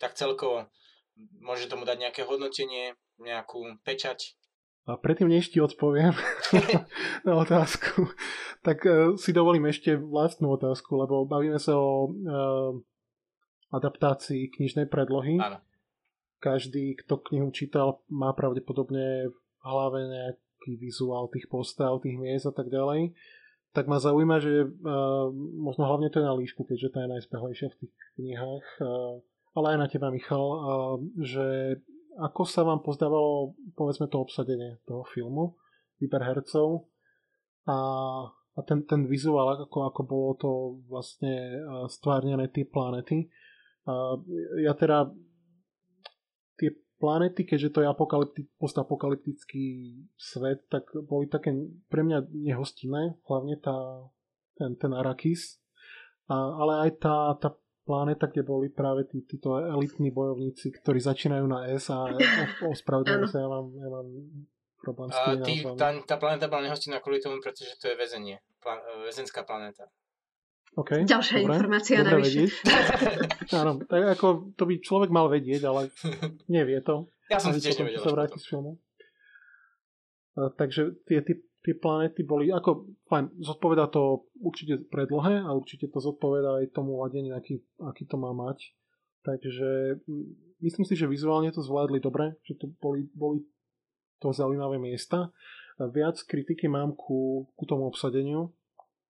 [0.00, 0.66] tak celkovo
[1.38, 4.37] môže tomu dať nejaké hodnotenie, nejakú pečať.
[4.88, 6.16] A predtým, než ti odpoviem
[7.28, 8.08] na otázku,
[8.64, 12.72] tak uh, si dovolím ešte vlastnú otázku, lebo bavíme sa o uh,
[13.68, 15.36] adaptácii knižnej predlohy.
[15.36, 15.60] Áno.
[16.40, 22.48] Každý, kto knihu čítal, má pravdepodobne v hlave nejak taký vizuál tých postav, tých miest
[22.48, 23.12] a tak ďalej,
[23.76, 25.28] tak ma zaujíma, že uh,
[25.60, 28.66] možno hlavne to je na líšku, keďže to je najspehlejšia v tých knihách,
[29.52, 30.46] ale aj na teba, Michal,
[31.20, 31.76] že
[32.18, 35.54] ako sa vám pozdávalo, povedzme, to obsadenie toho filmu,
[36.02, 36.90] výber hercov
[37.70, 37.76] a,
[38.28, 40.50] a ten, ten vizuál, ako, ako bolo to
[40.90, 43.30] vlastne uh, stvárnené tie planety.
[43.86, 44.18] Uh,
[44.58, 45.14] ja teda
[46.58, 51.54] tie planety, keďže to je apokalypti- postapokalyptický svet, tak boli také
[51.86, 53.78] pre mňa nehostinné, hlavne tá,
[54.58, 55.62] ten, ten Arakis,
[56.26, 57.54] a, ale aj tá, tá
[57.88, 62.12] planéta, kde boli práve tí, títo elitní bojovníci, ktorí začínajú na S a
[62.76, 64.08] ospravedlňujem sa, ja mám, ja mám
[64.84, 65.64] problém s tým.
[65.80, 68.76] Tá, tá planéta bola nehostinná kvôli tomu, pretože to je väzenie, pla,
[69.08, 69.88] väzenská planéta.
[70.76, 72.54] Okay, Ďalšia dobre, informácia dobre navyše.
[73.64, 75.88] Áno, tak ako to by človek mal vedieť, ale
[76.54, 77.08] nevie to.
[77.32, 78.04] Ja som si tiež nevedel.
[78.04, 78.76] sa vráti z filmu.
[80.38, 85.90] A, takže tie, tie, tie planety boli, ako, fajn, zodpoveda to určite predlohe a určite
[85.90, 88.74] to zodpoveda aj tomu ladeniu, aký, aký to má mať.
[89.26, 89.98] Takže
[90.62, 93.42] myslím si, že vizuálne to zvládli dobre, že to boli, boli
[94.22, 95.34] to zaujímavé miesta.
[95.78, 98.50] Viac kritiky mám ku, ku tomu obsadeniu,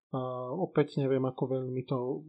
[0.09, 2.25] a opäť neviem, ako veľmi to,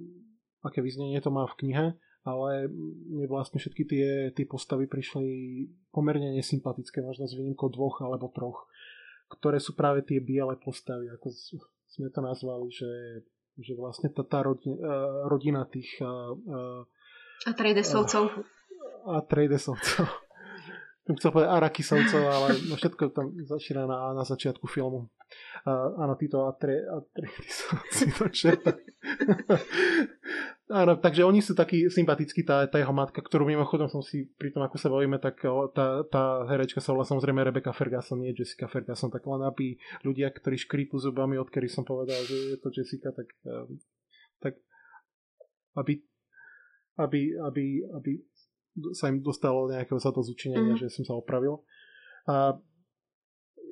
[0.68, 1.86] aké vyznenie to má v knihe,
[2.28, 2.68] ale
[3.08, 5.28] mne vlastne všetky tie, tie postavy prišli
[5.96, 8.68] pomerne nesympatické, možno s výnimkou dvoch alebo troch,
[9.30, 11.30] ktoré sú práve tie biele postavy, ako
[11.90, 12.92] sme to nazvali, že,
[13.62, 14.78] že vlastne tá, tá rodina,
[15.30, 16.82] rodina tých uh, uh,
[17.46, 18.44] Atreidesovcov.
[19.06, 20.06] A Atreidesovcov
[21.18, 25.10] chcel povedať Arakisovcov, ale no všetko tam začína na, na začiatku filmu.
[25.66, 28.78] Uh, áno, títo Atre, Atreidisovci, to čerta.
[30.70, 34.54] Áno, takže oni sú takí sympatickí, tá, tá jeho matka, ktorú mimochodom som si pri
[34.54, 35.42] tom, ako sa bavíme, tak
[35.74, 39.76] tá, tá herečka sa volá samozrejme Rebecca Ferguson, nie Jessica Ferguson, tak len aby
[40.06, 43.82] ľudia, ktorí škrípu zubami, odkedy som povedal, že je to Jessica, tak, um,
[44.40, 44.54] tak
[45.76, 46.06] aby,
[47.02, 47.66] aby, aby,
[47.98, 48.12] aby
[48.94, 50.82] sa im dostalo nejakého za to zúčinenia, mm.
[50.86, 51.66] že som sa opravil.
[52.30, 52.54] A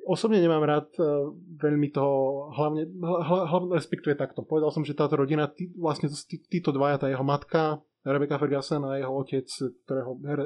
[0.08, 1.28] osobne nemám rád uh,
[1.60, 4.48] veľmi toho, hlavne, hlavne respektuje takto.
[4.48, 8.88] Povedal som, že táto rodina, tí, vlastne tí, títo dvaja, tá jeho matka, Rebecca Ferguson
[8.88, 9.44] a jeho otec,
[9.84, 10.40] ktorého her,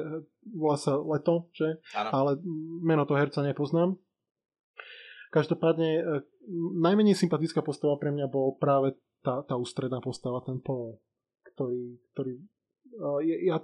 [0.51, 1.79] volá sa Leto, že?
[1.95, 2.09] Ano.
[2.11, 2.31] Ale
[2.83, 3.95] meno toho herca nepoznám.
[5.31, 6.21] Každopádne uh,
[6.83, 10.99] najmenej sympatická postava pre mňa bol práve tá, tá ústredná postava, ten Paul,
[11.55, 12.33] ktorý, ktorý
[12.99, 13.63] uh, ja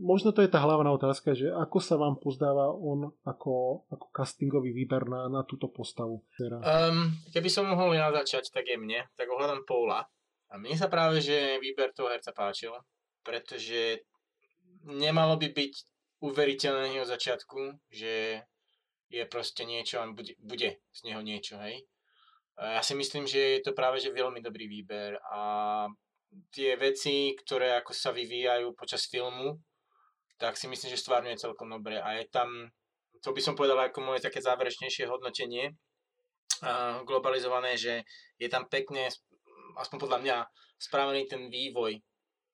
[0.00, 4.72] možno to je tá hlavná otázka, že ako sa vám pozdáva on ako, ako castingový
[4.72, 6.24] výber na, na túto postavu?
[6.40, 10.06] Um, keby som mohol ja začať, tak je mne, tak ohľadom Paula.
[10.50, 12.74] A mne sa práve, že výber toho herca páčil,
[13.22, 14.02] pretože
[14.86, 15.74] nemalo by byť
[16.20, 18.44] uveriteľné od začiatku, že
[19.10, 21.82] je proste niečo bude, bude z neho niečo, hej.
[22.60, 25.40] Ja si myslím, že je to práve že veľmi dobrý výber a
[26.52, 29.58] tie veci, ktoré ako sa vyvíjajú počas filmu,
[30.40, 32.72] tak si myslím, že stvárňuje celkom dobre a je tam,
[33.20, 35.76] to by som povedal ako moje také záverečnejšie hodnotenie,
[37.04, 38.08] globalizované, že
[38.40, 39.12] je tam pekne,
[39.76, 40.36] aspoň podľa mňa,
[40.80, 42.00] spravený ten vývoj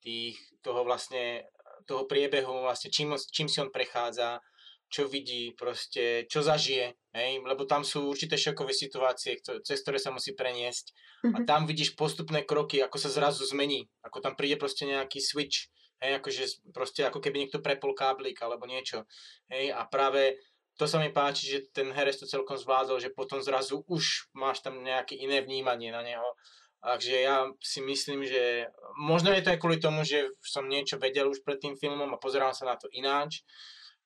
[0.03, 0.35] tých,
[0.67, 1.47] toho vlastne,
[1.87, 4.43] toho priebehu, vlastne čím, čím si on prechádza,
[4.87, 7.31] čo vidí, proste, čo zažije, hej?
[7.43, 10.95] lebo tam sú určité šokové situácie, cez ktoré sa musí preniesť
[11.35, 11.47] a mhm.
[11.47, 15.71] tam vidíš postupné kroky, ako sa zrazu zmení, ako tam príde proste nejaký switch,
[16.03, 19.05] hej, akože proste ako keby niekto prepol káblik alebo niečo,
[19.49, 20.37] hej, a práve
[20.77, 24.61] to sa mi páči, že ten herec to celkom zvládol, že potom zrazu už máš
[24.61, 26.37] tam nejaké iné vnímanie na neho.
[26.85, 28.69] Takže ja si myslím, že
[29.01, 32.21] možno je to aj kvôli tomu, že som niečo vedel už pred tým filmom a
[32.21, 33.43] pozerám sa na to ináč.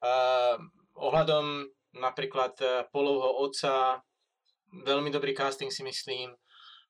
[0.00, 0.56] Uh,
[0.96, 1.68] ohľadom
[1.98, 4.00] napríklad uh, Polovho otca,
[4.70, 6.32] veľmi dobrý casting si myslím.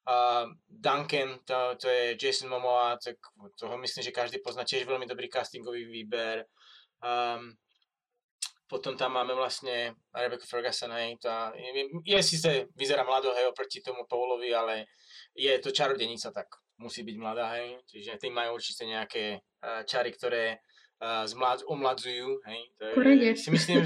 [0.08, 3.20] Uh, Duncan, to, to je Jason Momoa, tak
[3.54, 6.48] toho myslím, že každý pozná tiež veľmi dobrý castingový výber.
[7.04, 7.52] Um,
[8.64, 13.82] potom tam máme vlastne Rebecca Ferguson, hej, tá, je, je síce, vyzerá mladо, hej, oproti
[13.82, 14.88] tomu Paulovi, ale
[15.34, 16.48] je to čarodenica, tak
[16.78, 20.62] musí byť mladá, hej, čiže tým majú určite nejaké uh, čary, ktoré
[21.02, 22.60] uh, zmlad, omladzujú, hej.
[22.78, 23.36] To je.
[23.36, 23.84] Si myslím,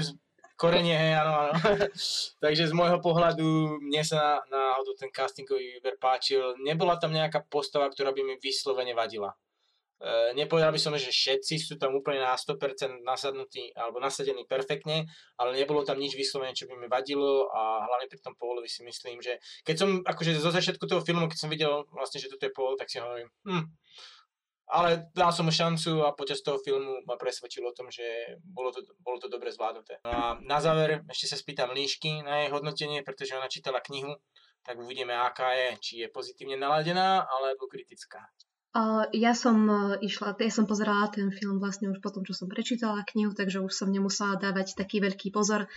[0.55, 1.53] korenie, hej, áno, áno.
[2.43, 6.55] Takže z môjho pohľadu mne sa na, na ten castingový výber páčil.
[6.63, 9.35] Nebola tam nejaká postava, ktorá by mi vyslovene vadila.
[9.95, 15.07] E, nepovedal by som, že všetci sú tam úplne na 100% nasadnutí alebo nasadení perfektne,
[15.39, 18.83] ale nebolo tam nič vyslovene, čo by mi vadilo a hlavne pri tom Polovi si
[18.83, 22.43] myslím, že keď som, akože zo začiatku toho filmu, keď som videl vlastne, že toto
[22.43, 23.65] je Paul, tak si hovorím, hm,
[24.65, 28.73] ale dal som mu šancu a počas toho filmu ma presvedčilo o tom, že bolo
[28.73, 30.01] to, bolo to dobre zvládnuté.
[30.09, 34.17] A na záver ešte sa spýtam Líšky na jej hodnotenie, pretože ona čítala knihu,
[34.65, 38.25] tak uvidíme, aká je, či je pozitívne naladená alebo kritická.
[39.15, 43.07] Ja som uh, išla, ja som pozerala ten film vlastne už potom, čo som prečítala
[43.07, 45.71] knihu, takže už som nemusela dávať taký veľký pozor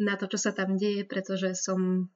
[0.00, 2.08] na to, čo sa tam deje, pretože som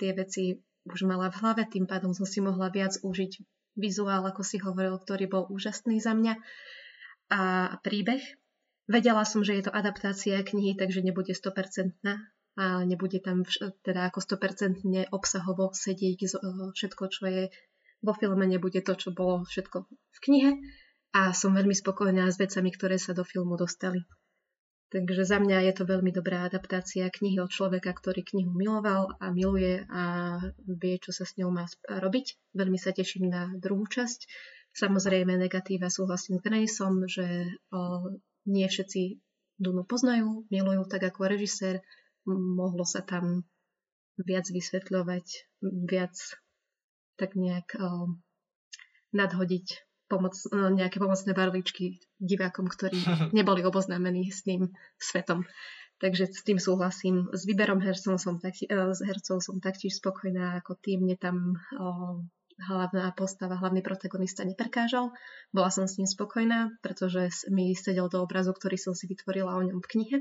[0.00, 3.32] tie veci už mala v hlave, tým pádom som si mohla viac užiť
[3.76, 6.34] vizuál, ako si hovoril, ktorý bol úžasný za mňa
[7.30, 7.40] a
[7.82, 8.22] príbeh.
[8.90, 11.94] Vedela som, že je to adaptácia knihy, takže nebude 100%
[12.58, 16.18] a nebude tam vš- teda ako 100% obsahovo sedieť
[16.74, 17.42] všetko, čo je
[18.02, 20.50] vo filme nebude to, čo bolo všetko v knihe
[21.14, 24.06] a som veľmi spokojná s vecami, ktoré sa do filmu dostali.
[24.90, 29.30] Takže za mňa je to veľmi dobrá adaptácia knihy od človeka, ktorý knihu miloval a
[29.30, 30.02] miluje a
[30.66, 32.34] vie, čo sa s ňou má robiť.
[32.58, 34.26] Veľmi sa teším na druhú časť.
[34.74, 38.10] Samozrejme negatíva súhlasím s Graysom, že o,
[38.50, 39.22] nie všetci
[39.60, 41.84] Dunu poznajú, milujú tak ako režisér.
[42.26, 43.46] Mohlo sa tam
[44.16, 45.26] viac vysvetľovať,
[45.84, 46.16] viac
[47.20, 48.08] tak nejak uh,
[49.12, 52.98] nadhodiť pomoc, uh, nejaké pomocné barličky divákom, ktorí
[53.38, 55.46] neboli oboznámení s tým svetom.
[56.02, 57.30] Takže s tým súhlasím.
[57.30, 61.54] S výberom hercov som, tak, uh, s hercov som taktiež spokojná, ako tým mne tam
[62.60, 65.16] hlavná postava, hlavný protagonista neprekážal.
[65.54, 69.64] Bola som s ním spokojná, pretože mi sedel do obrazu, ktorý som si vytvorila o
[69.64, 70.18] ňom v knihe.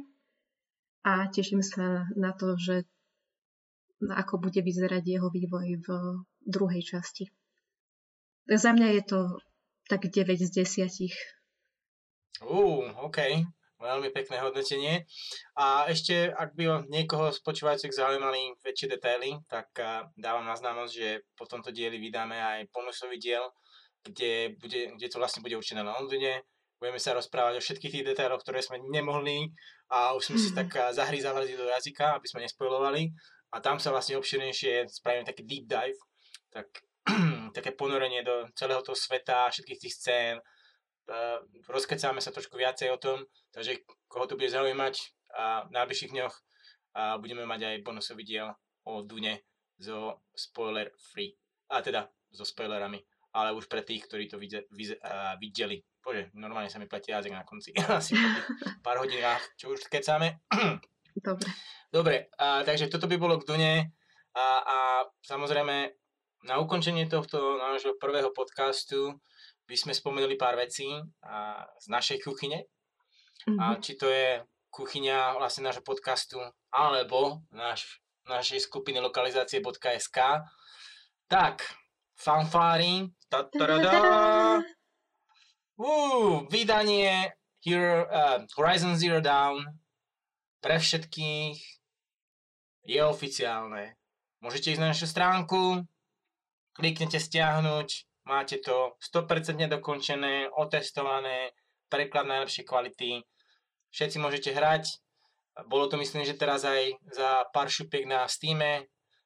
[1.03, 2.87] A teším sa na to, že
[3.99, 5.87] ako bude vyzerať jeho vývoj v
[6.47, 7.27] druhej časti.
[8.47, 9.19] Za mňa je to
[9.89, 10.49] tak 9 z
[10.85, 12.45] 10.
[12.45, 13.41] Uh, OK.
[13.79, 15.07] Veľmi pekné hodnotenie.
[15.55, 19.71] A ešte, ak by niekoho z počúvajúcich zaujímali väčšie detaily, tak
[20.19, 23.47] dávam na známosť, že po tomto dieli vydáme aj bonusový diel,
[24.03, 26.43] kde, bude, kde to vlastne bude určené na Londýne.
[26.75, 29.51] Budeme sa rozprávať o všetkých tých detailoch, ktoré sme nemohli
[29.91, 33.15] a už sme si tak zahryzávali do jazyka, aby sme nespojovali
[33.49, 35.99] a tam sa vlastne obširnejšie spravíme taký deep dive,
[36.53, 36.67] tak,
[37.51, 43.01] také ponorenie do celého toho sveta, všetkých tých scén, uh, rozkecáme sa trošku viacej o
[43.01, 44.95] tom, takže koho to bude zaujímať
[45.37, 46.35] a v najbližších dňoch
[46.97, 48.49] a budeme mať aj bonusový diel
[48.89, 49.45] o Dune
[49.77, 51.31] zo spoiler free,
[51.69, 52.99] a teda so spoilerami,
[53.37, 55.79] ale už pre tých, ktorí to vidze, vidze, uh, videli.
[55.99, 58.39] Bože, normálne sa mi pletie jazyk na konci, asi po
[58.81, 60.41] pár hodinách, čo už kecáme.
[61.19, 61.49] Dobre.
[61.89, 63.73] Dobre, a, takže toto by bolo k Dune
[64.37, 64.77] a, a
[65.25, 65.98] samozrejme
[66.43, 69.19] na ukončenie tohto nášho prvého podcastu
[69.67, 70.87] by sme spomenuli pár vecí
[71.21, 72.65] a, z našej kuchyne.
[73.45, 73.59] Mm-hmm.
[73.59, 73.79] A mhm.
[73.83, 76.37] či to je kuchyňa vlastne nášho podcastu
[76.69, 80.17] alebo náš, našej skupiny lokalizácie.sk.
[81.29, 81.55] Tak,
[82.17, 83.09] fanfári.
[85.79, 89.63] Uh, vydanie Hero, uh, Horizon Zero Dawn
[90.59, 91.57] pre všetkých
[92.89, 93.95] je oficiálne.
[94.41, 95.85] môžete ísť na našu stránku,
[96.79, 97.87] kliknete stiahnuť,
[98.23, 101.51] máte to 100% dokončené, otestované,
[101.91, 103.19] preklad najlepšej kvality,
[103.91, 104.87] všetci môžete hrať,
[105.67, 108.63] bolo to myslím, že teraz aj za pár šupiek na Steam,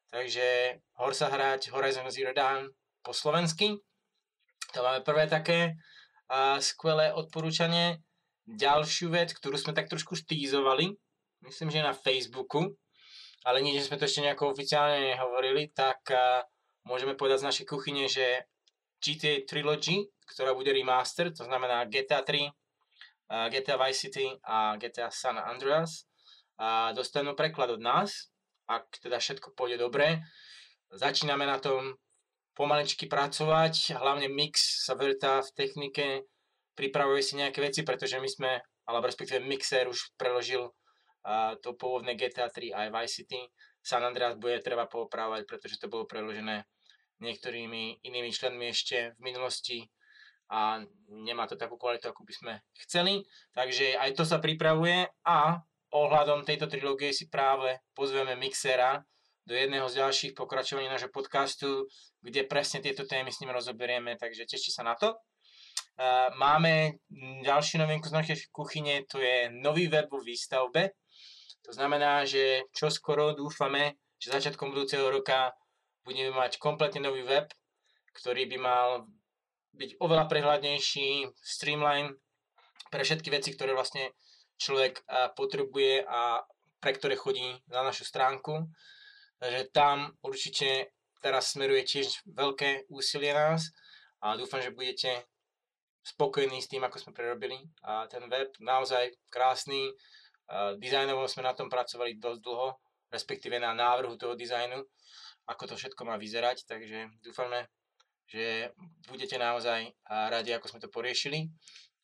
[0.09, 2.73] takže hor sa hrať Horizon Zero Dawn
[3.05, 3.77] po slovensky.
[4.73, 5.77] To máme prvé také
[6.31, 8.01] a skvelé odporúčanie.
[8.49, 10.91] Ďalšiu vec, ktorú sme tak trošku stízovali,
[11.45, 12.75] myslím, že na Facebooku,
[13.45, 16.01] ale nič, že sme to ešte nejako oficiálne nehovorili, tak
[16.83, 18.47] môžeme povedať z našej kuchyne, že
[19.03, 22.47] GTA Trilogy, ktorá bude remaster, to znamená GTA 3,
[23.51, 26.07] GTA Vice City a GTA San Andreas,
[26.55, 28.29] a dostanú preklad od nás,
[28.69, 30.23] ak teda všetko pôjde dobre.
[30.93, 31.97] Začíname na tom
[32.53, 36.07] pomaličky pracovať, hlavne Mix sa vrtá v technike,
[36.77, 38.51] pripravuje si nejaké veci, pretože my sme,
[38.85, 40.69] alebo respektíve Mixer už preložil
[41.65, 43.41] to pôvodné GTA 3 aj Vice City.
[43.83, 46.63] San Andreas bude treba poopravať, pretože to bolo preložené
[47.19, 49.83] niektorými inými členmi ešte v minulosti
[50.49, 50.79] a
[51.11, 52.53] nemá to takú kvalitu, ako by sme
[52.87, 53.23] chceli.
[53.51, 55.59] Takže aj to sa pripravuje a
[55.93, 59.03] ohľadom tejto trilógie si práve pozveme Mixera
[59.43, 61.85] do jedného z ďalších pokračovaní nášho podcastu,
[62.23, 65.19] kde presne tieto témy s ním rozoberieme, takže tešte sa na to.
[66.39, 67.03] Máme
[67.43, 70.95] ďalšiu novinku z našej kuchyne, to je nový web vo výstavbe.
[71.63, 75.55] To znamená, že čo skoro dúfame, že začiatkom budúceho roka
[76.03, 77.47] budeme mať kompletne nový web,
[78.15, 78.87] ktorý by mal
[79.73, 82.13] byť oveľa prehľadnejší, streamline
[82.91, 84.13] pre všetky veci, ktoré vlastne
[84.59, 85.01] človek
[85.33, 86.45] potrebuje a
[86.77, 88.69] pre ktoré chodí na našu stránku.
[89.39, 93.71] Takže tam určite teraz smeruje tiež veľké úsilie nás
[94.19, 95.25] a dúfam, že budete
[96.03, 97.55] spokojní s tým, ako sme prerobili
[97.87, 99.95] a ten web naozaj krásny.
[100.77, 102.67] Dizajnovo sme na tom pracovali dosť dlho,
[103.09, 104.79] respektíve na návrhu toho dizajnu,
[105.47, 107.67] ako to všetko má vyzerať, takže dúfame,
[108.27, 108.71] že
[109.07, 111.51] budete naozaj radi, ako sme to poriešili.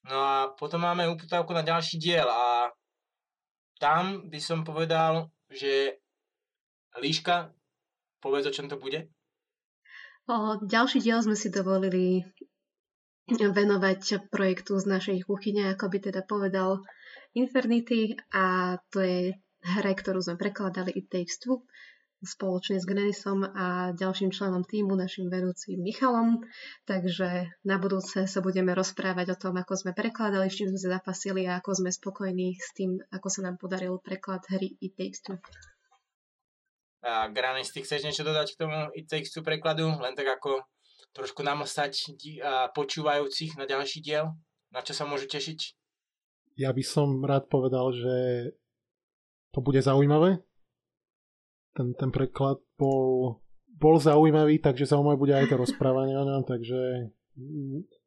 [0.07, 2.72] No a potom máme uputávku na ďalší diel a
[3.80, 5.99] tam by som povedal, že
[6.99, 7.53] Líška,
[8.20, 9.07] povedz, o čom to bude.
[10.30, 12.22] O, ďalší diel sme si dovolili
[13.30, 16.82] venovať projektu z našej kuchyne, ako by teda povedal
[17.38, 19.19] Infernity a to je
[19.60, 21.45] hre, ktorú sme prekladali It Takes
[22.19, 26.43] spoločne s Grenisom a ďalším členom týmu, našim vedúcim Michalom.
[26.84, 30.99] Takže na budúce sa budeme rozprávať o tom, ako sme prekladali, s čím sme sa
[30.99, 35.23] zapasili a ako sme spokojní s tým, ako sa nám podaril preklad hry It Takes
[35.23, 35.39] Two.
[37.07, 39.88] A Granis, ty chceš niečo dodať k tomu It Takes prekladu?
[39.88, 40.60] Len tak ako
[41.15, 42.19] trošku namostať
[42.76, 44.35] počúvajúcich na ďalší diel?
[44.76, 45.78] Na čo sa môžu tešiť?
[46.60, 48.15] Ja by som rád povedal, že
[49.56, 50.44] to bude zaujímavé.
[51.72, 53.40] Ten, ten preklad bol,
[53.80, 57.07] bol zaujímavý, takže zaujímavé bude aj to rozprávanie o ňom, takže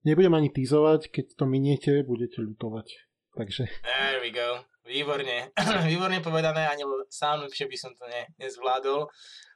[0.05, 2.93] nebudem ani týzovať, keď to miniete, budete ľutovať.
[3.33, 3.65] Takže...
[3.89, 4.61] There we go.
[4.85, 5.49] Výborne.
[5.89, 9.09] Výborne povedané, ani sám lepšie by som to ne, nezvládol.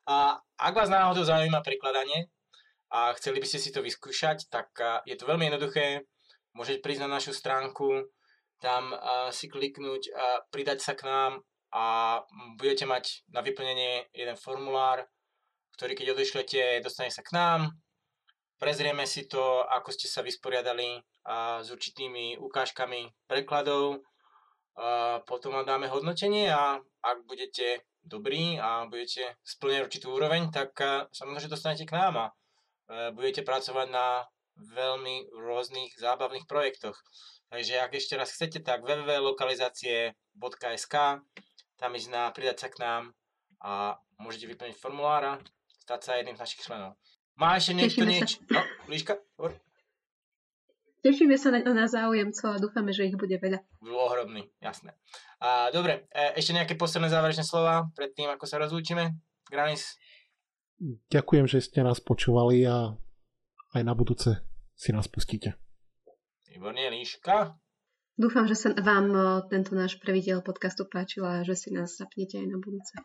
[0.08, 2.32] A ak vás náhodou zaujíma prekladanie
[2.88, 4.72] a chceli by ste si to vyskúšať, tak
[5.04, 6.08] je to veľmi jednoduché.
[6.56, 8.08] Môžete prísť na našu stránku,
[8.60, 8.96] tam
[9.30, 12.18] si kliknúť, a pridať sa k nám a
[12.56, 15.04] budete mať na vyplnenie jeden formulár,
[15.76, 17.60] ktorý keď odešlete, dostane sa k nám.
[18.56, 20.96] Prezrieme si to, ako ste sa vysporiadali
[21.28, 24.00] a s určitými ukážkami prekladov.
[24.80, 30.72] A potom vám dáme hodnotenie a ak budete dobrí a budete splňať určitú úroveň, tak
[31.12, 32.26] samozrejme, že dostanete k nám a
[33.12, 34.24] budete pracovať na
[34.56, 36.96] veľmi rôznych zábavných projektoch.
[37.46, 40.94] Takže ak ešte raz chcete, tak www.lokalizacie.sk
[41.76, 43.12] tam ísť na pridať sa k nám
[43.60, 45.36] a môžete vyplniť formulára,
[45.84, 46.96] stať sa jedným z našich členov.
[47.36, 48.40] Má ešte niekto niečo?
[48.48, 49.60] No, Líška, hovor.
[51.04, 53.62] Tešíme sa na, na záujemcov a dúfame, že ich bude veľa.
[53.84, 54.96] Ohromný, jasné.
[55.38, 59.14] A, dobre, e, ešte nejaké posledné záverečné slova pred tým, ako sa rozlúčime?
[59.46, 59.94] Granis?
[61.12, 62.96] Ďakujem, že ste nás počúvali a
[63.76, 64.42] aj na budúce
[64.74, 65.54] si nás pustíte.
[66.56, 67.52] Výborne, Líška?
[68.16, 72.00] Dúfam, že sa vám eh, tento náš prvý diel podcastu páčil a že si nás
[72.00, 72.96] zapnete aj na budúce.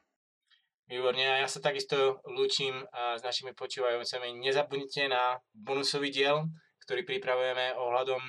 [0.87, 4.39] Výborne, a ja sa takisto lúčim eh, s našimi počúvajúcimi.
[4.39, 6.47] Nezabudnite na bonusový diel,
[6.87, 8.23] ktorý pripravujeme ohľadom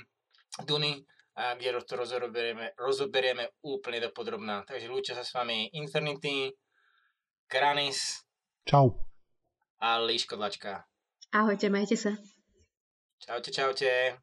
[0.66, 1.06] Duny,
[1.38, 4.66] a kde to rozoberieme, rozoberieme úplne do podrobná.
[4.66, 6.50] Takže lúčia sa s vami Infernity,
[7.46, 8.26] Granis.
[8.66, 8.98] Čau.
[9.78, 10.82] A Líško Dlačka.
[11.30, 12.10] Ahojte, majte sa.
[13.22, 14.18] Čaute, čaute.